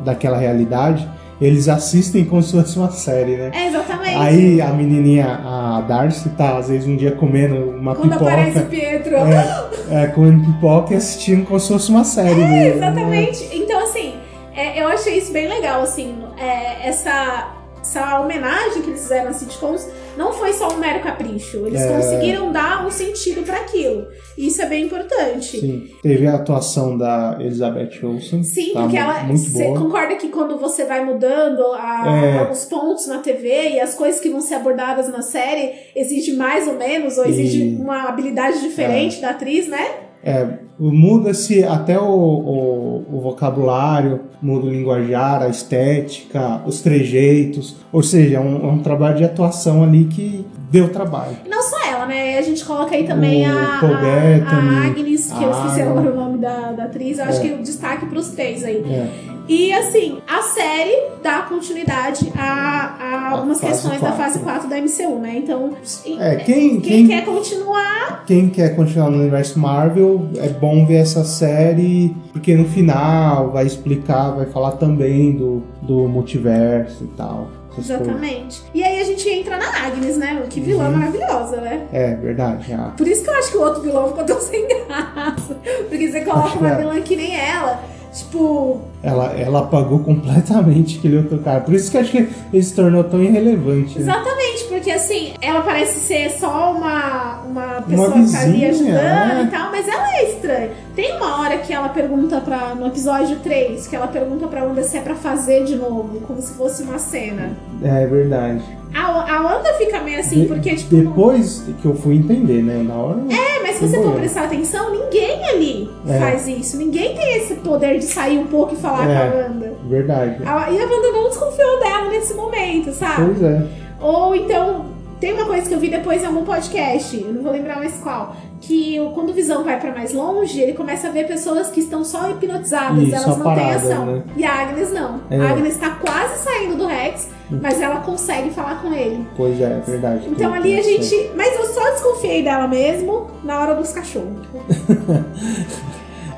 daquela 0.00 0.36
realidade, 0.36 1.08
eles 1.40 1.68
assistem 1.68 2.24
como 2.24 2.42
se 2.42 2.52
fosse 2.52 2.76
uma 2.78 2.90
série, 2.90 3.36
né? 3.36 3.50
É, 3.54 3.68
exatamente. 3.68 4.16
Aí 4.16 4.60
a 4.60 4.68
menininha, 4.68 5.40
a 5.44 5.80
Darcy, 5.86 6.30
tá 6.30 6.56
às 6.56 6.68
vezes 6.68 6.88
um 6.88 6.96
dia 6.96 7.12
comendo 7.12 7.54
uma 7.70 7.94
Quando 7.94 8.14
aparece 8.14 8.58
o 8.58 8.66
pipoca. 8.66 8.68
Pietro. 8.70 9.16
É, 9.16 10.02
é, 10.02 10.06
comendo 10.08 10.44
pipoca 10.46 10.94
e 10.94 10.96
assistindo 10.96 11.46
como 11.46 11.60
se 11.60 11.68
fosse 11.68 11.90
uma 11.90 12.02
série 12.04 12.34
mesmo. 12.34 12.48
né? 12.50 12.68
Exatamente. 12.70 13.48
Então, 13.52 13.80
assim, 13.84 14.14
é, 14.56 14.82
eu 14.82 14.88
achei 14.88 15.16
isso 15.18 15.32
bem 15.32 15.46
legal, 15.46 15.82
assim, 15.82 16.16
é, 16.36 16.88
essa, 16.88 17.48
essa 17.88 18.20
homenagem 18.20 18.82
que 18.82 18.90
eles 18.90 19.00
fizeram 19.00 19.30
às 19.30 19.36
sitcoms 19.36 19.88
não 20.16 20.32
foi 20.32 20.52
só 20.52 20.68
um 20.68 20.76
mero 20.76 21.00
capricho. 21.02 21.66
Eles 21.66 21.80
É. 21.80 21.88
conseguiram 21.96 22.52
dar 22.52 22.86
um 22.86 22.90
sentido 22.90 23.42
para 23.44 23.56
aquilo. 23.56 24.06
E 24.36 24.46
isso 24.48 24.60
é 24.60 24.66
bem 24.66 24.84
importante. 24.84 25.58
Sim. 25.60 25.88
Teve 26.02 26.26
a 26.26 26.34
atuação 26.34 26.98
da 26.98 27.36
Elizabeth 27.40 28.00
Olsen. 28.04 28.42
Sim, 28.42 28.72
tá 28.74 28.82
porque 28.82 28.96
ela. 28.96 29.22
Você 29.32 29.64
concorda 29.68 30.16
que 30.16 30.28
quando 30.28 30.58
você 30.58 30.84
vai 30.84 31.02
mudando 31.04 31.62
a- 31.72 32.46
É. 32.46 32.52
os 32.52 32.64
pontos 32.66 33.06
na 33.06 33.18
TV 33.18 33.70
e 33.70 33.80
as 33.80 33.94
coisas 33.94 34.20
que 34.20 34.28
vão 34.28 34.40
ser 34.40 34.56
abordadas 34.56 35.08
na 35.08 35.22
série 35.22 35.72
exige 35.96 36.32
mais 36.32 36.68
ou 36.68 36.74
menos, 36.74 37.16
ou 37.16 37.24
exige 37.24 37.62
E- 37.62 37.76
uma 37.76 38.08
habilidade 38.08 38.60
diferente 38.60 39.20
da 39.20 39.30
atriz, 39.30 39.66
né? 39.66 39.86
É, 40.22 40.46
muda-se 40.78 41.62
até 41.64 41.98
o, 41.98 42.04
o, 42.04 43.04
o 43.16 43.20
vocabulário, 43.20 44.20
muda 44.42 44.66
o 44.66 44.70
linguajar, 44.70 45.42
a 45.42 45.48
estética, 45.48 46.62
os 46.66 46.80
trejeitos. 46.80 47.76
Ou 47.92 48.02
seja, 48.02 48.36
é 48.36 48.40
um, 48.40 48.68
é 48.68 48.72
um 48.72 48.78
trabalho 48.78 49.16
de 49.16 49.24
atuação 49.24 49.82
ali 49.82 50.04
que 50.04 50.44
deu 50.70 50.88
trabalho. 50.90 51.36
E 51.44 51.48
não 51.48 51.62
só 51.62 51.76
ela, 51.86 52.06
né? 52.06 52.38
A 52.38 52.42
gente 52.42 52.64
coloca 52.64 52.94
aí 52.94 53.04
também 53.04 53.48
O 53.48 53.58
a, 53.58 53.78
Paul 53.80 53.94
a, 53.94 54.84
a 54.84 54.86
Agnes, 54.86 55.32
que 55.32 55.42
eu 55.42 55.52
a 55.52 55.56
esqueci 55.56 55.80
Anna. 55.80 55.90
agora 55.90 56.10
o 56.12 56.16
nome 56.16 56.38
da, 56.38 56.72
da 56.72 56.84
atriz. 56.84 57.18
Eu 57.18 57.24
acho 57.24 57.38
É. 57.40 57.48
que 57.48 57.54
o 57.54 57.62
destaque 57.62 58.06
pros 58.06 58.28
três 58.30 58.64
aí. 58.64 58.82
É, 58.90 59.08
E 59.48 59.72
assim, 59.72 60.18
a 60.28 60.42
série 60.42 60.94
dá 61.22 61.40
continuidade 61.42 62.30
a, 62.36 62.96
a 63.00 63.30
algumas 63.30 63.60
questões 63.60 63.94
da 64.00 64.08
quatro. 64.10 64.16
fase 64.22 64.38
4 64.40 64.68
da 64.68 64.76
MCU, 64.76 65.18
né? 65.20 65.34
Então, 65.38 65.72
É, 66.20 66.36
quem, 66.36 66.80
quem 66.80 66.80
quem, 66.80 67.06
quer 67.08 67.24
continuar 67.24 68.24
quem 68.26 68.50
quer 68.50 68.76
continuar 68.76 69.10
no 69.10 69.18
universo 69.18 69.58
Marvel, 69.58 70.28
é 70.36 70.48
bom 70.48 70.84
ver 70.84 70.96
essa 70.96 71.24
série, 71.24 72.14
porque 72.32 72.54
no 72.54 72.66
final 72.66 73.50
vai 73.50 73.64
explicar, 73.64 74.32
vai 74.32 74.44
falar 74.46 74.72
também 74.72 75.32
do, 75.32 75.62
do 75.82 76.06
multiverso 76.08 77.04
e 77.04 77.08
tal. 77.16 77.48
Exatamente. 77.78 78.60
E 78.74 78.82
aí 78.82 79.00
a 79.00 79.04
gente 79.04 79.28
entra 79.28 79.56
na 79.56 79.68
Agnes, 79.86 80.16
né? 80.18 80.42
Que 80.50 80.60
vilã 80.60 80.86
Uhum. 80.88 80.96
maravilhosa, 80.96 81.60
né? 81.60 81.86
É, 81.92 82.14
verdade. 82.16 82.72
A, 82.72 82.88
Por 82.96 83.06
isso 83.06 83.22
que 83.22 83.30
eu 83.30 83.34
acho 83.36 83.50
que 83.52 83.56
o 83.56 83.60
outro 83.62 83.82
vilão 83.82 84.08
ficou 84.08 84.24
tão 84.24 84.38
sem 84.42 84.66
graça. 84.66 85.56
Porque 85.88 86.10
você 86.10 86.20
coloca 86.22 86.48
Acho 86.48 86.58
uma 86.58 86.70
é. 86.72 86.76
vilã 86.76 87.00
que 87.00 87.14
nem 87.16 87.36
ela. 87.38 87.80
Tipo, 88.18 88.80
ela, 89.00 89.32
ela 89.38 89.60
apagou 89.60 90.00
completamente 90.00 90.98
aquele 90.98 91.18
outro 91.18 91.38
cara. 91.38 91.60
Por 91.60 91.72
isso 91.72 91.90
que 91.90 91.98
acho 91.98 92.10
que 92.10 92.28
ele 92.52 92.62
se 92.62 92.74
tornou 92.74 93.04
tão 93.04 93.22
irrelevante. 93.22 93.96
né? 93.96 94.02
exatamente, 94.02 94.64
porque 94.68 94.90
assim, 94.90 95.34
ela 95.40 95.60
parece 95.60 96.00
ser 96.00 96.30
só 96.30 96.72
uma, 96.72 97.42
uma 97.42 97.82
pessoa 97.82 98.12
que 98.12 98.32
tá 98.32 98.40
ali 98.40 98.66
vizinha, 98.66 98.98
ajudando 98.98 99.40
é. 99.40 99.42
e 99.44 99.46
tal, 99.46 99.70
mas 99.70 99.88
ela 99.88 100.16
é 100.16 100.30
estranha. 100.30 100.70
Tem 100.96 101.16
uma 101.16 101.40
hora 101.40 101.58
que 101.58 101.72
ela 101.72 101.88
pergunta 101.88 102.40
pra. 102.40 102.74
No 102.74 102.88
episódio 102.88 103.36
3, 103.38 103.86
que 103.86 103.94
ela 103.94 104.08
pergunta 104.08 104.48
pra 104.48 104.64
Wanda 104.64 104.82
se 104.82 104.96
é 104.96 105.00
pra 105.00 105.14
fazer 105.14 105.64
de 105.64 105.76
novo, 105.76 106.20
como 106.26 106.42
se 106.42 106.52
fosse 106.54 106.82
uma 106.82 106.98
cena. 106.98 107.52
É 107.82 108.04
verdade. 108.06 108.62
A, 108.94 109.36
a 109.36 109.40
Wanda 109.42 109.72
fica 109.74 110.00
meio 110.00 110.18
assim, 110.20 110.42
De- 110.42 110.46
porque, 110.48 110.74
tipo. 110.74 110.94
não- 110.96 111.04
Depois 111.04 111.64
que 111.80 111.86
eu 111.86 111.94
fui 111.94 112.16
entender, 112.16 112.62
né? 112.62 112.82
Na 112.86 112.94
hora. 112.94 113.18
É, 113.30 113.62
mas 113.62 113.76
se 113.76 113.86
você 113.86 114.02
for 114.02 114.12
prestar 114.14 114.44
atenção, 114.44 114.90
ninguém 114.90 115.44
ali 115.48 115.90
É. 116.08 116.18
faz 116.18 116.48
isso. 116.48 116.76
Ninguém 116.76 117.14
tem 117.14 117.36
esse 117.36 117.54
poder 117.56 117.98
de 117.98 118.04
sair 118.04 118.38
um 118.38 118.46
pouco 118.46 118.74
e 118.74 118.76
falar 118.78 119.08
É. 119.08 119.14
com 119.30 119.36
a 119.36 119.40
Wanda. 119.42 119.72
Verdade. 119.88 120.36
A- 120.44 120.70
E 120.70 120.78
a 120.80 120.84
Wanda 120.86 121.12
não 121.12 121.28
desconfiou 121.28 121.78
dela 121.80 122.08
nesse 122.10 122.34
momento, 122.34 122.92
sabe? 122.92 123.24
Pois 123.26 123.42
é. 123.42 123.66
Ou 124.00 124.34
então, 124.34 124.86
tem 125.20 125.32
uma 125.32 125.44
coisa 125.46 125.68
que 125.68 125.74
eu 125.74 125.78
vi 125.80 125.90
depois 125.90 126.22
em 126.22 126.26
algum 126.26 126.44
podcast, 126.44 127.20
eu 127.20 127.32
não 127.32 127.42
vou 127.42 127.52
lembrar 127.52 127.76
mais 127.76 127.94
qual, 128.02 128.34
que 128.60 128.96
quando 129.14 129.30
o 129.30 129.32
Visão 129.32 129.64
vai 129.64 129.78
pra 129.78 129.92
mais 129.92 130.12
longe, 130.14 130.60
ele 130.60 130.72
começa 130.72 131.08
a 131.08 131.10
ver 131.10 131.26
pessoas 131.26 131.68
que 131.68 131.80
estão 131.80 132.04
só 132.04 132.30
hipnotizadas, 132.30 133.02
Isso, 133.02 133.14
elas 133.14 133.26
não 133.26 133.34
têm 133.34 133.42
paradas, 133.44 133.90
ação. 133.90 134.06
né? 134.06 134.22
E 134.36 134.44
a 134.44 134.52
Agnes 134.62 134.92
não. 134.92 135.20
É. 135.30 135.38
A 135.40 135.50
Agnes 135.50 135.76
tá 135.76 135.90
quase 136.00 136.38
saindo 136.44 136.76
do 136.76 136.86
Rex, 136.86 137.28
mas 137.50 137.80
ela 137.80 137.96
consegue 138.00 138.50
falar 138.50 138.80
com 138.82 138.92
ele. 138.92 139.26
Pois 139.36 139.60
é, 139.60 139.80
verdade. 139.86 140.28
Então 140.28 140.52
ali 140.52 140.78
a 140.78 140.82
gente. 140.82 141.30
Mas 141.34 141.54
eu 141.56 141.64
só 141.66 141.90
desconfiei 141.92 142.42
dela 142.42 142.66
mesmo 142.68 143.28
na 143.42 143.60
hora 143.60 143.74
dos 143.74 143.92
cachorros. 143.92 144.46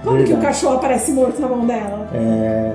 Como 0.02 0.16
que 0.16 0.22
o 0.22 0.26
Verdade. 0.26 0.42
cachorro 0.46 0.76
aparece 0.76 1.12
morto 1.12 1.40
na 1.40 1.48
mão 1.48 1.66
dela? 1.66 2.08
É. 2.14 2.74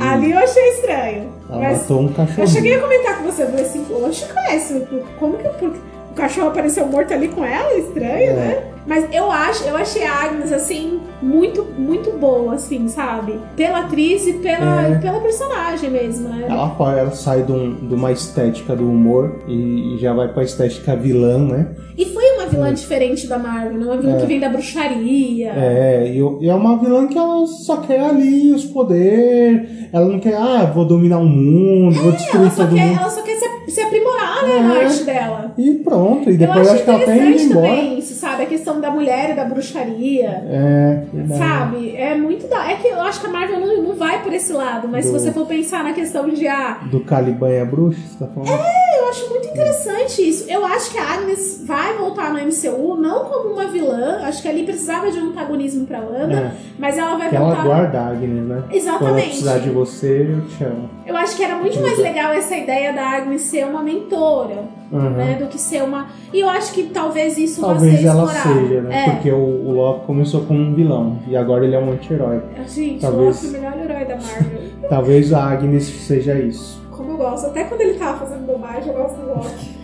Ali 0.00 0.32
eu 0.32 0.38
achei 0.38 0.68
estranho. 0.70 1.32
Ela 1.48 1.60
Mas 1.60 1.78
matou 1.82 2.00
um 2.00 2.08
cachorro. 2.12 2.42
eu 2.42 2.46
cheguei 2.46 2.74
a 2.74 2.80
comentar 2.80 3.18
com 3.18 3.24
você, 3.24 3.42
eu 3.42 3.46
falei 3.46 3.64
assim, 3.64 3.86
oxe, 4.04 4.26
conhece, 4.32 4.86
como 5.18 5.36
que 5.38 5.48
por- 5.50 5.68
o 5.70 5.74
cachorro 6.18 6.48
apareceu 6.48 6.86
morto 6.86 7.12
ali 7.14 7.28
com 7.28 7.44
ela? 7.44 7.78
Estranho, 7.78 8.30
É. 8.30 8.32
né? 8.34 8.62
Mas 8.86 9.04
eu 9.12 9.30
acho, 9.30 9.64
eu 9.64 9.76
achei 9.76 10.02
a 10.06 10.24
Agnes, 10.24 10.50
assim, 10.50 10.98
muito, 11.20 11.62
muito 11.76 12.10
boa, 12.12 12.54
assim, 12.54 12.88
sabe? 12.88 13.34
Pela 13.54 13.80
atriz 13.80 14.26
e 14.26 14.32
pela, 14.34 14.82
É. 14.88 14.94
pela 14.98 15.20
personagem 15.20 15.90
mesmo, 15.90 16.30
né? 16.30 16.46
Ela, 16.48 16.74
ela 16.98 17.10
sai 17.10 17.42
de, 17.42 17.52
um- 17.52 17.74
de 17.86 17.94
uma 17.94 18.10
estética 18.12 18.74
do 18.74 18.88
humor 18.90 19.40
e, 19.46 19.94
e 19.94 19.98
já 19.98 20.14
vai 20.14 20.28
pra 20.28 20.42
estética 20.42 20.96
vilã, 20.96 21.36
né? 21.38 21.68
E 21.98 22.06
foi 22.06 22.24
uma 22.36 22.46
vilã 22.46 22.72
diferente 22.72 23.26
da 23.26 23.38
Marvel, 23.38 23.74
né? 23.78 23.84
Uma 23.84 23.96
vilã 23.98 24.16
É. 24.16 24.20
que 24.22 24.26
vem 24.26 24.40
da 24.40 24.48
bruxaria. 24.48 25.52
É, 25.54 26.06
e, 26.10 26.44
e 26.46 26.48
é 26.48 26.54
uma 26.54 26.78
vilã 26.78 27.06
que 27.08 27.18
ela 27.18 27.46
só 27.46 27.76
quer 27.78 28.00
ali 28.00 28.52
os 28.52 28.64
poderes. 28.64 29.68
Ela 29.92 30.06
não 30.06 30.18
quer, 30.18 30.34
ah, 30.34 30.64
vou 30.74 30.86
dominar 30.86 31.18
o 31.18 31.26
mundo, 31.26 31.94
vou 32.02 32.12
destruir 32.12 32.40
Ela 32.42 32.50
só, 32.50 32.64
todo 32.64 32.74
quer, 32.74 32.86
mundo. 32.86 33.00
ela 33.00 33.10
só 33.10 33.20
quer 33.22 33.36
se, 33.68 33.74
se 33.74 33.80
aprimorar, 33.80 34.46
né, 34.46 34.58
na 34.60 34.74
arte 34.80 35.04
dela. 35.04 35.54
E 35.58 35.74
pronto. 35.74 36.28
E 36.30 36.32
Eu 36.34 36.38
depois 36.38 36.68
acho 36.68 36.84
que 36.84 36.90
ela 36.90 37.02
até 37.02 37.16
indo 37.16 37.42
embora. 37.42 37.82
isso, 37.98 38.14
sabe? 38.30 38.42
A 38.42 38.46
questão 38.46 38.80
da 38.80 38.90
mulher 38.90 39.30
e 39.30 39.34
da 39.34 39.44
bruxaria. 39.44 40.42
É, 40.46 41.02
verdade. 41.12 41.38
Sabe? 41.38 41.96
É 41.96 42.14
muito 42.16 42.46
da. 42.48 42.70
É 42.70 42.76
que 42.76 42.88
eu 42.88 43.00
acho 43.00 43.20
que 43.20 43.26
a 43.26 43.30
Marvel 43.30 43.60
não, 43.60 43.82
não 43.82 43.94
vai 43.94 44.22
por 44.22 44.32
esse 44.32 44.52
lado, 44.52 44.88
mas 44.88 45.06
se 45.06 45.12
Do- 45.12 45.18
você 45.18 45.32
for 45.32 45.46
pensar 45.46 45.82
na 45.84 45.92
questão 45.92 46.28
de. 46.28 46.46
Ah, 46.46 46.80
Do 46.90 47.00
Caliban 47.00 47.50
e 47.50 47.60
a 47.60 47.64
bruxa, 47.64 48.00
você 48.00 48.24
tá 48.24 48.30
falando? 48.32 48.50
eu 48.98 49.08
acho 49.08 49.30
muito 49.30 49.48
interessante 49.48 50.28
isso. 50.28 50.44
Eu 50.50 50.64
acho 50.64 50.90
que 50.90 50.98
a 50.98 51.14
Agnes 51.14 51.62
vai 51.66 51.96
voltar 51.96 52.32
no 52.32 52.38
MCU, 52.38 52.96
não 52.96 53.24
como 53.24 53.54
uma 53.54 53.66
vilã. 53.66 54.20
Acho 54.22 54.42
que 54.42 54.48
ali 54.48 54.64
precisava 54.64 55.10
de 55.10 55.18
um 55.18 55.30
antagonismo 55.30 55.86
pra 55.86 56.00
Wanda, 56.00 56.34
É, 56.34 56.52
mas 56.78 56.98
ela 56.98 57.16
vai 57.16 57.28
que 57.30 57.36
ela 57.36 57.46
voltar. 57.46 57.64
guarda 57.64 58.00
a 58.00 58.08
Agnes, 58.08 58.44
né? 58.46 58.56
Quando 58.62 58.64
ela 58.70 58.76
Exatamente. 58.76 59.26
precisar 59.28 59.58
de 59.58 59.70
você, 59.70 60.28
eu 60.34 60.48
te 60.48 60.64
amo. 60.64 60.90
Eu 61.06 61.16
acho 61.16 61.36
que 61.36 61.42
era 61.42 61.56
muito 61.56 61.80
mais 61.80 61.98
legal 61.98 62.32
essa 62.32 62.54
ideia 62.56 62.92
da 62.92 63.02
Agnes 63.16 63.42
ser 63.42 63.64
uma 63.66 63.82
mentora, 63.82 64.64
Uhum. 64.92 65.10
né? 65.10 65.36
Do 65.40 65.46
que 65.46 65.58
ser 65.58 65.82
uma. 65.82 66.06
E 66.32 66.40
eu 66.40 66.48
acho 66.48 66.72
que 66.72 66.84
talvez 66.84 67.36
isso 67.38 67.60
Talvez 67.60 67.94
ser 68.00 68.02
seja, 68.26 68.80
né? 68.82 69.04
É. 69.06 69.10
Porque 69.10 69.30
o, 69.30 69.36
o 69.36 69.72
Loki 69.72 70.06
começou 70.06 70.40
como 70.42 70.60
um 70.60 70.74
vilão 70.74 71.18
e 71.28 71.36
agora 71.36 71.64
ele 71.64 71.74
é 71.74 71.78
um 71.78 71.92
anti-herói. 71.92 72.40
Gente, 72.66 73.00
Talvez. 73.00 73.42
o 73.42 73.46
Loki 73.46 73.56
é 73.56 73.58
o 73.58 73.62
melhor 73.72 73.84
herói 73.84 74.04
da 74.06 74.16
Marvel. 74.16 74.88
Talvez 74.88 75.32
a 75.32 75.44
Agnes 75.50 75.84
seja 75.84 76.38
isso. 76.38 76.82
Como 76.90 77.12
eu 77.12 77.16
gosto. 77.16 77.46
Até 77.46 77.64
quando 77.64 77.80
ele 77.82 77.94
tava 77.94 78.18
fazendo 78.26 78.46
bobagem, 78.46 78.88
eu 78.92 78.94
gosto 79.02 79.16
do 79.20 79.26
Loki. 79.28 79.78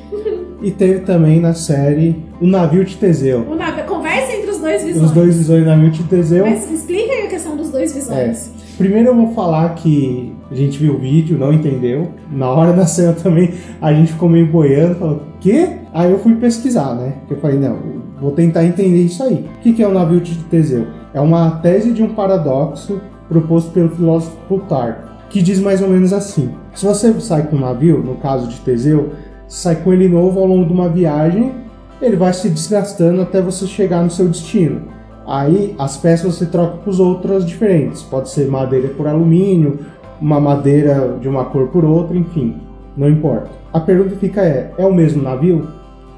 E 0.62 0.70
teve 0.70 1.00
também 1.00 1.40
na 1.40 1.54
série 1.54 2.24
o 2.40 2.46
navio 2.46 2.84
de 2.84 2.96
Teseu. 2.96 3.40
O 3.50 3.54
nave- 3.54 3.82
Conversa 3.84 4.32
entre 4.32 4.50
os 4.50 4.58
dois 4.58 4.82
visões. 4.84 5.04
Os 5.04 5.10
dois 5.12 5.36
visões 5.36 5.64
do 5.64 5.70
navio 5.70 5.90
de 5.90 6.02
Teseu. 6.04 6.46
Mas 6.46 6.70
explica 6.70 7.12
aí 7.12 7.22
a 7.26 7.28
questão 7.28 7.56
dos 7.56 7.70
dois 7.70 7.92
visões. 7.94 8.52
Primeiro 8.78 9.08
eu 9.08 9.14
vou 9.14 9.32
falar 9.34 9.74
que 9.74 10.34
a 10.50 10.54
gente 10.54 10.78
viu 10.78 10.94
o 10.94 10.98
vídeo, 10.98 11.38
não 11.38 11.52
entendeu. 11.52 12.10
Na 12.30 12.48
hora 12.50 12.72
da 12.72 12.86
cena 12.86 13.12
também 13.12 13.54
a 13.80 13.92
gente 13.92 14.12
ficou 14.12 14.28
meio 14.28 14.46
boiando, 14.46 14.94
falou, 14.96 15.22
quê? 15.40 15.68
Aí 15.92 16.10
eu 16.10 16.18
fui 16.18 16.34
pesquisar, 16.36 16.94
né? 16.94 17.14
Porque 17.20 17.34
eu 17.34 17.38
falei, 17.38 17.58
não, 17.58 17.76
vou 18.20 18.32
tentar 18.32 18.64
entender 18.64 19.02
isso 19.02 19.22
aí. 19.22 19.48
O 19.58 19.60
que 19.60 19.82
é 19.82 19.88
o 19.88 19.92
navio 19.92 20.20
de 20.20 20.36
Teseu? 20.44 20.86
É 21.12 21.20
uma 21.20 21.50
tese 21.62 21.92
de 21.92 22.02
um 22.02 22.14
paradoxo 22.14 23.00
proposto 23.28 23.72
pelo 23.72 23.90
filósofo 23.90 24.36
Plutarco. 24.48 25.14
que 25.30 25.42
diz 25.42 25.58
mais 25.58 25.82
ou 25.82 25.88
menos 25.88 26.12
assim: 26.12 26.50
se 26.74 26.84
você 26.84 27.12
sai 27.20 27.46
com 27.46 27.56
um 27.56 27.60
navio, 27.60 28.02
no 28.02 28.16
caso 28.16 28.48
de 28.48 28.60
Teseu, 28.60 29.10
sai 29.48 29.76
com 29.76 29.92
ele 29.92 30.08
novo 30.08 30.40
ao 30.40 30.46
longo 30.46 30.66
de 30.66 30.72
uma 30.72 30.88
viagem, 30.88 31.52
ele 32.00 32.16
vai 32.16 32.32
se 32.32 32.48
desgastando 32.48 33.22
até 33.22 33.40
você 33.40 33.66
chegar 33.66 34.02
no 34.02 34.10
seu 34.10 34.28
destino. 34.28 34.82
Aí 35.26 35.74
as 35.78 35.96
peças 35.96 36.34
você 36.34 36.46
troca 36.46 36.76
por 36.78 37.00
outras 37.00 37.46
diferentes. 37.46 38.02
Pode 38.02 38.28
ser 38.28 38.46
madeira 38.48 38.88
por 38.88 39.06
alumínio, 39.06 39.78
uma 40.20 40.38
madeira 40.38 41.16
de 41.20 41.28
uma 41.28 41.46
cor 41.46 41.68
por 41.68 41.84
outra, 41.84 42.16
enfim, 42.16 42.56
não 42.96 43.08
importa. 43.08 43.50
A 43.72 43.80
pergunta 43.80 44.16
fica 44.16 44.42
é: 44.42 44.72
é 44.76 44.86
o 44.86 44.94
mesmo 44.94 45.22
navio? 45.22 45.66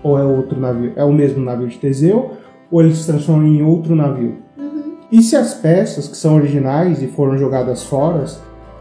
Ou 0.06 0.16
é 0.18 0.22
outro 0.24 0.60
navio? 0.60 0.92
É 0.94 1.02
o 1.02 1.12
mesmo 1.12 1.44
navio 1.44 1.66
de 1.66 1.78
Teseu? 1.78 2.30
Ou 2.70 2.80
ele 2.80 2.94
se 2.94 3.06
transforma 3.06 3.44
em 3.44 3.60
outro 3.62 3.96
navio? 3.96 4.36
Uhum. 4.56 4.94
E 5.10 5.20
se 5.20 5.34
as 5.34 5.54
peças 5.54 6.06
que 6.06 6.16
são 6.16 6.36
originais 6.36 7.02
e 7.02 7.08
foram 7.08 7.36
jogadas 7.36 7.82
fora, 7.82 8.24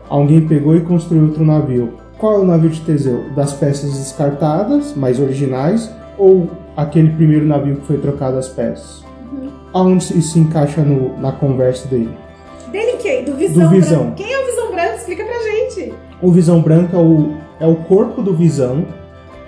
alguém 0.08 0.48
pegou 0.48 0.76
e 0.76 0.82
construiu 0.82 1.24
outro 1.24 1.44
navio? 1.44 1.94
Qual 2.20 2.36
é 2.36 2.38
o 2.40 2.46
navio 2.46 2.70
de 2.70 2.80
Teseu? 2.82 3.24
Das 3.36 3.54
peças 3.54 3.98
descartadas, 3.98 4.94
mais 4.96 5.20
originais, 5.20 5.92
ou 6.18 6.48
aquele 6.78 7.10
primeiro 7.10 7.46
navio 7.48 7.78
que 7.78 7.86
foi 7.88 7.98
trocado 7.98 8.38
as 8.38 8.48
peças? 8.48 9.04
Uhum. 9.32 9.50
Aonde 9.74 10.04
isso 10.18 10.34
se 10.34 10.40
encaixa 10.40 10.82
no- 10.84 11.18
na 11.20 11.32
conversa 11.32 11.88
dele? 11.88 12.16
Dele 12.72 12.98
quem? 13.00 13.24
Do 13.26 13.34
Visão 13.34 13.64
Do 13.64 13.70
Visão. 13.72 14.00
Branco. 14.04 14.16
Quem 14.18 14.32
é 14.32 14.40
o 14.44 14.46
Visão 14.46 14.72
Branco? 14.72 14.96
Explica 14.98 15.24
pra 15.26 15.40
gente. 15.42 15.94
O 16.22 16.32
Visão 16.32 16.62
Branco 16.62 16.96
é 16.96 17.00
o, 17.00 17.34
é 17.62 17.68
o 17.68 17.76
corpo 17.76 18.22
do 18.22 18.34
Visão, 18.34 18.86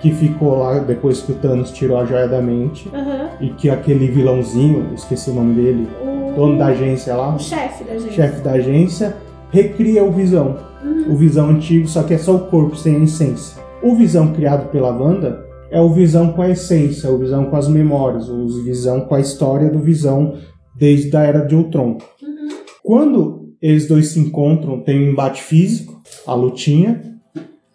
que 0.00 0.12
ficou 0.12 0.58
lá 0.58 0.78
depois 0.78 1.20
que 1.22 1.32
o 1.32 1.34
Thanos 1.34 1.70
tirou 1.72 1.98
a 1.98 2.04
joia 2.04 2.28
da 2.28 2.40
mente, 2.40 2.88
Aham. 2.94 3.30
e 3.40 3.50
que 3.50 3.68
aquele 3.68 4.06
vilãozinho, 4.08 4.92
esqueci 4.94 5.30
o 5.30 5.34
nome 5.34 5.54
dele, 5.54 5.88
O... 6.00 6.34
dono 6.34 6.56
da 6.58 6.66
agência 6.66 7.14
lá, 7.16 7.34
O 7.34 7.38
chefe 7.38 7.84
da 7.84 7.98
gente. 7.98 8.14
chefe 8.14 8.40
da 8.42 8.52
agência, 8.52 9.16
recria 9.50 10.04
o 10.04 10.12
Visão. 10.12 10.56
Uhum. 10.84 11.12
O 11.12 11.16
Visão 11.16 11.50
antigo, 11.50 11.88
só 11.88 12.02
que 12.04 12.14
é 12.14 12.18
só 12.18 12.36
o 12.36 12.46
corpo, 12.46 12.76
sem 12.76 12.96
a 12.96 12.98
essência. 13.00 13.60
O 13.82 13.94
Visão 13.96 14.32
criado 14.32 14.70
pela 14.70 14.90
Wanda 14.92 15.44
é 15.70 15.80
o 15.80 15.90
Visão 15.92 16.32
com 16.32 16.42
a 16.42 16.50
essência, 16.50 17.10
o 17.10 17.18
Visão 17.18 17.46
com 17.46 17.56
as 17.56 17.68
memórias, 17.68 18.28
o 18.28 18.46
Visão 18.62 19.00
com 19.02 19.14
a 19.14 19.20
história 19.20 19.68
do 19.68 19.80
Visão 19.80 20.34
desde 20.76 21.16
a 21.16 21.22
Era 21.22 21.40
de 21.44 21.56
Ultron. 21.56 21.98
Uhum. 22.22 22.48
Quando 22.84 23.48
eles 23.60 23.88
dois 23.88 24.08
se 24.08 24.20
encontram, 24.20 24.80
tem 24.80 24.96
um 24.98 25.10
embate 25.10 25.42
físico, 25.42 26.00
a 26.24 26.34
lutinha, 26.34 27.02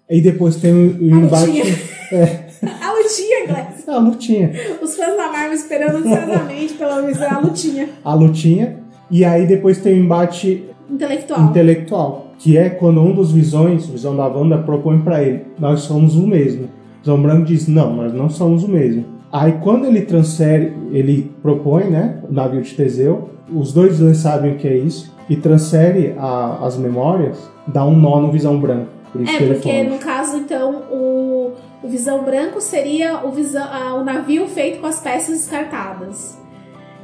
e 0.09 0.21
depois 0.21 0.55
tem 0.55 0.71
A 0.71 1.03
embate... 1.03 1.61
É, 2.11 2.39
A 2.81 2.91
lutinha, 2.93 3.47
Gleice. 3.47 3.89
a 3.89 3.97
lutinha. 3.97 4.51
Os 4.81 4.95
fãs 4.95 5.15
da 5.17 5.31
Marvel 5.31 5.53
esperando 5.53 5.97
ansiosamente 5.97 6.73
pela 6.75 7.01
visão. 7.01 7.29
A 7.31 7.39
lutinha. 7.39 7.89
A 8.03 8.13
lutinha, 8.13 8.77
e 9.11 9.23
aí 9.25 9.45
depois 9.45 9.79
tem 9.79 9.93
o 9.93 10.03
embate 10.03 10.65
Intelectual. 10.89 11.41
intelectual, 11.41 12.27
que 12.37 12.57
é 12.57 12.69
quando 12.69 13.01
um 13.01 13.13
dos 13.13 13.31
visões, 13.31 13.85
visão 13.87 14.15
da 14.15 14.27
Wanda, 14.27 14.57
propõe 14.57 14.99
pra 15.01 15.23
ele: 15.23 15.43
nós 15.59 15.81
somos 15.81 16.15
o 16.15 16.25
mesmo. 16.27 16.69
Visão 17.01 17.21
Branco 17.21 17.45
diz: 17.45 17.67
não, 17.67 17.93
nós 17.95 18.13
não 18.13 18.29
somos 18.29 18.63
o 18.63 18.67
mesmo. 18.67 19.05
Aí 19.31 19.53
quando 19.63 19.85
ele 19.85 20.01
transfere, 20.01 20.73
ele 20.91 21.31
propõe, 21.41 21.85
né, 21.85 22.19
o 22.29 22.31
navio 22.33 22.61
de 22.61 22.73
Teseu, 22.75 23.29
os 23.51 23.73
dois 23.73 23.93
visões 23.97 24.17
sabem 24.17 24.53
o 24.53 24.55
que 24.57 24.67
é 24.67 24.77
isso, 24.77 25.11
e 25.27 25.35
transfere 25.35 26.13
a- 26.19 26.59
as 26.61 26.77
memórias, 26.77 27.37
dá 27.67 27.83
um 27.83 27.95
nó 27.99 28.19
no 28.21 28.31
Visão 28.31 28.59
Branco. 28.59 28.87
Por 29.11 29.21
isso 29.21 29.31
É, 29.33 29.37
que 29.37 29.43
ele 29.43 29.53
porque 29.55 29.83
no 29.83 29.97
caso, 29.97 30.37
então, 30.37 30.83
o, 30.91 31.51
o 31.84 31.88
Visão 31.88 32.23
Branco 32.23 32.61
seria 32.61 33.25
o, 33.25 33.31
visão, 33.31 33.65
ah, 33.69 33.95
o 33.95 34.03
navio 34.03 34.47
feito 34.47 34.79
com 34.79 34.88
as 34.88 34.99
peças 34.99 35.36
descartadas. 35.39 36.38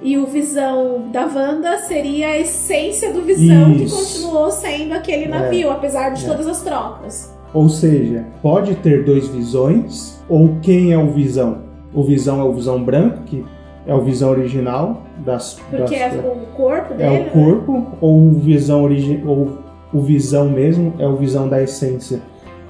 E 0.02 0.18
o 0.18 0.26
Visão 0.26 1.10
da 1.12 1.26
Wanda 1.26 1.78
seria 1.80 2.28
a 2.30 2.40
essência 2.40 3.12
do 3.12 3.22
Visão 3.22 3.74
que 3.74 3.84
Isso. 3.84 3.96
continuou 3.98 4.50
sendo 4.50 4.94
aquele 4.94 5.28
navio, 5.28 5.70
apesar 5.70 6.12
de 6.12 6.24
É. 6.24 6.28
todas 6.30 6.48
as 6.48 6.62
trocas. 6.62 7.36
Ou 7.54 7.68
seja, 7.68 8.26
pode 8.42 8.76
ter 8.76 9.04
dois 9.04 9.28
visões, 9.28 10.18
ou 10.30 10.56
quem 10.62 10.94
é 10.94 10.98
o 10.98 11.08
Visão? 11.12 11.64
O 11.94 12.04
Visão 12.04 12.40
é 12.40 12.44
o 12.44 12.54
Visão 12.54 12.82
Branco, 12.82 13.24
que 13.26 13.44
é 13.86 13.94
o 13.94 14.02
Visão 14.02 14.30
original 14.30 15.02
das... 15.18 15.56
Porque 15.70 16.00
das- 16.00 16.14
é 16.14 16.18
o 16.20 16.46
corpo 16.56 16.94
dele. 16.94 17.04
é 17.16 17.20
né? 17.20 17.28
o 17.28 17.32
corpo 17.32 17.88
ou 18.00 18.28
o 18.28 18.34
visão 18.40 18.84
origi 18.84 19.22
ou 19.26 19.58
o 19.92 20.00
visão 20.00 20.48
mesmo 20.48 20.94
é 21.00 21.08
o 21.08 21.16
visão 21.18 21.50
da 21.50 21.62
essência. 21.62 22.22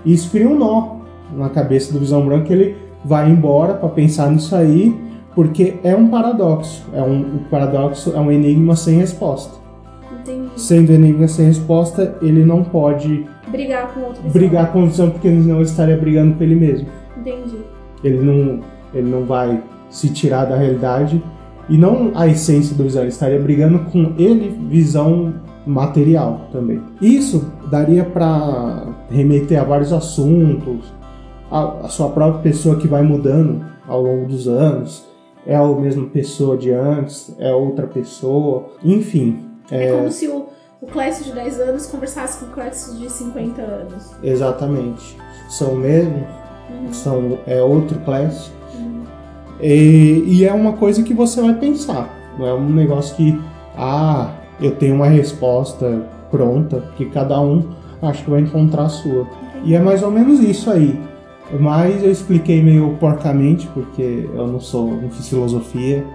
E 0.05 0.13
isso 0.13 0.31
cria 0.31 0.47
um 0.47 0.55
nó 0.57 0.98
na 1.35 1.49
cabeça 1.49 1.93
do 1.93 1.99
visão 1.99 2.25
branco 2.25 2.51
ele 2.51 2.75
vai 3.03 3.29
embora 3.29 3.73
para 3.75 3.89
pensar 3.89 4.29
nisso 4.29 4.55
aí, 4.55 4.95
porque 5.35 5.75
é 5.83 5.95
um 5.95 6.09
paradoxo. 6.09 6.85
É 6.93 7.01
um 7.01 7.21
o 7.21 7.39
paradoxo 7.49 8.13
é 8.15 8.19
um 8.19 8.31
enigma 8.31 8.75
sem 8.75 8.97
resposta. 8.97 9.57
Entendi. 10.19 10.49
Sendo 10.55 10.91
enigma 10.91 11.27
sem 11.27 11.45
resposta, 11.45 12.17
ele 12.21 12.43
não 12.43 12.63
pode 12.63 13.25
Brigar 13.47 13.93
com 13.93 14.01
outro 14.01 14.21
visão. 14.21 14.31
brigar 14.31 14.71
com 14.71 14.83
o 14.83 14.87
visão 14.87 15.09
porque 15.09 15.29
senão 15.29 15.55
ele 15.55 15.65
estaria 15.65 15.97
brigando 15.97 16.35
com 16.35 16.43
ele 16.43 16.55
mesmo. 16.55 16.87
Entendi. 17.17 17.57
Ele 18.03 18.19
não 18.23 18.59
ele 18.93 19.09
não 19.09 19.25
vai 19.25 19.61
se 19.89 20.09
tirar 20.09 20.45
da 20.45 20.55
realidade 20.55 21.21
e 21.69 21.77
não 21.77 22.11
a 22.15 22.27
essência 22.27 22.75
do 22.75 22.83
visão, 22.83 23.03
ele 23.03 23.11
estaria 23.11 23.39
brigando 23.39 23.79
com 23.91 24.13
ele, 24.17 24.49
visão 24.67 25.33
material 25.65 26.47
também. 26.51 26.81
Isso 26.99 27.51
daria 27.69 28.03
para 28.03 28.87
remeter 29.11 29.61
a 29.61 29.63
vários 29.63 29.93
assuntos, 29.93 30.91
a, 31.51 31.85
a 31.85 31.87
sua 31.89 32.09
própria 32.09 32.41
pessoa 32.41 32.75
que 32.77 32.87
vai 32.87 33.01
mudando 33.01 33.63
ao 33.87 34.01
longo 34.01 34.27
dos 34.27 34.47
anos, 34.47 35.05
é 35.45 35.55
a 35.55 35.65
mesma 35.67 36.05
pessoa 36.07 36.57
de 36.57 36.71
antes, 36.71 37.33
é 37.39 37.51
outra 37.53 37.87
pessoa, 37.87 38.65
enfim, 38.83 39.45
É, 39.71 39.91
como 39.91 40.11
se 40.11 40.27
o, 40.27 40.45
o 40.81 40.85
Clécio 40.87 41.23
de 41.25 41.31
10 41.31 41.59
anos 41.61 41.85
conversasse 41.87 42.39
com 42.39 42.51
o 42.51 42.53
Clécio 42.53 42.95
de 42.97 43.09
50 43.11 43.61
anos. 43.61 44.11
exatamente. 44.23 45.17
São 45.49 45.75
mesmo, 45.75 46.23
Uhum. 46.69 46.93
são 46.93 47.37
é 47.47 47.61
outro 47.63 47.97
class. 48.01 48.51
Uhum. 48.75 49.01
E, 49.59 50.23
e 50.27 50.45
é 50.45 50.53
uma 50.53 50.73
coisa 50.73 51.01
que 51.01 51.15
você 51.15 51.41
vai 51.41 51.55
pensar. 51.55 52.07
Não 52.37 52.45
é 52.45 52.53
um 52.53 52.69
negócio 52.69 53.15
que, 53.15 53.41
ah, 53.75 54.29
eu 54.61 54.75
tenho 54.75 54.93
uma 54.93 55.07
resposta 55.07 56.03
pronta, 56.29 56.77
porque 56.77 57.05
cada 57.05 57.41
um 57.41 57.65
acho 58.03 58.23
que 58.23 58.29
vai 58.29 58.41
encontrar 58.41 58.83
a 58.83 58.89
sua. 58.89 59.25
E 59.63 59.73
é 59.73 59.79
mais 59.79 60.03
ou 60.03 60.11
menos 60.11 60.39
isso 60.41 60.69
aí. 60.69 60.99
Mas 61.59 62.03
eu 62.03 62.11
expliquei 62.11 62.61
meio 62.61 62.95
porcamente, 62.99 63.67
porque 63.67 64.29
eu 64.33 64.47
não 64.47 64.59
sou, 64.59 64.87
não 65.01 65.09
fiz 65.09 65.27
filosofia. 65.29 66.05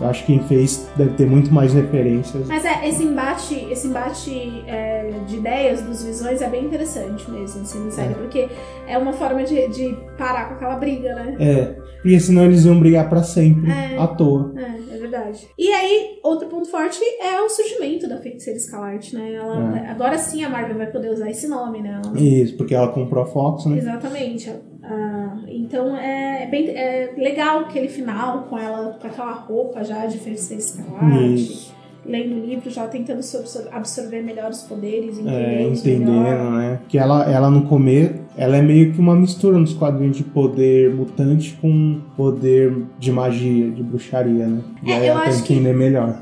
Eu 0.00 0.06
acho 0.06 0.24
que 0.24 0.32
quem 0.38 0.46
fez 0.46 0.88
deve 0.96 1.10
ter 1.14 1.26
muito 1.26 1.52
mais 1.52 1.74
referências. 1.74 2.46
Mas 2.46 2.64
é, 2.64 2.88
esse 2.88 3.02
embate, 3.02 3.66
esse 3.68 3.88
embate 3.88 4.62
é, 4.68 5.10
de 5.26 5.38
ideias 5.38 5.82
dos 5.82 6.04
visões 6.04 6.40
é 6.40 6.48
bem 6.48 6.66
interessante 6.66 7.28
mesmo, 7.28 7.62
assim, 7.62 7.84
na 7.84 7.90
série, 7.90 8.12
É. 8.12 8.14
porque 8.14 8.48
é 8.86 8.96
uma 8.96 9.12
forma 9.12 9.42
de, 9.42 9.66
de 9.68 9.96
parar 10.16 10.50
com 10.50 10.54
aquela 10.54 10.76
briga, 10.76 11.16
né? 11.16 11.34
É, 11.40 11.64
porque 12.00 12.20
senão 12.20 12.44
eles 12.44 12.64
iam 12.64 12.78
brigar 12.78 13.08
pra 13.08 13.24
sempre, 13.24 13.72
É. 13.72 13.98
à 13.98 14.06
toa. 14.06 14.52
É, 14.56 14.94
é 14.94 14.98
verdade. 14.98 15.48
E 15.58 15.66
aí, 15.72 16.20
outro 16.22 16.46
ponto 16.46 16.70
forte 16.70 17.00
é 17.20 17.40
o 17.42 17.48
surgimento 17.48 18.08
da 18.08 18.18
feiticeira 18.18 18.56
escarlate, 18.56 19.16
né? 19.16 19.34
Ela, 19.34 19.78
É. 19.80 19.90
Agora 19.90 20.16
sim 20.16 20.44
a 20.44 20.48
Marvel 20.48 20.76
vai 20.78 20.86
poder 20.86 21.10
usar 21.10 21.28
esse 21.28 21.48
nome, 21.48 21.82
né? 21.82 22.00
Ela- 22.04 22.16
Isso, 22.20 22.56
porque 22.56 22.72
ela 22.72 22.86
comprou 22.86 23.24
a 23.24 23.26
Fox, 23.26 23.64
né? 23.66 23.78
Exatamente. 23.78 24.48
Ah, 24.90 25.36
então 25.46 25.94
é 25.96 26.46
bem 26.50 26.68
é 26.70 27.12
legal 27.16 27.60
aquele 27.60 27.88
final 27.88 28.44
com 28.48 28.58
ela 28.58 28.96
com 29.00 29.06
aquela 29.06 29.32
roupa 29.32 29.84
já 29.84 30.06
de 30.06 30.16
feiticeira 30.18 30.62
escarlate. 30.62 31.76
Lendo 32.06 32.36
o 32.36 32.46
livro, 32.46 32.70
já 32.70 32.86
tentando 32.86 33.22
so- 33.22 33.36
absor- 33.38 33.68
absorver 33.70 34.22
melhor 34.22 34.48
os 34.50 34.62
poderes, 34.62 35.18
É, 35.18 35.22
melhor. 35.22 35.72
entendendo, 35.72 36.50
né? 36.52 36.78
Que 36.88 36.96
ela, 36.96 37.30
ela 37.30 37.50
no 37.50 37.62
começo, 37.66 38.14
ela 38.34 38.56
é 38.56 38.62
meio 38.62 38.94
que 38.94 38.98
uma 39.00 39.14
mistura 39.14 39.58
nos 39.58 39.74
quadrinhos 39.74 40.16
de 40.16 40.24
poder 40.24 40.94
mutante 40.94 41.58
com 41.60 42.00
poder 42.16 42.72
de 42.98 43.12
magia, 43.12 43.70
de 43.70 43.82
bruxaria, 43.82 44.46
né? 44.46 44.60
E 44.82 44.90
É, 44.90 44.96
aí 44.96 45.06
ela 45.08 45.20
tem 45.22 45.42
que- 45.42 45.52
entender 45.52 45.74
melhor. 45.74 46.16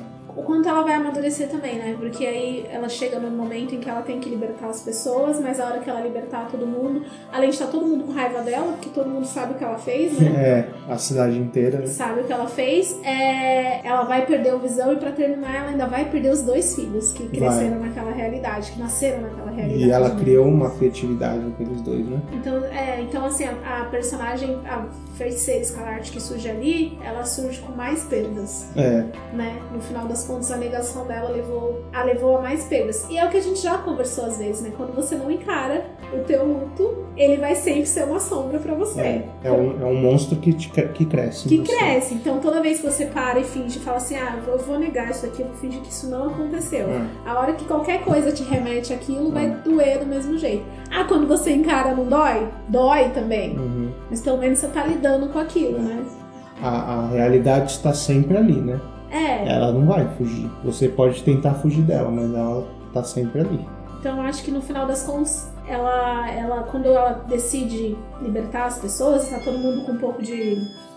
Quanto 0.46 0.68
ela 0.68 0.82
vai 0.82 0.94
amadurecer 0.94 1.48
também, 1.48 1.74
né? 1.74 1.96
Porque 1.98 2.24
aí 2.24 2.64
ela 2.70 2.88
chega 2.88 3.18
num 3.18 3.30
momento 3.30 3.74
em 3.74 3.80
que 3.80 3.90
ela 3.90 4.02
tem 4.02 4.20
que 4.20 4.30
libertar 4.30 4.68
as 4.68 4.80
pessoas, 4.80 5.40
mas 5.40 5.58
a 5.58 5.66
hora 5.66 5.80
que 5.80 5.90
ela 5.90 6.00
libertar 6.00 6.48
todo 6.48 6.64
mundo, 6.64 7.02
além 7.32 7.48
de 7.48 7.56
estar 7.56 7.66
todo 7.66 7.84
mundo 7.84 8.04
com 8.04 8.12
raiva 8.12 8.42
dela, 8.42 8.72
porque 8.74 8.90
todo 8.90 9.10
mundo 9.10 9.26
sabe 9.26 9.54
o 9.54 9.56
que 9.56 9.64
ela 9.64 9.76
fez, 9.76 10.16
né? 10.20 10.28
É, 10.36 10.68
a 10.92 10.96
cidade 10.96 11.36
inteira. 11.36 11.80
né? 11.80 11.86
sabe 11.86 12.20
o 12.20 12.24
que 12.24 12.32
ela 12.32 12.46
fez, 12.46 12.96
é, 13.02 13.84
ela 13.84 14.04
vai 14.04 14.24
perder 14.24 14.54
o 14.54 14.60
visão 14.60 14.92
e 14.92 14.96
pra 14.96 15.10
terminar 15.10 15.52
ela 15.52 15.70
ainda 15.70 15.86
vai 15.86 16.04
perder 16.04 16.30
os 16.30 16.42
dois 16.42 16.76
filhos 16.76 17.12
que 17.12 17.26
cresceram 17.28 17.80
naquela 17.80 18.12
realidade, 18.12 18.70
que 18.70 18.78
nasceram 18.78 19.22
naquela 19.22 19.45
realidade. 19.56 19.84
E 19.84 19.90
ela 19.90 20.08
né? 20.10 20.20
criou 20.20 20.46
uma 20.46 20.68
afetividade 20.68 21.38
naqueles 21.38 21.80
dois, 21.80 22.06
né? 22.06 22.20
Então, 22.32 22.64
é, 22.66 23.00
então 23.00 23.24
assim, 23.24 23.44
a, 23.44 23.82
a 23.82 23.84
personagem, 23.86 24.58
a 24.66 24.86
feiticeira 25.16 25.62
escarlate 25.62 26.12
que 26.12 26.20
surge 26.20 26.48
ali, 26.48 26.98
ela 27.02 27.24
surge 27.24 27.60
com 27.60 27.72
mais 27.72 28.04
perdas, 28.04 28.66
É, 28.76 29.04
né? 29.32 29.60
No 29.72 29.80
final 29.80 30.06
das 30.06 30.24
contas, 30.24 30.50
a 30.50 30.56
negação 30.56 31.06
dela 31.06 31.30
levou 31.30 31.82
a, 31.92 32.02
levou 32.04 32.38
a 32.38 32.42
mais 32.42 32.64
perdas. 32.64 33.06
E 33.10 33.18
é 33.18 33.24
o 33.24 33.30
que 33.30 33.36
a 33.36 33.42
gente 33.42 33.60
já 33.60 33.78
conversou 33.78 34.26
às 34.26 34.38
vezes, 34.38 34.62
né? 34.62 34.72
Quando 34.76 34.94
você 34.94 35.14
não 35.16 35.30
encara 35.30 35.84
o 36.12 36.24
teu 36.24 36.46
luto, 36.46 37.06
ele 37.16 37.36
vai 37.36 37.54
sempre 37.54 37.86
ser 37.86 38.04
uma 38.04 38.20
sombra 38.20 38.58
para 38.58 38.74
você. 38.74 39.00
É, 39.00 39.28
é, 39.44 39.52
um, 39.52 39.82
é 39.82 39.84
um 39.84 39.94
monstro 40.00 40.36
que, 40.36 40.52
te, 40.52 40.68
que 40.68 41.04
cresce. 41.04 41.48
Que 41.48 41.58
cresce. 41.62 42.14
Então 42.14 42.38
toda 42.38 42.60
vez 42.60 42.80
que 42.80 42.86
você 42.86 43.06
para 43.06 43.40
e 43.40 43.44
finge, 43.44 43.78
fala 43.78 43.96
assim, 43.96 44.16
ah, 44.16 44.38
eu 44.46 44.58
vou 44.58 44.78
negar 44.78 45.10
isso 45.10 45.24
aqui, 45.26 45.42
eu 45.42 45.48
vou 45.48 45.56
fingir 45.56 45.80
que 45.80 45.90
isso 45.90 46.08
não 46.08 46.28
aconteceu. 46.28 46.88
É. 46.88 47.06
A 47.24 47.38
hora 47.38 47.52
que 47.54 47.64
qualquer 47.64 48.02
coisa 48.02 48.30
te 48.30 48.42
remete 48.42 48.92
àquilo, 48.92 49.30
vai 49.30 49.45
doer 49.46 50.00
do 50.00 50.06
mesmo 50.06 50.38
jeito. 50.38 50.64
Ah, 50.90 51.04
quando 51.04 51.26
você 51.26 51.52
encara, 51.52 51.94
não 51.94 52.06
dói? 52.06 52.48
Dói 52.68 53.10
também. 53.10 53.56
Uhum. 53.56 53.92
Mas 54.10 54.20
pelo 54.20 54.38
menos 54.38 54.58
você 54.58 54.68
tá 54.68 54.84
lidando 54.86 55.28
com 55.28 55.38
aquilo, 55.38 55.78
né? 55.78 56.04
A, 56.62 56.68
a 56.68 57.06
realidade 57.08 57.72
está 57.72 57.92
sempre 57.92 58.36
ali, 58.36 58.60
né? 58.60 58.80
É. 59.10 59.48
Ela 59.48 59.72
não 59.72 59.86
vai 59.86 60.06
fugir. 60.16 60.50
Você 60.64 60.88
pode 60.88 61.22
tentar 61.22 61.54
fugir 61.54 61.82
dela, 61.82 62.10
mas 62.10 62.34
ela 62.34 62.66
tá 62.92 63.02
sempre 63.02 63.40
ali. 63.40 63.60
Então 64.00 64.16
eu 64.16 64.22
acho 64.22 64.42
que 64.42 64.50
no 64.50 64.60
final 64.60 64.86
das 64.86 65.02
contas, 65.02 65.50
ela, 65.68 66.30
ela 66.30 66.62
quando 66.64 66.86
ela 66.86 67.24
decide 67.28 67.96
libertar 68.20 68.66
as 68.66 68.78
pessoas, 68.78 69.28
tá 69.28 69.38
todo 69.38 69.58
mundo 69.58 69.84
com 69.84 69.92
um 69.92 69.98
pouco 69.98 70.22
de. 70.22 70.56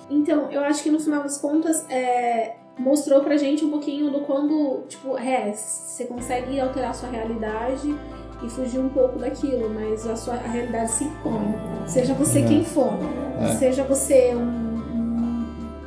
Então, 0.10 0.48
eu 0.52 0.62
acho 0.62 0.82
que 0.82 0.90
no 0.90 1.00
final 1.00 1.22
das 1.22 1.38
contas, 1.38 1.86
é, 1.90 2.56
mostrou 2.80 3.22
pra 3.22 3.38
gente 3.38 3.64
um 3.64 3.70
pouquinho 3.70 4.10
do 4.10 4.22
quando, 4.22 4.84
tipo, 4.88 5.18
é, 5.18 5.52
você 5.54 6.06
consegue 6.06 6.60
alterar 6.60 6.92
a 6.92 6.94
sua 6.94 7.10
realidade 7.10 7.94
e 8.44 8.50
fugir 8.50 8.80
um 8.80 8.90
pouco 8.90 9.20
daquilo, 9.20 9.70
mas 9.70 10.08
a 10.08 10.16
sua 10.16 10.36
a 10.36 10.48
realidade 10.48 10.92
se 10.92 11.04
impõe. 11.04 11.56
Seja 11.88 12.14
você 12.14 12.40
é. 12.40 12.44
quem 12.44 12.64
for, 12.64 12.94
é. 13.40 13.56
seja 13.56 13.84
você 13.84 14.34
um 14.36 14.70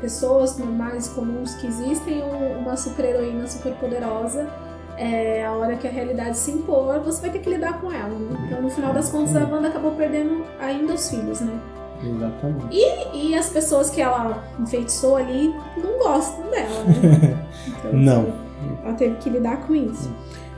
pessoas 0.03 0.59
normais, 0.59 1.09
comuns 1.09 1.55
que 1.55 1.67
existem, 1.69 2.23
ou 2.25 2.59
uma 2.59 2.77
super-heroína 2.77 3.47
super 3.47 3.73
poderosa, 3.75 4.51
é, 4.99 5.45
a 5.47 5.53
hora 5.53 5.77
que 5.77 5.87
a 5.87 5.91
realidade 5.91 6.37
se 6.37 6.51
impor, 6.51 7.01
você 7.01 7.23
vai 7.23 7.31
ter 7.31 7.39
que 7.39 7.49
lidar 7.49 7.81
com 7.81 7.91
ela. 7.91 8.09
Né? 8.09 8.37
Então, 8.47 8.61
no 8.61 8.69
final 8.69 8.93
das 8.93 9.09
contas, 9.11 9.35
a 9.37 9.47
Wanda 9.47 9.69
acabou 9.69 9.93
perdendo 9.93 10.45
ainda 10.61 10.95
os 10.95 11.09
filhos, 11.09 11.41
né? 11.41 11.59
Exatamente. 12.05 12.67
E, 12.73 13.29
e 13.29 13.35
as 13.37 13.49
pessoas 13.49 13.91
que 13.91 14.03
ela 14.03 14.43
enfeitiçou 14.59 15.17
ali 15.17 15.55
não 15.77 15.99
gostam 15.99 16.51
dela, 16.51 16.85
né? 16.85 17.39
Então, 17.69 17.93
não. 17.93 18.23
Assim, 18.23 18.79
ela 18.85 18.95
teve 18.95 19.17
que 19.17 19.31
lidar 19.31 19.59
com 19.67 19.75
isso. 19.75 20.11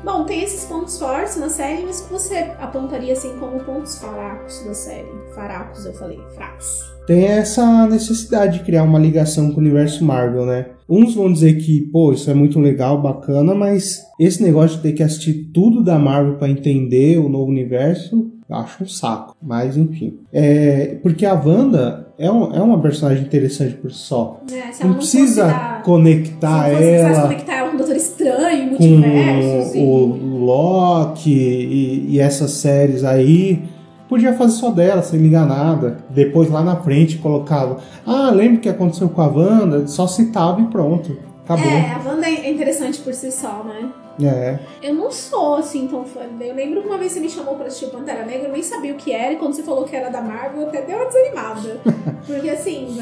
Bom, 0.05 0.25
tem 0.25 0.43
esses 0.43 0.65
pontos 0.65 0.99
fortes 0.99 1.37
na 1.37 1.49
série, 1.49 1.83
mas 1.83 2.03
que 2.03 2.13
você 2.13 2.53
apontaria 2.61 3.15
assim 3.15 3.39
como 3.39 3.59
pontos 3.65 3.99
fracos 3.99 4.63
da 4.63 4.75
série? 4.75 5.09
Fracos, 5.35 5.87
eu 5.87 5.95
falei, 5.95 6.21
fracos 6.35 6.95
tem 7.07 7.25
essa 7.25 7.87
necessidade 7.87 8.59
de 8.59 8.65
criar 8.65 8.83
uma 8.83 8.99
ligação 8.99 9.51
com 9.51 9.57
o 9.57 9.61
universo 9.61 10.05
Marvel, 10.05 10.47
né? 10.47 10.67
Uns 10.89 11.15
vão 11.15 11.33
dizer 11.33 11.55
que, 11.55 11.83
pô, 11.93 12.13
isso 12.13 12.31
é 12.31 12.35
muito 12.35 12.59
legal, 12.61 13.01
bacana, 13.01 13.55
mas 13.55 14.03
esse 14.19 14.43
negócio 14.43 14.77
de 14.77 14.83
ter 14.83 14.93
que 14.93 15.03
assistir 15.03 15.51
tudo 15.53 15.83
da 15.83 15.99
Marvel 15.99 16.37
para 16.37 16.49
entender 16.49 17.19
o 17.19 17.29
novo 17.29 17.51
universo, 17.51 18.31
acho 18.51 18.85
um 18.85 18.87
saco. 18.87 19.37
Mas 19.43 19.77
enfim. 19.77 20.19
É, 20.33 20.99
porque 21.03 21.25
a 21.25 21.35
Wanda 21.35 22.09
é, 22.19 22.31
um, 22.31 22.55
é 22.55 22.61
uma 22.61 22.81
personagem 22.81 23.25
interessante 23.25 23.75
por 23.75 23.91
si 23.91 23.99
só. 23.99 24.41
É, 24.51 24.83
não, 24.83 24.91
não, 24.91 24.97
precisa 24.97 25.81
conectar 25.85 26.69
se 26.69 26.85
ela. 26.85 27.23
conectar 27.23 27.55
ela 27.55 27.69
com 27.69 27.75
o 27.75 27.79
Doutor 27.79 27.97
Estranho. 27.97 28.77
Com 28.77 29.79
o 29.81 30.45
Loki 30.45 31.31
e, 31.31 32.07
e 32.11 32.21
essas 32.21 32.51
séries 32.53 33.05
aí 33.05 33.63
Podia 34.09 34.35
fazer 34.35 34.53
só 34.53 34.71
dela, 34.71 35.03
sem 35.03 35.19
ligar 35.19 35.47
nada. 35.47 35.99
Depois 36.11 36.51
lá 36.51 36.63
na 36.63 36.77
frente 36.77 37.19
colocava. 37.19 37.79
Ah, 38.07 38.31
lembra 38.31 38.59
o 38.59 38.61
que 38.61 38.69
aconteceu 38.69 39.09
com 39.09 39.23
a 39.23 39.27
Wanda? 39.27 39.87
Só 39.87 40.07
citava 40.07 40.61
e 40.61 40.67
pronto. 40.67 41.17
Acabou. 41.45 41.71
É, 41.71 41.93
a 41.93 41.99
Wanda 41.99 42.27
é 42.27 42.51
interessante 42.51 43.01
por 43.01 43.13
si 43.13 43.31
só, 43.31 43.63
né? 43.63 43.93
É. 44.23 44.59
Eu 44.83 44.95
não 44.95 45.11
sou 45.11 45.57
assim 45.57 45.87
tão 45.89 46.05
fã. 46.05 46.21
Eu 46.41 46.55
lembro 46.55 46.81
que 46.81 46.89
uma 46.89 46.97
vez 46.97 47.13
você 47.13 47.21
me 47.21 47.29
chamou 47.29 47.57
pra 47.57 47.67
assistir 47.67 47.87
o 47.87 47.91
Pantera 47.91 48.25
Negra, 48.25 48.49
eu 48.49 48.53
nem 48.53 48.63
sabia 48.63 48.93
o 48.93 48.97
que 48.97 49.13
era, 49.13 49.33
e 49.33 49.37
quando 49.37 49.55
você 49.55 49.63
falou 49.63 49.85
que 49.85 49.95
era 49.95 50.09
da 50.09 50.21
Marvel, 50.21 50.63
eu 50.63 50.69
até 50.69 50.83
deu 50.83 50.97
uma 50.97 51.07
desanimada. 51.07 51.81
Porque 52.27 52.49
assim, 52.49 52.97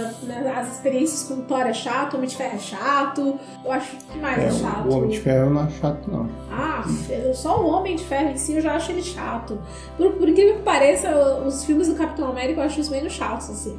as 0.57 0.73
experiências 0.73 1.23
com 1.25 1.35
o 1.35 1.43
Thor 1.43 1.61
é 1.61 1.73
chato, 1.73 2.15
o 2.15 2.17
Homem 2.17 2.29
de 2.29 2.37
Ferro 2.37 2.57
é 2.57 2.59
chato. 2.59 3.39
Eu 3.65 3.73
acho 3.73 3.97
que 3.97 4.19
mais 4.19 4.43
é, 4.43 4.47
é 4.47 4.51
chato. 4.51 4.89
O 4.89 4.97
Homem 4.97 5.11
de 5.11 5.21
Ferro 5.21 5.51
não 5.51 5.65
é 5.65 5.71
chato, 5.71 6.11
não. 6.11 6.29
Ah, 6.51 6.85
só 7.35 7.63
o 7.63 7.69
Homem 7.69 7.95
de 7.95 8.05
Ferro 8.05 8.31
em 8.31 8.37
si 8.37 8.55
eu 8.55 8.61
já 8.61 8.75
acho 8.75 8.91
ele 8.91 9.03
chato. 9.03 9.59
Por, 9.97 10.13
por 10.15 10.29
incrível 10.29 10.57
que 10.57 10.63
pareça, 10.63 11.15
os 11.47 11.65
filmes 11.65 11.87
do 11.87 11.95
Capitão 11.95 12.29
América 12.29 12.61
eu 12.61 12.65
acho 12.65 12.81
os 12.81 12.89
menos 12.89 13.13
chatos, 13.13 13.51
assim. 13.51 13.79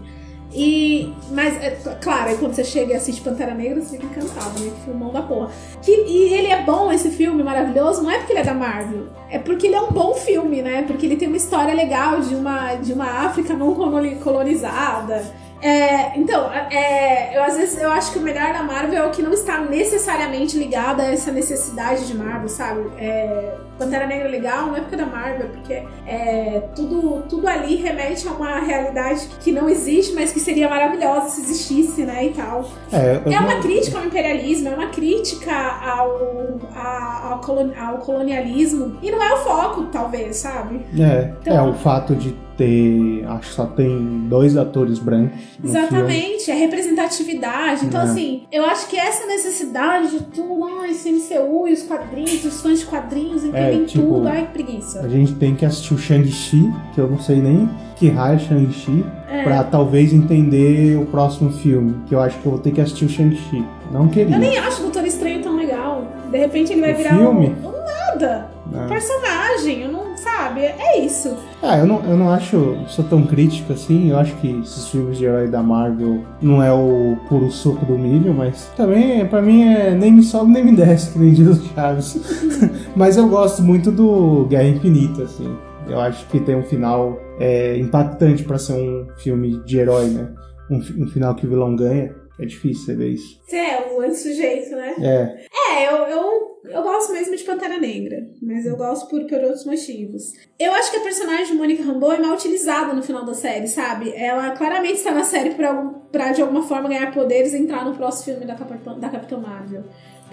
E, 0.55 1.11
mas, 1.31 1.61
é, 1.61 1.71
claro, 2.01 2.29
aí 2.29 2.37
quando 2.37 2.53
você 2.53 2.63
chega 2.63 2.93
e 2.93 2.95
assiste 2.95 3.21
Pantera 3.21 3.53
Negra, 3.53 3.81
você 3.81 3.97
fica 3.97 4.05
encantado, 4.05 4.59
né? 4.59 4.71
Que 4.75 4.85
filmão 4.85 5.11
da 5.11 5.21
porra. 5.21 5.49
Que, 5.81 5.91
e 5.91 6.33
ele 6.33 6.47
é 6.47 6.61
bom, 6.61 6.91
esse 6.91 7.09
filme 7.09 7.41
maravilhoso, 7.43 8.03
não 8.03 8.11
é 8.11 8.19
porque 8.19 8.33
ele 8.33 8.39
é 8.39 8.43
da 8.43 8.53
Marvel, 8.53 9.07
é 9.29 9.39
porque 9.39 9.67
ele 9.67 9.75
é 9.75 9.81
um 9.81 9.91
bom 9.91 10.13
filme, 10.13 10.61
né? 10.61 10.83
Porque 10.83 11.05
ele 11.05 11.15
tem 11.15 11.27
uma 11.27 11.37
história 11.37 11.73
legal 11.73 12.19
de 12.21 12.35
uma, 12.35 12.75
de 12.75 12.93
uma 12.93 13.25
África 13.25 13.55
não 13.55 13.73
colonizada 14.21 15.23
é, 15.63 16.19
então, 16.19 16.51
é, 16.51 17.37
eu 17.37 17.43
às 17.43 17.55
vezes 17.55 17.81
eu 17.81 17.89
acho 17.89 18.11
que 18.11 18.19
o 18.19 18.21
melhor 18.21 18.51
da 18.51 18.61
Marvel 18.63 19.01
é 19.01 19.07
o 19.07 19.11
que 19.11 19.21
não 19.21 19.31
está 19.31 19.61
necessariamente 19.61 20.57
ligado 20.57 20.99
a 20.99 21.05
essa 21.05 21.31
necessidade 21.31 22.05
de 22.05 22.13
Marvel, 22.15 22.49
sabe? 22.49 22.81
É, 22.97 23.55
Pantera 23.79 24.05
Negra 24.05 24.27
é 24.27 24.31
legal, 24.31 24.67
não 24.67 24.75
é 24.75 24.81
porque 24.81 24.97
da 24.97 25.05
Marvel, 25.05 25.47
porque 25.49 25.83
é, 26.05 26.63
tudo, 26.75 27.23
tudo 27.29 27.47
ali 27.47 27.77
remete 27.77 28.27
a 28.27 28.31
uma 28.31 28.59
realidade 28.59 29.25
que 29.41 29.53
não 29.53 29.69
existe, 29.69 30.13
mas 30.13 30.33
que 30.33 30.39
seria 30.41 30.67
maravilhosa 30.67 31.29
se 31.29 31.41
existisse, 31.41 32.03
né? 32.03 32.25
E 32.25 32.29
tal. 32.31 32.69
É, 32.91 33.21
é 33.33 33.39
uma 33.39 33.61
crítica 33.61 33.99
ao 33.99 34.05
imperialismo, 34.05 34.67
é 34.67 34.71
uma 34.71 34.87
crítica 34.87 35.53
ao, 35.53 36.59
ao, 36.75 37.41
ao 37.79 37.97
colonialismo. 37.99 38.97
E 39.01 39.09
não 39.09 39.23
é 39.23 39.33
o 39.33 39.37
foco, 39.37 39.83
talvez, 39.85 40.35
sabe? 40.35 40.85
É, 40.99 41.31
então, 41.41 41.55
é 41.55 41.61
o 41.61 41.73
fato 41.73 42.13
de 42.15 42.42
ter. 42.57 43.25
Acho 43.27 43.49
que 43.49 43.55
só 43.55 43.65
tem 43.65 44.27
dois 44.27 44.57
atores 44.57 44.99
brancos. 44.99 45.39
Exatamente, 45.63 46.49
é 46.49 46.53
representatividade. 46.53 47.85
Então, 47.85 48.01
é. 48.01 48.03
assim, 48.03 48.43
eu 48.51 48.65
acho 48.65 48.87
que 48.87 48.97
essa 48.97 49.25
necessidade 49.25 50.11
de 50.11 50.23
tudo, 50.25 50.63
ah, 50.65 50.87
esse 50.87 51.11
MCU 51.11 51.67
e 51.67 51.73
os 51.73 51.83
quadrinhos, 51.83 52.45
os 52.45 52.61
fãs 52.61 52.79
de 52.79 52.85
quadrinhos 52.85 53.43
entendem 53.43 53.83
é, 53.83 53.85
tipo, 53.85 54.05
tudo, 54.05 54.27
ai 54.27 54.45
que 54.45 54.53
preguiça. 54.53 55.01
A 55.01 55.07
gente 55.07 55.33
tem 55.35 55.55
que 55.55 55.65
assistir 55.65 55.93
o 55.93 55.97
Shang-Chi, 55.97 56.71
que 56.93 56.99
eu 56.99 57.09
não 57.09 57.19
sei 57.19 57.41
nem 57.41 57.69
que 57.95 58.09
raio 58.09 58.35
é 58.35 58.39
Shang-Chi, 58.39 59.05
é. 59.29 59.43
pra 59.43 59.63
talvez 59.63 60.11
entender 60.13 60.97
o 60.97 61.05
próximo 61.05 61.51
filme. 61.51 61.95
Que 62.07 62.15
eu 62.15 62.19
acho 62.19 62.37
que 62.39 62.45
eu 62.45 62.51
vou 62.51 62.59
ter 62.59 62.71
que 62.71 62.81
assistir 62.81 63.05
o 63.05 63.09
Shang-Chi. 63.09 63.63
Não 63.91 64.07
queria. 64.07 64.35
Eu 64.35 64.39
nem 64.39 64.57
acho 64.57 64.79
o 64.79 64.83
Doutor 64.83 65.05
Estranho 65.05 65.41
tão 65.41 65.55
legal. 65.55 66.07
De 66.29 66.37
repente 66.37 66.73
ele 66.73 66.81
vai 66.81 66.93
o 66.93 66.97
virar 66.97 67.17
filme? 67.17 67.55
um. 67.63 67.83
Nada. 68.13 68.47
Um 68.71 68.87
personagem. 68.87 69.81
Eu 69.81 69.91
não 69.91 70.12
sabe? 70.53 70.61
É 70.61 70.99
isso. 70.99 71.35
Ah, 71.61 71.77
eu 71.77 71.85
não, 71.85 72.03
eu 72.05 72.15
não 72.15 72.29
acho, 72.29 72.77
sou 72.87 73.03
tão 73.05 73.25
crítico 73.25 73.73
assim. 73.73 74.09
Eu 74.09 74.17
acho 74.17 74.35
que 74.35 74.47
esses 74.61 74.87
filmes 74.89 75.17
de 75.17 75.25
herói 75.25 75.47
da 75.47 75.63
Marvel 75.63 76.23
não 76.41 76.61
é 76.61 76.71
o 76.71 77.17
puro 77.27 77.51
suco 77.51 77.85
do 77.85 77.97
milho, 77.97 78.33
mas 78.33 78.71
também, 78.77 79.25
pra 79.25 79.41
mim, 79.41 79.63
é 79.63 79.91
nem 79.91 80.11
me 80.11 80.23
sobe 80.23 80.51
nem 80.51 80.63
me 80.63 80.75
desce, 80.75 81.11
que 81.11 81.19
nem 81.19 81.33
diz 81.33 81.63
Chaves. 81.73 82.21
mas 82.95 83.17
eu 83.17 83.27
gosto 83.27 83.61
muito 83.61 83.91
do 83.91 84.45
Guerra 84.45 84.67
Infinita, 84.67 85.23
assim. 85.23 85.55
Eu 85.87 85.99
acho 85.99 86.25
que 86.27 86.39
tem 86.39 86.55
um 86.55 86.63
final 86.63 87.17
é, 87.39 87.77
impactante 87.77 88.43
para 88.43 88.57
ser 88.57 88.73
um 88.73 89.07
filme 89.17 89.61
de 89.65 89.79
herói, 89.79 90.05
né? 90.05 90.29
Um, 90.69 90.77
um 90.77 91.07
final 91.07 91.35
que 91.35 91.45
o 91.45 91.49
vilão 91.49 91.75
ganha. 91.75 92.15
É 92.39 92.45
difícil 92.45 92.85
você 92.85 92.95
ver 92.95 93.09
isso. 93.09 93.41
Você 93.45 93.57
é 93.57 93.95
o 93.95 94.13
sujeito, 94.13 94.71
né? 94.71 94.95
É. 94.99 95.47
É, 95.75 95.87
eu, 95.87 95.97
eu 96.07 96.53
eu 96.65 96.81
gosto 96.81 97.11
mesmo 97.11 97.35
de 97.35 97.43
Pantera 97.43 97.77
Negra, 97.77 98.25
mas 98.41 98.65
eu 98.65 98.77
gosto 98.77 99.09
por, 99.09 99.25
por 99.27 99.39
outros 99.39 99.65
motivos. 99.65 100.31
Eu 100.57 100.71
acho 100.73 100.91
que 100.91 100.97
a 100.97 101.01
personagem 101.01 101.47
de 101.47 101.53
Mônica 101.53 101.83
Rambeau 101.83 102.13
é 102.13 102.19
mal 102.19 102.33
utilizada 102.33 102.93
no 102.93 103.03
final 103.03 103.25
da 103.25 103.33
série, 103.33 103.67
sabe? 103.67 104.13
Ela 104.15 104.51
claramente 104.51 104.95
está 104.95 105.11
na 105.11 105.25
série 105.25 105.51
pra, 105.51 105.73
pra 106.09 106.31
de 106.31 106.41
alguma 106.41 106.63
forma 106.63 106.87
ganhar 106.87 107.13
poderes 107.13 107.53
e 107.53 107.57
entrar 107.57 107.83
no 107.83 107.95
próximo 107.95 108.25
filme 108.33 108.45
da, 108.45 108.55
Capitã, 108.55 108.97
da 108.97 109.09
Capitã 109.09 109.37
Marvel. 109.39 109.83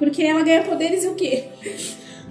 Porque 0.00 0.22
ela 0.22 0.42
ganha 0.42 0.62
poderes 0.62 1.04
e 1.04 1.08
o 1.08 1.14
quê? 1.14 1.44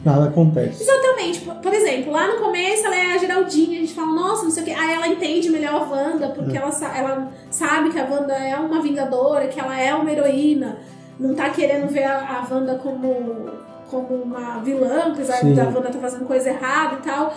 Nada 0.04 0.26
acontece. 0.26 0.82
Exatamente. 0.82 1.42
Por 1.42 1.72
exemplo, 1.72 2.12
lá 2.12 2.28
no 2.28 2.42
começo 2.42 2.86
ela 2.86 2.96
é 2.96 3.14
a 3.14 3.18
Geraldinha, 3.18 3.78
a 3.78 3.82
gente 3.82 3.94
fala, 3.94 4.12
nossa, 4.12 4.44
não 4.44 4.50
sei 4.50 4.64
o 4.64 4.66
quê. 4.66 4.72
Aí 4.72 4.94
ela 4.94 5.08
entende 5.08 5.50
melhor 5.52 5.76
a 5.76 5.86
Wanda, 5.86 6.30
porque 6.30 6.58
é. 6.58 6.60
ela, 6.60 6.98
ela 6.98 7.32
sabe 7.52 7.92
que 7.92 8.00
a 8.00 8.06
Wanda 8.06 8.34
é 8.34 8.56
uma 8.58 8.82
vingadora, 8.82 9.48
que 9.48 9.60
ela 9.60 9.80
é 9.80 9.94
uma 9.94 10.12
heroína. 10.12 10.80
Não 11.20 11.36
tá 11.36 11.52
querendo 11.52 11.88
ver 11.90 12.06
a, 12.06 12.18
a 12.18 12.54
Wanda 12.54 12.76
como 12.76 13.60
como 13.90 14.22
uma 14.22 14.60
vilã, 14.60 15.12
apesar 15.12 15.38
Sim. 15.38 15.56
da 15.56 15.64
Wanda 15.64 15.90
tá 15.90 16.00
fazendo 16.00 16.26
coisa 16.26 16.50
errada 16.50 16.96
e 16.96 17.08
tal. 17.08 17.34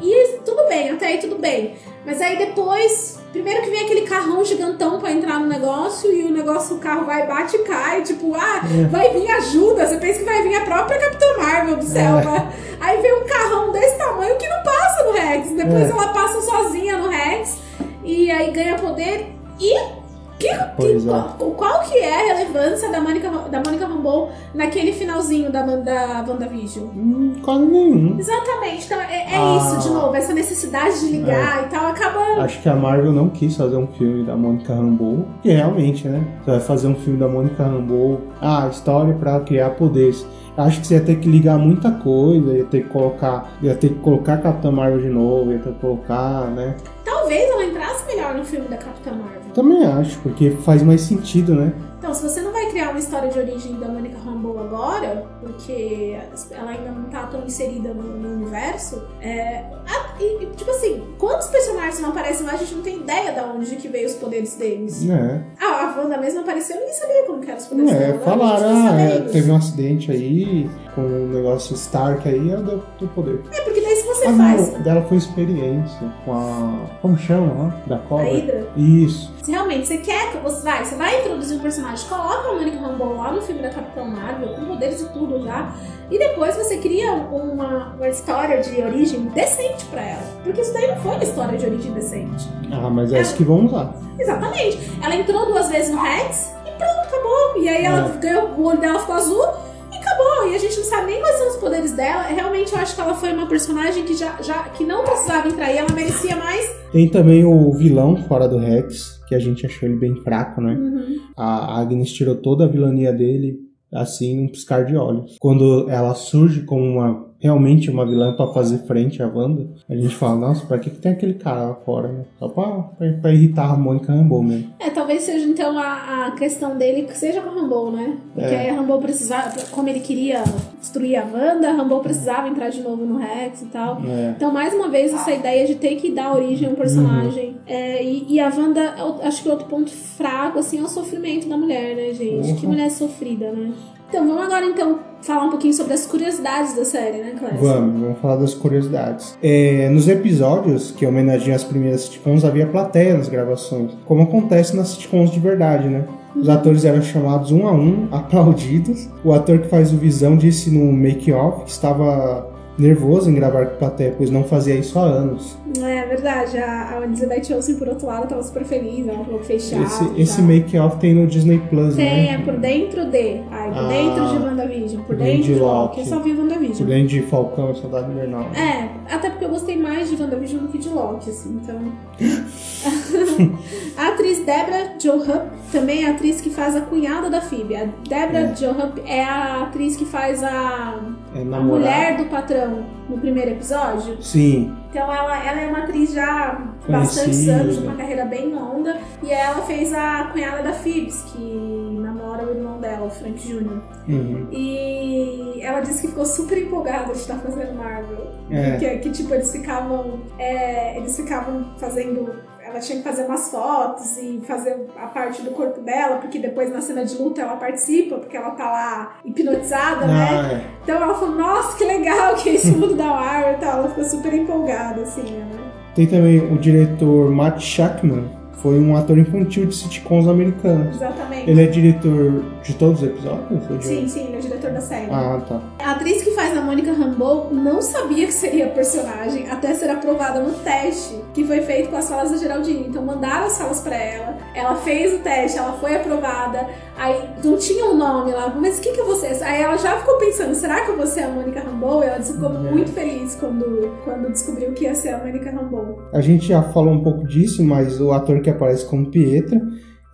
E 0.00 0.38
tudo 0.44 0.68
bem, 0.68 0.90
até 0.90 1.06
aí 1.06 1.18
tudo 1.18 1.36
bem. 1.36 1.76
Mas 2.04 2.20
aí 2.20 2.36
depois, 2.38 3.18
primeiro 3.32 3.62
que 3.62 3.70
vem 3.70 3.84
aquele 3.84 4.02
carrão 4.02 4.44
gigantão 4.44 5.00
pra 5.00 5.10
entrar 5.10 5.40
no 5.40 5.46
negócio 5.46 6.12
e 6.12 6.24
o 6.24 6.30
negócio, 6.30 6.76
o 6.76 6.78
carro 6.78 7.04
vai, 7.04 7.26
bate 7.26 7.56
e 7.56 7.60
cai. 7.60 8.02
Tipo, 8.02 8.34
ah, 8.34 8.62
é. 8.64 8.84
vai 8.84 9.10
vir 9.10 9.28
ajuda. 9.28 9.86
Você 9.86 9.96
pensa 9.96 10.20
que 10.20 10.24
vai 10.24 10.42
vir 10.42 10.54
a 10.54 10.64
própria 10.64 10.98
Capitã 10.98 11.26
Marvel 11.38 11.76
do 11.76 11.84
céu. 11.84 12.18
É. 12.18 12.48
Aí 12.80 13.02
vem 13.02 13.14
um 13.14 13.24
carrão 13.26 13.72
desse 13.72 13.96
tamanho 13.96 14.36
que 14.36 14.48
não 14.48 14.62
passa 14.62 15.04
no 15.04 15.12
Rex. 15.12 15.50
Depois 15.50 15.88
é. 15.88 15.90
ela 15.90 16.08
passa 16.08 16.40
sozinha 16.42 16.98
no 16.98 17.08
Rex 17.08 17.58
e 18.04 18.30
aí 18.30 18.50
ganha 18.52 18.76
poder 18.76 19.26
e 19.58 20.05
Que, 20.38 20.48
que- 20.48 20.96
é. 20.96 21.00
qual, 21.38 21.50
qual 21.52 21.80
que 21.80 21.96
é 21.96 22.14
a 22.32 22.34
relevância 22.36 22.90
da 22.90 23.00
Mônica, 23.00 23.30
da 23.50 23.62
Mônica 23.64 23.86
Rambeau 23.86 24.30
naquele 24.54 24.92
finalzinho 24.92 25.50
da, 25.50 25.62
da 25.62 26.24
WandaVision? 26.28 26.84
Hum, 26.94 27.32
quase 27.42 27.64
nenhum. 27.64 28.16
Exatamente, 28.18 28.84
então 28.84 29.00
é, 29.00 29.32
é 29.32 29.36
Ah. 29.36 29.56
isso, 29.78 29.88
de 29.88 29.94
novo, 29.94 30.14
essa 30.14 30.34
necessidade 30.34 31.00
de 31.00 31.06
ligar 31.16 31.64
e 31.64 31.70
tal, 31.70 31.86
acaba. 31.86 32.42
Acho 32.42 32.60
que 32.60 32.68
a 32.68 32.74
Marvel 32.76 33.12
não 33.12 33.30
quis 33.30 33.56
fazer 33.56 33.76
um 33.76 33.86
filme 33.86 34.24
da 34.24 34.36
Mônica 34.36 34.74
Rambeau, 34.74 35.26
porque 35.34 35.50
realmente, 35.52 36.06
né? 36.06 36.22
Você 36.44 36.50
vai 36.50 36.60
fazer 36.60 36.88
um 36.88 36.94
filme 36.96 37.18
da 37.18 37.28
Mônica 37.28 37.62
Rambeau, 37.62 38.20
ah, 38.40 38.68
história 38.70 39.14
pra 39.14 39.40
criar 39.40 39.70
poderes. 39.70 40.26
Acho 40.56 40.80
que 40.80 40.86
você 40.86 40.94
ia 40.94 41.00
ter 41.02 41.16
que 41.16 41.28
ligar 41.28 41.58
muita 41.58 41.90
coisa, 41.90 42.52
ia 42.56 42.64
ter 42.64 42.82
que 42.84 42.88
colocar, 42.88 43.52
ia 43.62 43.74
ter 43.74 43.88
que 43.90 44.00
colocar 44.00 44.34
a 44.34 44.38
Capitã 44.38 44.70
Marvel 44.70 45.00
de 45.00 45.08
novo, 45.08 45.52
ia 45.52 45.58
ter 45.58 45.72
que 45.72 45.80
colocar, 45.80 46.46
né? 46.50 46.74
Talvez 47.06 47.48
ela 47.48 47.64
entrasse 47.64 48.04
melhor 48.04 48.34
no 48.34 48.44
filme 48.44 48.66
da 48.66 48.76
Capitã 48.76 49.12
Marvel. 49.12 49.52
Também 49.54 49.86
acho, 49.86 50.18
porque 50.18 50.50
faz 50.64 50.82
mais 50.82 51.02
sentido, 51.02 51.54
né? 51.54 51.72
Então, 51.98 52.12
se 52.12 52.22
você 52.22 52.40
não 52.42 52.52
vai 52.52 52.66
criar 52.70 52.90
uma 52.90 52.98
história 52.98 53.28
de 53.30 53.38
origem 53.38 53.74
da 53.80 53.88
Mônica 53.88 54.18
Rambeau 54.18 54.58
agora, 54.60 55.26
porque 55.40 56.16
ela 56.50 56.70
ainda 56.70 56.90
não 56.90 57.04
tá 57.04 57.26
tão 57.26 57.42
inserida 57.44 57.92
no, 57.94 58.02
no 58.02 58.34
universo, 58.42 59.02
é. 59.20 59.64
ah, 59.88 60.14
e, 60.20 60.46
tipo 60.56 60.70
assim, 60.70 61.02
quantos 61.18 61.46
personagens 61.48 62.00
não 62.00 62.10
aparecem 62.10 62.46
lá, 62.46 62.52
a 62.52 62.56
gente 62.56 62.74
não 62.74 62.82
tem 62.82 62.98
ideia 62.98 63.32
de 63.32 63.40
onde 63.40 63.76
que 63.76 63.88
veio 63.88 64.06
os 64.06 64.14
poderes 64.14 64.54
deles. 64.56 65.08
É. 65.08 65.40
Ah, 65.60 65.94
a 65.96 66.00
Wanda 66.00 66.18
mesmo 66.18 66.40
apareceu 66.40 66.76
e 66.76 66.80
ninguém 66.80 66.94
sabia 66.94 67.24
como 67.24 67.40
que 67.40 67.50
eram 67.50 67.58
os 67.60 67.66
poderes 67.66 67.92
É, 67.92 67.98
dela. 67.98 68.14
a 68.16 68.18
falaram, 68.20 68.68
ah, 68.88 69.00
é, 69.00 69.20
teve 69.20 69.50
um 69.50 69.56
acidente 69.56 70.10
aí, 70.12 70.70
com 70.94 71.00
um 71.00 71.28
negócio 71.28 71.74
Stark 71.74 72.28
aí, 72.28 72.50
ela 72.50 72.62
deu, 72.62 72.82
deu 73.00 73.08
poder. 73.08 73.40
É, 73.52 73.60
porque 73.62 73.80
daí 73.80 73.96
se 73.96 74.06
você 74.06 74.26
Ah, 74.26 74.32
faz 74.36 74.72
não, 74.72 74.82
dela 74.82 75.02
foi 75.08 75.16
experiência 75.16 76.12
com 76.24 76.32
a. 76.32 76.86
Como 77.00 77.16
chama 77.18 77.52
lá? 77.54 77.76
Da 77.86 77.96
a 77.96 77.98
cobra? 78.00 78.24
Hydra, 78.26 78.66
Isso. 78.76 79.32
Se 79.46 79.52
realmente 79.52 79.86
você 79.86 79.98
quer, 79.98 80.32
que 80.32 80.38
você 80.38 80.60
vai, 80.60 80.84
você 80.84 80.96
vai 80.96 81.20
introduzir 81.20 81.56
um 81.56 81.60
personagem, 81.60 82.08
coloca 82.08 82.48
a 82.48 82.54
Mônica 82.54 82.80
Rambeau 82.80 83.16
lá 83.16 83.30
no 83.30 83.40
filme 83.40 83.62
da 83.62 83.70
Capitã 83.70 84.02
Marvel, 84.02 84.48
com 84.56 84.64
poderes 84.64 85.00
e 85.00 85.08
tudo 85.10 85.40
já, 85.40 85.72
e 86.10 86.18
depois 86.18 86.56
você 86.56 86.78
cria 86.78 87.12
uma, 87.12 87.94
uma 87.94 88.08
história 88.08 88.60
de 88.60 88.82
origem 88.82 89.26
decente 89.26 89.84
pra 89.84 90.02
ela. 90.02 90.22
Porque 90.42 90.60
isso 90.60 90.72
daí 90.72 90.88
não 90.88 90.96
foi 90.96 91.12
uma 91.12 91.22
história 91.22 91.56
de 91.56 91.64
origem 91.64 91.92
decente. 91.92 92.48
Ah, 92.72 92.90
mas 92.90 93.12
é 93.12 93.20
essa 93.20 93.36
que 93.36 93.44
vão 93.44 93.66
usar. 93.66 93.94
Exatamente. 94.18 94.80
Ela 95.00 95.14
entrou 95.14 95.46
duas 95.46 95.68
vezes 95.68 95.94
no 95.94 96.02
Rex 96.02 96.52
e 96.66 96.70
pronto, 96.72 97.00
acabou. 97.06 97.62
E 97.62 97.68
aí 97.68 97.84
ela 97.84 98.08
ganhou, 98.20 98.48
o 98.48 98.64
olho 98.64 98.80
dela 98.80 98.98
ficou 98.98 99.14
azul 99.14 99.46
e 99.92 99.96
acabou. 99.96 100.48
E 100.48 100.56
a 100.56 100.58
gente 100.58 100.76
não 100.76 100.84
sabe 100.86 101.06
nem 101.06 101.20
quais 101.20 101.38
são 101.38 101.48
os 101.50 101.56
poderes 101.58 101.92
dela. 101.92 102.22
Realmente 102.22 102.72
eu 102.72 102.80
acho 102.80 102.96
que 102.96 103.00
ela 103.00 103.14
foi 103.14 103.32
uma 103.32 103.46
personagem 103.46 104.02
que 104.04 104.16
já, 104.16 104.42
já 104.42 104.64
que 104.70 104.82
não 104.82 105.04
precisava 105.04 105.46
entrar 105.46 105.72
e 105.72 105.78
ela 105.78 105.92
merecia 105.94 106.34
mais. 106.34 106.68
Tem 106.90 107.08
também 107.08 107.44
o 107.44 107.72
vilão 107.74 108.16
fora 108.26 108.48
do 108.48 108.58
Rex, 108.58 109.15
que 109.26 109.34
a 109.34 109.38
gente 109.38 109.66
achou 109.66 109.88
ele 109.88 109.98
bem 109.98 110.16
fraco, 110.16 110.60
né? 110.60 110.74
Uhum. 110.74 111.16
A 111.36 111.80
Agnes 111.80 112.12
tirou 112.12 112.36
toda 112.36 112.64
a 112.64 112.68
vilania 112.68 113.12
dele, 113.12 113.58
assim, 113.92 114.36
num 114.36 114.48
piscar 114.48 114.84
de 114.84 114.96
olhos. 114.96 115.36
Quando 115.40 115.88
ela 115.90 116.14
surge 116.14 116.62
como 116.62 116.84
uma 116.84 117.25
realmente 117.46 117.90
uma 117.90 118.04
vilã 118.04 118.34
pra 118.34 118.46
fazer 118.48 118.78
frente 118.86 119.22
à 119.22 119.26
Wanda, 119.26 119.66
a 119.88 119.94
gente 119.94 120.14
fala, 120.14 120.36
nossa, 120.36 120.66
pra 120.66 120.78
que, 120.78 120.90
que 120.90 120.98
tem 120.98 121.12
aquele 121.12 121.34
cara 121.34 121.66
lá 121.66 121.74
fora, 121.74 122.08
né? 122.08 122.24
Só 122.38 122.48
pra, 122.48 122.64
pra, 122.98 123.12
pra 123.22 123.32
irritar 123.32 123.72
a 123.72 123.76
Mônica 123.76 124.12
Rambeau 124.12 124.42
mesmo. 124.42 124.70
É, 124.78 124.90
talvez 124.90 125.22
seja 125.22 125.46
então 125.46 125.78
a, 125.78 126.26
a 126.26 126.30
questão 126.32 126.76
dele 126.76 127.02
que 127.02 127.16
seja 127.16 127.40
com 127.40 127.48
a 127.50 127.52
Rambo, 127.52 127.90
né? 127.90 128.16
Porque 128.34 128.54
É. 128.54 128.70
a 128.70 128.74
Rambo 128.74 128.98
precisava, 128.98 129.52
como 129.70 129.88
ele 129.88 130.00
queria 130.00 130.42
destruir 130.80 131.16
a 131.16 131.24
Wanda, 131.24 131.72
Rambo 131.72 132.00
precisava 132.00 132.48
entrar 132.48 132.68
de 132.68 132.82
novo 132.82 133.04
no 133.04 133.16
Rex 133.18 133.62
e 133.62 133.66
tal. 133.66 134.00
É. 134.06 134.34
Então, 134.36 134.52
mais 134.52 134.74
uma 134.74 134.88
vez, 134.88 135.12
essa 135.14 135.32
ideia 135.32 135.66
de 135.66 135.76
ter 135.76 135.96
que 135.96 136.12
dar 136.12 136.34
origem 136.34 136.68
a 136.68 136.72
um 136.72 136.74
personagem. 136.74 137.56
É, 137.66 138.02
e, 138.04 138.26
e 138.34 138.40
a 138.40 138.48
Wanda, 138.48 138.94
acho 139.22 139.42
que 139.42 139.48
outro 139.48 139.66
ponto 139.66 139.90
fraco, 139.90 140.58
assim, 140.58 140.78
é 140.78 140.82
o 140.82 140.88
sofrimento 140.88 141.48
da 141.48 141.56
mulher, 141.56 141.96
né, 141.96 142.12
gente? 142.12 142.50
Uhum. 142.50 142.56
Que 142.56 142.66
mulher 142.66 142.90
sofrida, 142.90 143.50
né? 143.52 143.72
Então, 144.08 144.26
vamos 144.26 144.44
agora, 144.44 144.64
então, 144.64 145.00
falar 145.26 145.44
um 145.44 145.50
pouquinho 145.50 145.74
sobre 145.74 145.92
as 145.92 146.06
curiosidades 146.06 146.74
da 146.74 146.84
série, 146.84 147.18
né, 147.18 147.34
Clésia? 147.38 147.58
Vamos, 147.60 148.00
vamos 148.00 148.18
falar 148.18 148.36
das 148.36 148.54
curiosidades. 148.54 149.36
É, 149.42 149.88
nos 149.90 150.08
episódios 150.08 150.92
que 150.92 151.04
homenageiam 151.04 151.56
as 151.56 151.64
primeiras 151.64 152.02
sitcoms, 152.02 152.44
havia 152.44 152.66
plateia 152.66 153.16
nas 153.16 153.28
gravações, 153.28 153.92
como 154.04 154.22
acontece 154.22 154.76
nas 154.76 154.88
sitcoms 154.88 155.30
de 155.30 155.40
verdade, 155.40 155.88
né? 155.88 156.04
Os 156.34 156.48
atores 156.48 156.84
eram 156.84 157.00
chamados 157.02 157.50
um 157.50 157.66
a 157.66 157.72
um, 157.72 158.08
aplaudidos. 158.12 159.08
O 159.24 159.32
ator 159.32 159.58
que 159.58 159.68
faz 159.68 159.92
o 159.92 159.96
Visão 159.96 160.36
disse 160.36 160.70
no 160.70 160.92
make-off 160.92 161.64
que 161.64 161.70
estava 161.70 162.55
nervoso 162.78 163.30
em 163.30 163.34
gravar 163.34 163.66
com 163.66 163.76
plateia, 163.78 164.14
pois 164.16 164.30
não 164.30 164.44
fazia 164.44 164.74
isso 164.74 164.98
há 164.98 165.02
anos. 165.02 165.56
É 165.78 166.06
verdade, 166.06 166.56
a, 166.58 166.98
a 166.98 167.04
Elizabeth 167.04 167.52
Olsen, 167.54 167.76
por 167.76 167.88
outro 167.88 168.06
lado, 168.06 168.28
tava 168.28 168.42
super 168.42 168.64
feliz, 168.64 169.06
ela 169.06 169.24
falou 169.24 169.40
que 169.40 169.46
fez. 169.46 169.72
Esse, 169.72 170.10
esse 170.20 170.42
make-off 170.42 170.96
tem 170.98 171.14
no 171.14 171.26
Disney 171.26 171.58
Plus, 171.70 171.96
Tem, 171.96 172.04
né? 172.04 172.34
é 172.34 172.38
por 172.38 172.56
dentro 172.58 173.04
de. 173.10 173.40
Ai, 173.50 173.68
por 173.68 173.78
Ah, 173.78 173.88
dentro 173.88 174.28
de 174.28 174.44
WandaVision, 174.44 175.02
por 175.02 175.06
por 175.06 175.16
dentro 175.16 175.42
de 175.42 175.54
Loki. 175.54 176.00
Eu 176.00 176.06
só 176.06 176.18
vi 176.20 176.32
Por 176.34 176.40
WandaVision. 176.44 176.88
dentro 176.88 177.08
de 177.08 177.22
Falcão 177.22 177.72
e 177.72 177.76
Soldado 177.76 178.12
Invernal. 178.12 178.48
É, 178.54 178.88
até 179.14 179.30
porque 179.30 179.44
eu 179.44 179.48
gostei 179.50 179.76
mais 179.78 180.08
de 180.10 180.20
WandaVision 180.22 180.62
do 180.62 180.68
que 180.68 180.78
de 180.78 180.88
Loki, 180.88 181.30
assim, 181.30 181.60
então. 181.62 181.76
a 183.96 184.08
atriz 184.08 184.38
Deborah 184.38 184.94
Jo 184.98 185.18
Rupp 185.18 185.56
também 185.72 186.04
é 186.04 186.08
a 186.08 186.10
atriz 186.12 186.40
que 186.40 186.50
faz 186.50 186.76
a 186.76 186.80
cunhada 186.82 187.28
da 187.28 187.40
Phoebe. 187.40 187.76
A 187.76 187.84
Deborah 187.84 188.50
É. 188.50 188.54
Jo 188.54 188.72
Rupp 188.72 188.98
é 189.06 189.24
a 189.24 189.62
atriz 189.64 189.96
que 189.96 190.04
faz 190.04 190.42
a, 190.42 191.00
É 191.34 191.40
a 191.40 191.60
mulher 191.60 192.16
do 192.16 192.24
patrão 192.26 192.84
no 193.08 193.18
primeiro 193.18 193.52
episódio. 193.52 194.20
Sim, 194.22 194.74
Então 194.90 195.12
ela, 195.12 195.44
ela 195.44 195.60
é 195.60 195.68
uma 195.68 195.78
atriz 195.80 196.12
já 196.12 196.24
há 196.24 196.90
bastante 196.90 197.48
anos, 197.50 197.78
uma 197.78 197.94
carreira 197.94 198.24
bem 198.24 198.52
longa. 198.54 198.96
E 199.22 199.30
ela 199.30 199.62
fez 199.62 199.92
a 199.92 200.24
cunhada 200.32 200.62
da 200.62 200.72
Phoebe, 200.72 201.12
que 201.32 201.98
namora 202.00 202.46
o 202.46 202.50
irmão 202.56 202.78
dela, 202.80 203.06
o 203.06 203.10
Frank 203.10 203.38
Jr. 203.46 203.80
uhum. 204.08 204.48
E 204.50 205.60
ela 205.62 205.80
disse 205.80 206.02
que 206.02 206.08
ficou 206.08 206.24
super 206.24 206.58
empolgada 206.58 207.12
de 207.12 207.18
estar 207.18 207.38
fazendo 207.38 207.74
Marvel. 207.76 208.30
É. 208.50 208.76
Que, 208.76 208.98
que, 208.98 209.10
tipo, 209.10 209.34
eles 209.34 209.50
ficavam. 209.52 210.20
é, 210.38 210.96
eles 210.96 211.16
ficavam 211.16 211.66
fazendo. 211.78 212.30
Ela 212.68 212.80
tinha 212.80 212.98
que 212.98 213.04
fazer 213.04 213.22
umas 213.24 213.48
fotos 213.48 214.18
e 214.18 214.42
fazer 214.44 214.88
a 214.96 215.06
parte 215.06 215.40
do 215.42 215.52
corpo 215.52 215.80
dela, 215.80 216.16
porque 216.16 216.38
depois 216.38 216.72
na 216.72 216.80
cena 216.80 217.04
de 217.04 217.16
luta 217.16 217.40
ela 217.40 217.56
participa, 217.56 218.16
porque 218.16 218.36
ela 218.36 218.50
tá 218.50 218.64
lá 218.64 219.16
hipnotizada, 219.24 220.06
né? 220.06 220.12
Ah, 220.12 220.52
é. 220.52 220.64
Então 220.82 221.00
ela 221.00 221.14
falou, 221.14 221.36
nossa, 221.36 221.76
que 221.76 221.84
legal 221.84 222.34
que 222.34 222.48
é 222.48 222.54
esse 222.54 222.72
mundo 222.72 222.94
da 222.94 223.06
Marvel 223.06 223.52
e 223.52 223.56
tal. 223.58 223.78
Ela 223.78 223.88
ficou 223.88 224.04
super 224.04 224.34
empolgada, 224.34 225.02
assim, 225.02 225.22
né? 225.22 225.46
Tem 225.94 226.06
também 226.06 226.40
o 226.40 226.58
diretor 226.58 227.30
Matt 227.30 227.60
Shackman, 227.60 228.28
foi 228.60 228.80
um 228.80 228.96
ator 228.96 229.16
infantil 229.16 229.66
de 229.66 229.74
sitcoms 229.74 230.26
americanos. 230.26 230.96
Exatamente. 230.96 231.48
Ele 231.48 231.62
é 231.62 231.66
diretor 231.66 232.44
de 232.66 232.74
todos 232.74 233.00
os 233.02 233.08
episódios? 233.08 233.70
ou 233.70 233.76
de 233.78 233.84
Sim, 233.84 234.08
sim, 234.08 234.24
ele 234.26 234.36
é 234.36 234.38
o 234.38 234.42
diretor 234.42 234.70
da 234.72 234.80
série. 234.80 235.10
Ah, 235.10 235.40
tá. 235.48 235.60
A 235.84 235.92
atriz 235.92 236.22
que 236.22 236.30
faz 236.32 236.56
a 236.56 236.60
Mônica 236.60 236.92
Rambeau 236.92 237.48
não 237.52 237.80
sabia 237.80 238.26
que 238.26 238.32
seria 238.32 238.68
personagem 238.68 239.48
até 239.48 239.72
ser 239.74 239.88
aprovada 239.90 240.40
no 240.40 240.52
teste 240.58 241.14
que 241.34 241.44
foi 241.44 241.60
feito 241.62 241.90
com 241.90 241.96
as 241.96 242.08
falas 242.08 242.30
da 242.30 242.36
Geraldine. 242.38 242.86
Então 242.88 243.04
mandaram 243.04 243.46
as 243.46 243.56
falas 243.58 243.80
pra 243.80 243.94
ela, 243.96 244.36
ela 244.54 244.74
fez 244.76 245.14
o 245.14 245.18
teste, 245.18 245.58
ela 245.58 245.72
foi 245.74 245.94
aprovada, 245.96 246.66
aí 246.96 247.28
não 247.44 247.56
tinha 247.56 247.84
um 247.86 247.96
nome 247.96 248.32
lá, 248.32 248.54
mas 248.58 248.78
o 248.78 248.80
que 248.80 248.92
que 248.92 249.02
vou 249.02 249.16
ser? 249.16 249.42
Aí 249.44 249.62
ela 249.62 249.76
já 249.76 249.98
ficou 249.98 250.18
pensando, 250.18 250.54
será 250.54 250.80
que 250.84 250.90
eu 250.90 250.96
vou 250.96 251.06
ser 251.06 251.20
a 251.24 251.28
Mônica 251.28 251.60
Rambeau? 251.60 252.02
E 252.02 252.06
ela 252.06 252.20
ficou 252.22 252.48
É. 252.50 252.58
muito 252.70 252.90
feliz 252.92 253.34
quando, 253.36 253.90
quando 254.04 254.30
descobriu 254.32 254.72
que 254.72 254.84
ia 254.84 254.94
ser 254.94 255.10
a 255.10 255.18
Mônica 255.18 255.50
Rambeau. 255.50 255.98
A 256.12 256.20
gente 256.20 256.46
já 256.48 256.62
falou 256.62 256.92
um 256.94 257.02
pouco 257.02 257.26
disso, 257.26 257.62
mas 257.64 258.00
o 258.00 258.12
ator 258.12 258.40
que 258.40 258.50
aparece 258.50 258.84
como 258.86 259.10
Pietra 259.10 259.60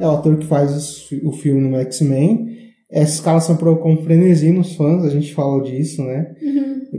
é 0.03 0.07
o 0.07 0.11
ator 0.11 0.37
que 0.37 0.47
faz 0.47 0.75
os 0.77 1.13
o 1.23 1.33
filme 1.33 1.61
no 1.61 1.77
X-Men. 1.77 2.73
Essa 2.91 3.15
escalação 3.15 3.57
provocou 3.57 3.93
um 3.93 4.03
frenesi 4.03 4.51
nos 4.51 4.75
fãs, 4.75 5.05
a 5.05 5.09
gente 5.09 5.33
falou 5.33 5.63
disso, 5.63 6.03
né? 6.03 6.35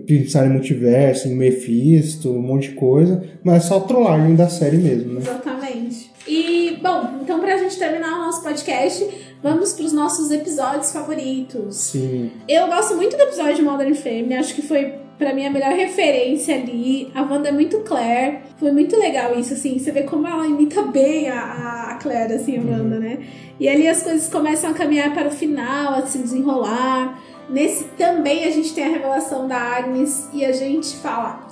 Pensar 0.08 0.48
em 0.48 0.50
multiverso, 0.50 1.28
em 1.28 1.36
Mephisto, 1.36 2.32
um 2.32 2.42
monte 2.42 2.70
de 2.70 2.76
coisa, 2.76 3.24
mas 3.44 3.66
é 3.66 3.68
só 3.68 3.80
trollagem 3.82 4.36
da 4.36 4.50
série 4.50 4.78
mesmo, 4.78 5.14
né? 5.14 5.22
Exatamente. 5.22 6.12
E, 6.28 6.80
bom, 6.82 7.20
então 7.22 7.40
pra 7.40 7.58
gente 7.58 7.78
terminar 7.78 8.16
o 8.16 8.26
nosso 8.26 8.42
podcast, 8.42 9.08
vamos 9.44 9.74
pros 9.74 9.94
nossos 9.94 10.32
episódios 10.32 10.92
favoritos. 10.92 11.76
Sim. 11.76 12.32
Eu 12.48 12.68
gosto 12.68 12.96
muito 12.96 13.16
do 13.16 13.22
episódio 13.22 13.58
de 13.58 13.62
Modern 13.62 13.94
Family, 13.94 14.34
acho 14.34 14.56
que 14.56 14.64
foi 14.64 15.03
pra 15.18 15.34
mim 15.34 15.46
a 15.46 15.50
melhor 15.50 15.72
referência 15.74 16.56
ali. 16.56 17.10
A 17.16 17.22
Wanda 17.22 17.50
é 17.50 17.52
muito 17.52 17.80
Claire, 17.82 18.40
foi 18.58 18.72
muito 18.72 18.98
legal 18.98 19.38
isso, 19.40 19.54
assim, 19.54 19.78
você 19.80 19.92
vê 19.92 20.04
como 20.04 20.28
ela 20.28 20.46
imita 20.48 20.82
bem 20.84 21.30
a, 21.30 21.40
a- 21.42 21.92
a 21.92 21.96
Claire, 21.96 22.34
assim, 22.34 22.58
a 22.58 22.62
Wanda, 22.62 23.00
né? 23.00 23.20
E 23.60 23.68
ali 23.70 23.88
as 23.88 24.02
coisas 24.04 24.28
começam 24.28 24.72
a 24.72 24.74
caminhar 24.74 25.14
para 25.14 25.28
o 25.28 25.32
final, 25.32 25.94
a 25.94 26.06
se 26.06 26.18
desenrolar. 26.18 27.20
Nesse 27.50 27.84
também 27.98 28.46
a 28.46 28.52
gente 28.52 28.74
tem 28.74 28.86
a 28.86 28.90
revelação 28.90 29.48
da 29.48 29.58
Agnes 29.58 30.28
e 30.34 30.44
a 30.46 30.52
gente 30.52 30.96
fala. 30.98 31.48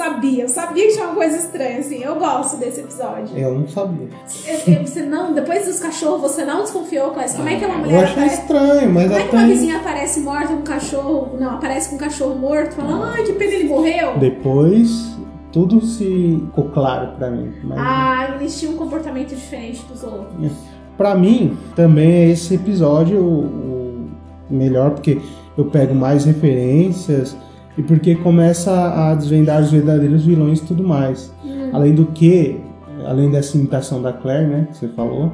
"Ah, 0.00 0.10
Sabia, 0.10 0.42
eu 0.44 0.48
sabia 0.48 0.86
que 0.86 0.92
tinha 0.94 1.04
uma 1.06 1.14
coisa 1.14 1.36
estranha, 1.36 1.78
assim. 1.78 2.02
Eu 2.02 2.16
gosto 2.16 2.56
desse 2.56 2.80
episódio. 2.80 3.36
Eu 3.36 3.54
não 3.58 3.68
sabia. 3.68 4.08
Eu- 4.46 4.74
eu- 4.74 4.86
Você 4.86 5.02
não, 5.02 5.32
depois 5.34 5.66
dos 5.66 5.78
cachorros, 5.78 6.20
você 6.22 6.44
não 6.44 6.62
desconfiou, 6.62 7.10
Clássico? 7.10 7.36
Como 7.42 7.48
é 7.48 7.56
que 7.58 7.64
uma 7.64 7.74
Eu 7.74 7.78
mulher 7.80 8.04
achei 8.04 8.12
aparece? 8.24 8.40
estranho, 8.42 8.90
mas 8.92 9.08
Como 9.08 9.20
é 9.20 9.24
que 9.28 9.36
uma 9.36 9.46
vizinha 9.46 9.76
aparece 9.76 10.20
morta 10.20 10.48
com 10.48 10.54
um 10.54 10.62
cachorro? 10.62 11.36
Não, 11.38 11.50
aparece 11.52 11.88
com 11.90 11.94
um 11.96 11.98
cachorro 11.98 12.34
morto, 12.36 12.74
fala, 12.74 13.12
ai, 13.14 13.22
que 13.24 13.32
pena 13.34 13.52
ele 13.52 13.68
morreu. 13.68 14.16
depois 14.18 15.16
tudo 15.52 15.80
se 15.84 16.40
ficou 16.46 16.64
claro 16.70 17.12
pra 17.18 17.30
mim. 17.30 17.52
Mas 17.64 17.78
Ah, 17.78 18.36
eles 18.40 18.58
tinham 18.58 18.74
um 18.74 18.76
comportamento 18.76 19.28
diferente 19.34 19.82
dos 19.84 20.02
outros. 20.02 20.52
pra 20.96 21.14
mim, 21.14 21.56
também 21.76 22.10
é 22.10 22.28
esse 22.30 22.54
episódio 22.54 23.18
o 23.20 24.08
melhor, 24.48 24.90
porque 24.90 25.20
eu 25.58 25.64
pego 25.66 25.94
mais 25.94 26.24
referências 26.24 27.36
e 27.76 27.82
porque 27.82 28.14
começa 28.16 28.72
a 28.72 29.14
desvendar 29.14 29.62
os 29.62 29.70
verdadeiros 29.70 30.24
vilões 30.24 30.60
e 30.60 30.66
tudo 30.66 30.82
mais. 30.82 31.32
Além 31.72 31.94
do 31.94 32.06
que, 32.06 32.60
além 33.06 33.30
dessa 33.30 33.56
imitação 33.56 34.02
da 34.02 34.12
Claire, 34.12 34.46
né, 34.46 34.66
que 34.70 34.76
você 34.76 34.88
falou, 34.88 35.32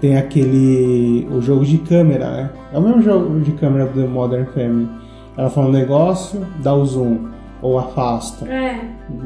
tem 0.00 0.16
aquele. 0.16 1.26
o 1.30 1.40
jogo 1.40 1.64
de 1.64 1.78
câmera, 1.78 2.30
né? 2.30 2.50
É 2.72 2.78
o 2.78 2.82
mesmo 2.82 3.02
jogo 3.02 3.40
de 3.40 3.52
câmera 3.52 3.86
do 3.86 4.06
Modern 4.08 4.46
Family. 4.46 4.88
Ela 5.36 5.50
fala 5.50 5.68
um 5.68 5.72
negócio, 5.72 6.46
dá 6.62 6.74
o 6.74 6.84
zoom, 6.84 7.28
ou 7.62 7.78
afasta. 7.78 8.46
É. 8.46 8.80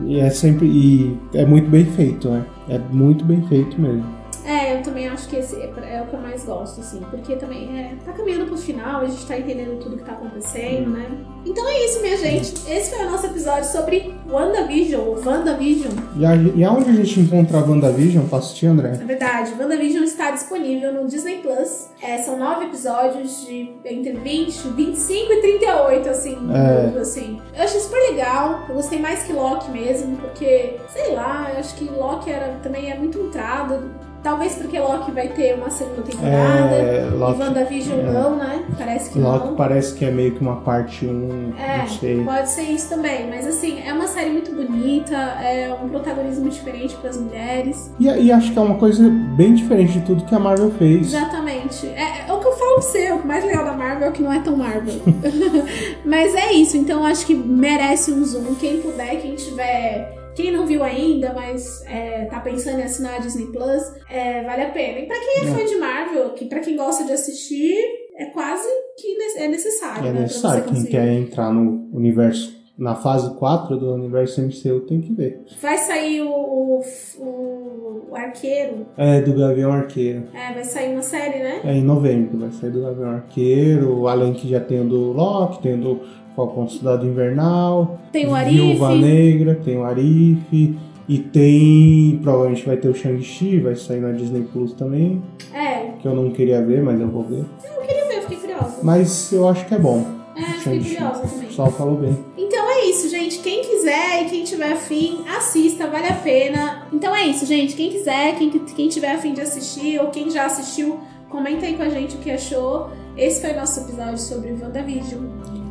E 0.06 0.20
é 0.20 0.30
sempre. 0.30 0.66
E 0.66 1.18
é 1.34 1.44
muito 1.44 1.68
bem 1.68 1.84
feito, 1.84 2.28
né? 2.28 2.44
É 2.68 2.78
muito 2.92 3.24
bem 3.24 3.42
feito 3.42 3.80
mesmo. 3.80 4.04
É, 4.48 4.78
eu 4.78 4.82
também 4.82 5.06
acho 5.06 5.28
que 5.28 5.36
esse 5.36 5.56
é 5.56 5.68
é 5.98 6.02
o 6.02 6.06
que 6.06 6.14
eu 6.14 6.20
mais 6.20 6.42
gosto, 6.44 6.80
assim, 6.80 7.00
porque 7.10 7.36
também 7.36 7.78
é, 7.78 7.94
tá 8.02 8.12
caminhando 8.12 8.46
pro 8.46 8.56
final, 8.56 9.02
a 9.02 9.06
gente 9.06 9.26
tá 9.26 9.38
entendendo 9.38 9.78
tudo 9.78 9.98
que 9.98 10.04
tá 10.04 10.12
acontecendo, 10.12 10.88
né? 10.90 11.06
Então 11.44 11.68
é 11.68 11.84
isso, 11.84 12.00
minha 12.00 12.16
gente. 12.16 12.54
Esse 12.70 12.94
foi 12.96 13.04
o 13.06 13.10
nosso 13.10 13.26
episódio 13.26 13.64
sobre 13.70 14.14
WandaVision, 14.26 15.02
ou 15.02 15.22
WandaVision. 15.22 15.92
E, 16.16 16.24
a, 16.24 16.34
e 16.34 16.64
aonde 16.64 16.90
a 16.90 16.92
gente 16.94 17.20
encontra 17.20 17.58
a 17.58 17.62
WandaVision 17.62 18.26
pra 18.26 18.38
assistir, 18.38 18.66
André? 18.66 18.96
Na 18.98 19.04
verdade, 19.04 19.52
WandaVision 19.58 20.04
está 20.04 20.30
disponível 20.30 20.92
no 20.94 21.06
Disney 21.06 21.38
Plus. 21.42 21.90
É, 22.02 22.16
são 22.18 22.38
nove 22.38 22.66
episódios 22.66 23.44
de 23.46 23.74
entre 23.84 24.12
20, 24.12 24.68
25 24.68 25.32
e 25.32 25.40
38, 25.42 26.08
assim, 26.08 26.38
É. 26.54 26.86
tudo, 26.86 26.98
assim. 27.00 27.40
Eu 27.54 27.64
achei 27.64 27.80
super 27.80 28.00
legal. 28.10 28.64
Eu 28.68 28.74
gostei 28.76 28.98
mais 28.98 29.22
que 29.24 29.32
Loki 29.32 29.70
mesmo, 29.70 30.16
porque, 30.16 30.76
sei 30.88 31.14
lá, 31.14 31.50
eu 31.52 31.60
acho 31.60 31.74
que 31.74 31.84
Loki 31.84 32.30
era, 32.30 32.58
também 32.62 32.90
é 32.90 32.96
muito 32.96 33.18
entrado. 33.18 34.07
Talvez 34.22 34.54
porque 34.56 34.78
Loki 34.78 35.12
vai 35.12 35.28
ter 35.28 35.54
uma 35.54 35.70
segunda 35.70 36.02
temporada. 36.02 36.74
É, 36.74 37.08
E 37.10 37.14
Loki, 37.14 37.40
WandaVision 37.40 38.00
é. 38.00 38.02
não, 38.02 38.36
né? 38.36 38.64
Parece 38.76 39.10
que 39.10 39.18
Loki 39.18 39.46
não. 39.48 39.54
parece 39.54 39.94
que 39.94 40.04
é 40.04 40.10
meio 40.10 40.32
que 40.32 40.40
uma 40.40 40.56
parte 40.56 41.06
1, 41.06 41.52
É, 41.58 41.78
não 41.78 41.88
sei. 41.88 42.24
pode 42.24 42.50
ser 42.50 42.62
isso 42.62 42.88
também, 42.88 43.28
mas 43.30 43.46
assim, 43.46 43.80
é 43.86 43.92
uma 43.92 44.06
série 44.08 44.30
muito 44.30 44.52
bonita, 44.54 45.14
é 45.14 45.72
um 45.82 45.88
protagonismo 45.88 46.48
diferente 46.48 46.96
para 46.96 47.10
as 47.10 47.16
mulheres. 47.16 47.92
E, 48.00 48.06
e 48.06 48.32
acho 48.32 48.52
que 48.52 48.58
é 48.58 48.62
uma 48.62 48.74
coisa 48.76 49.08
bem 49.36 49.54
diferente 49.54 49.92
de 49.92 50.00
tudo 50.02 50.24
que 50.24 50.34
a 50.34 50.38
Marvel 50.38 50.70
fez. 50.72 51.06
Exatamente. 51.14 51.86
É, 51.86 52.24
é 52.28 52.32
o 52.32 52.40
que 52.40 52.46
eu 52.48 52.52
falo 52.52 52.74
pra 52.74 52.82
você, 52.82 53.12
o 53.12 53.26
mais 53.26 53.44
legal 53.44 53.64
da 53.64 53.72
Marvel 53.72 54.08
é 54.08 54.10
que 54.10 54.22
não 54.22 54.32
é 54.32 54.40
tão 54.40 54.56
Marvel. 54.56 54.94
Mas 56.04 56.34
é 56.34 56.52
isso, 56.52 56.76
então 56.76 57.04
acho 57.04 57.24
que 57.26 57.34
merece 57.34 58.10
um 58.10 58.24
zoom. 58.24 58.54
Quem 58.56 58.80
puder, 58.80 59.20
quem 59.20 59.34
tiver. 59.36 60.17
Quem 60.38 60.52
não 60.52 60.64
viu 60.66 60.84
ainda, 60.84 61.32
mas 61.34 61.84
é, 61.86 62.26
tá 62.26 62.38
pensando 62.38 62.78
em 62.78 62.84
assinar 62.84 63.16
a 63.16 63.18
Disney 63.18 63.46
Plus, 63.46 63.82
é, 64.08 64.44
vale 64.44 64.62
a 64.62 64.70
pena. 64.70 65.00
E 65.00 65.06
pra 65.06 65.16
quem 65.18 65.42
é, 65.42 65.48
É. 65.50 65.52
fã 65.54 65.64
de 65.64 65.74
Marvel, 65.76 66.30
que 66.30 66.44
pra 66.44 66.60
quem 66.60 66.76
gosta 66.76 67.02
de 67.04 67.10
assistir, 67.12 67.76
é 68.16 68.26
quase 68.26 68.68
que 68.96 69.16
é 69.42 69.48
necessário, 69.48 70.06
É 70.06 70.12
né? 70.12 70.20
necessário. 70.20 70.62
Quem 70.64 70.84
quer 70.84 71.08
entrar 71.12 71.52
no 71.52 71.88
universo, 71.92 72.56
na 72.78 72.94
fase 72.94 73.34
4 73.34 73.76
do 73.76 73.92
universo 73.94 74.40
MCU, 74.40 74.80
tem 74.86 75.00
que 75.00 75.12
ver. 75.12 75.40
Vai 75.60 75.76
sair 75.76 76.22
o, 76.22 76.30
o, 76.30 76.82
o- 77.18 78.06
o 78.10 78.16
Arqueiro, 78.16 78.86
É, 78.96 79.20
do 79.20 79.34
Gavião 79.34 79.72
Arqueiro. 79.72 80.22
é, 80.32 80.54
vai 80.54 80.62
sair 80.64 80.92
uma 80.92 81.02
série, 81.02 81.40
né? 81.40 81.60
É 81.64 81.72
em 81.74 81.82
novembro, 81.82 82.38
vai 82.38 82.52
sair 82.52 82.70
do 82.70 82.82
Gavião 82.82 83.10
Arqueiro, 83.10 84.06
além 84.06 84.32
que 84.34 84.48
já 84.48 84.60
tem 84.60 84.80
o 84.80 84.88
do 84.88 85.12
Loki, 85.12 85.60
tem 85.62 85.74
o 85.74 85.78
do 85.78 86.00
Falcão 86.38 86.68
Cidade 86.68 87.04
Invernal, 87.04 87.98
Tem 88.12 88.28
o 88.28 88.34
Viúva 88.44 88.90
Arif. 88.90 89.02
Negra, 89.04 89.54
tem 89.56 89.76
o 89.76 89.82
Arif, 89.84 90.78
e 91.08 91.18
tem. 91.18 92.20
Provavelmente 92.22 92.64
vai 92.64 92.76
ter 92.76 92.88
o 92.88 92.94
Shang-Chi, 92.94 93.58
vai 93.58 93.74
sair 93.74 94.00
na 94.00 94.12
Disney 94.12 94.42
Plus 94.52 94.72
também, 94.72 95.20
É, 95.52 95.94
que 96.00 96.06
eu 96.06 96.14
não 96.14 96.30
queria 96.30 96.62
ver, 96.64 96.80
mas 96.80 97.00
eu 97.00 97.08
vou 97.08 97.24
ver. 97.24 97.44
eu 97.64 97.82
queria 97.84 98.06
ver, 98.06 98.16
eu 98.18 98.22
fiquei 98.22 98.36
curiosa. 98.36 98.78
Mas 98.84 99.32
eu 99.32 99.48
acho 99.48 99.66
que 99.66 99.74
é 99.74 99.78
bom. 99.80 100.04
É, 100.36 100.42
fiquei 100.42 100.78
curiosa 100.78 101.22
também. 101.22 101.46
pessoal 101.48 101.72
falou 101.72 101.96
bem. 101.96 102.16
Então 102.36 102.70
é 102.70 102.84
isso, 102.84 103.08
gente. 103.08 103.40
Quem 103.40 103.62
quiser 103.62 104.22
e 104.22 104.30
quem 104.30 104.44
tiver 104.44 104.72
afim, 104.72 105.24
assista, 105.36 105.88
vale 105.88 106.06
a 106.06 106.14
pena. 106.14 106.86
Então 106.92 107.12
é 107.16 107.26
isso, 107.26 107.44
gente. 107.46 107.74
Quem 107.74 107.90
quiser, 107.90 108.36
quem, 108.38 108.50
quem 108.50 108.88
tiver 108.88 109.10
afim 109.10 109.32
de 109.34 109.40
assistir 109.40 110.00
ou 110.00 110.08
quem 110.08 110.30
já 110.30 110.44
assistiu, 110.46 111.00
comenta 111.28 111.66
aí 111.66 111.74
com 111.74 111.82
a 111.82 111.88
gente 111.88 112.14
o 112.14 112.18
que 112.20 112.30
achou. 112.30 112.90
Esse 113.16 113.40
foi 113.40 113.50
o 113.50 113.56
nosso 113.56 113.80
episódio 113.80 114.18
sobre 114.18 114.52
WandaVision. 114.52 115.24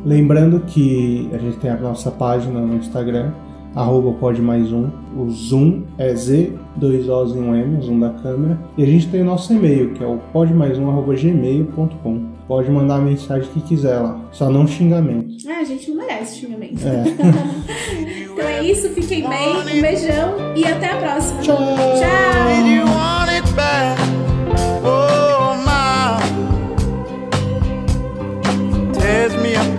Lembrando 0.04 0.60
que 0.60 1.28
a 1.32 1.38
gente 1.38 1.58
tem 1.58 1.70
a 1.70 1.76
nossa 1.76 2.10
página 2.10 2.60
no 2.60 2.76
Instagram, 2.76 3.32
arroba 3.74 4.12
pode 4.12 4.40
mais 4.40 4.72
um. 4.72 4.88
O 5.16 5.30
Zoom 5.30 5.82
é 5.98 6.14
Z, 6.14 6.52
dois 6.76 7.08
O's 7.08 7.34
e 7.34 7.38
um 7.38 7.54
M, 7.54 7.78
o 7.78 7.82
Zoom 7.82 8.00
da 8.00 8.10
câmera. 8.10 8.58
E 8.76 8.82
a 8.82 8.86
gente 8.86 9.08
tem 9.08 9.22
o 9.22 9.24
nosso 9.24 9.52
e-mail, 9.52 9.92
que 9.94 10.02
é 10.02 10.06
o 10.06 10.18
pode 10.32 10.52
mais 10.54 10.78
um, 10.78 10.88
arroba 10.88 11.14
gmail.com. 11.14 12.38
Pode 12.46 12.70
mandar 12.70 12.96
a 12.96 13.00
mensagem 13.00 13.48
que 13.52 13.60
quiser 13.60 13.98
lá, 13.98 14.18
só 14.32 14.48
não 14.48 14.66
xingamento. 14.66 15.34
É, 15.46 15.56
a 15.56 15.64
gente 15.64 15.90
não 15.90 15.98
merece 15.98 16.40
xingamento. 16.40 16.80
É. 16.86 17.04
Então 18.38 18.48
é 18.48 18.62
isso, 18.64 18.88
fiquem 18.90 19.28
bem, 19.28 19.56
um 19.56 19.82
beijão 19.82 20.54
e 20.54 20.64
até 20.64 20.92
a 20.92 20.96
próxima. 20.98 21.40
Tchau! 21.40 21.56
Tchau! 21.56 22.28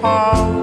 Oh. 0.02 0.59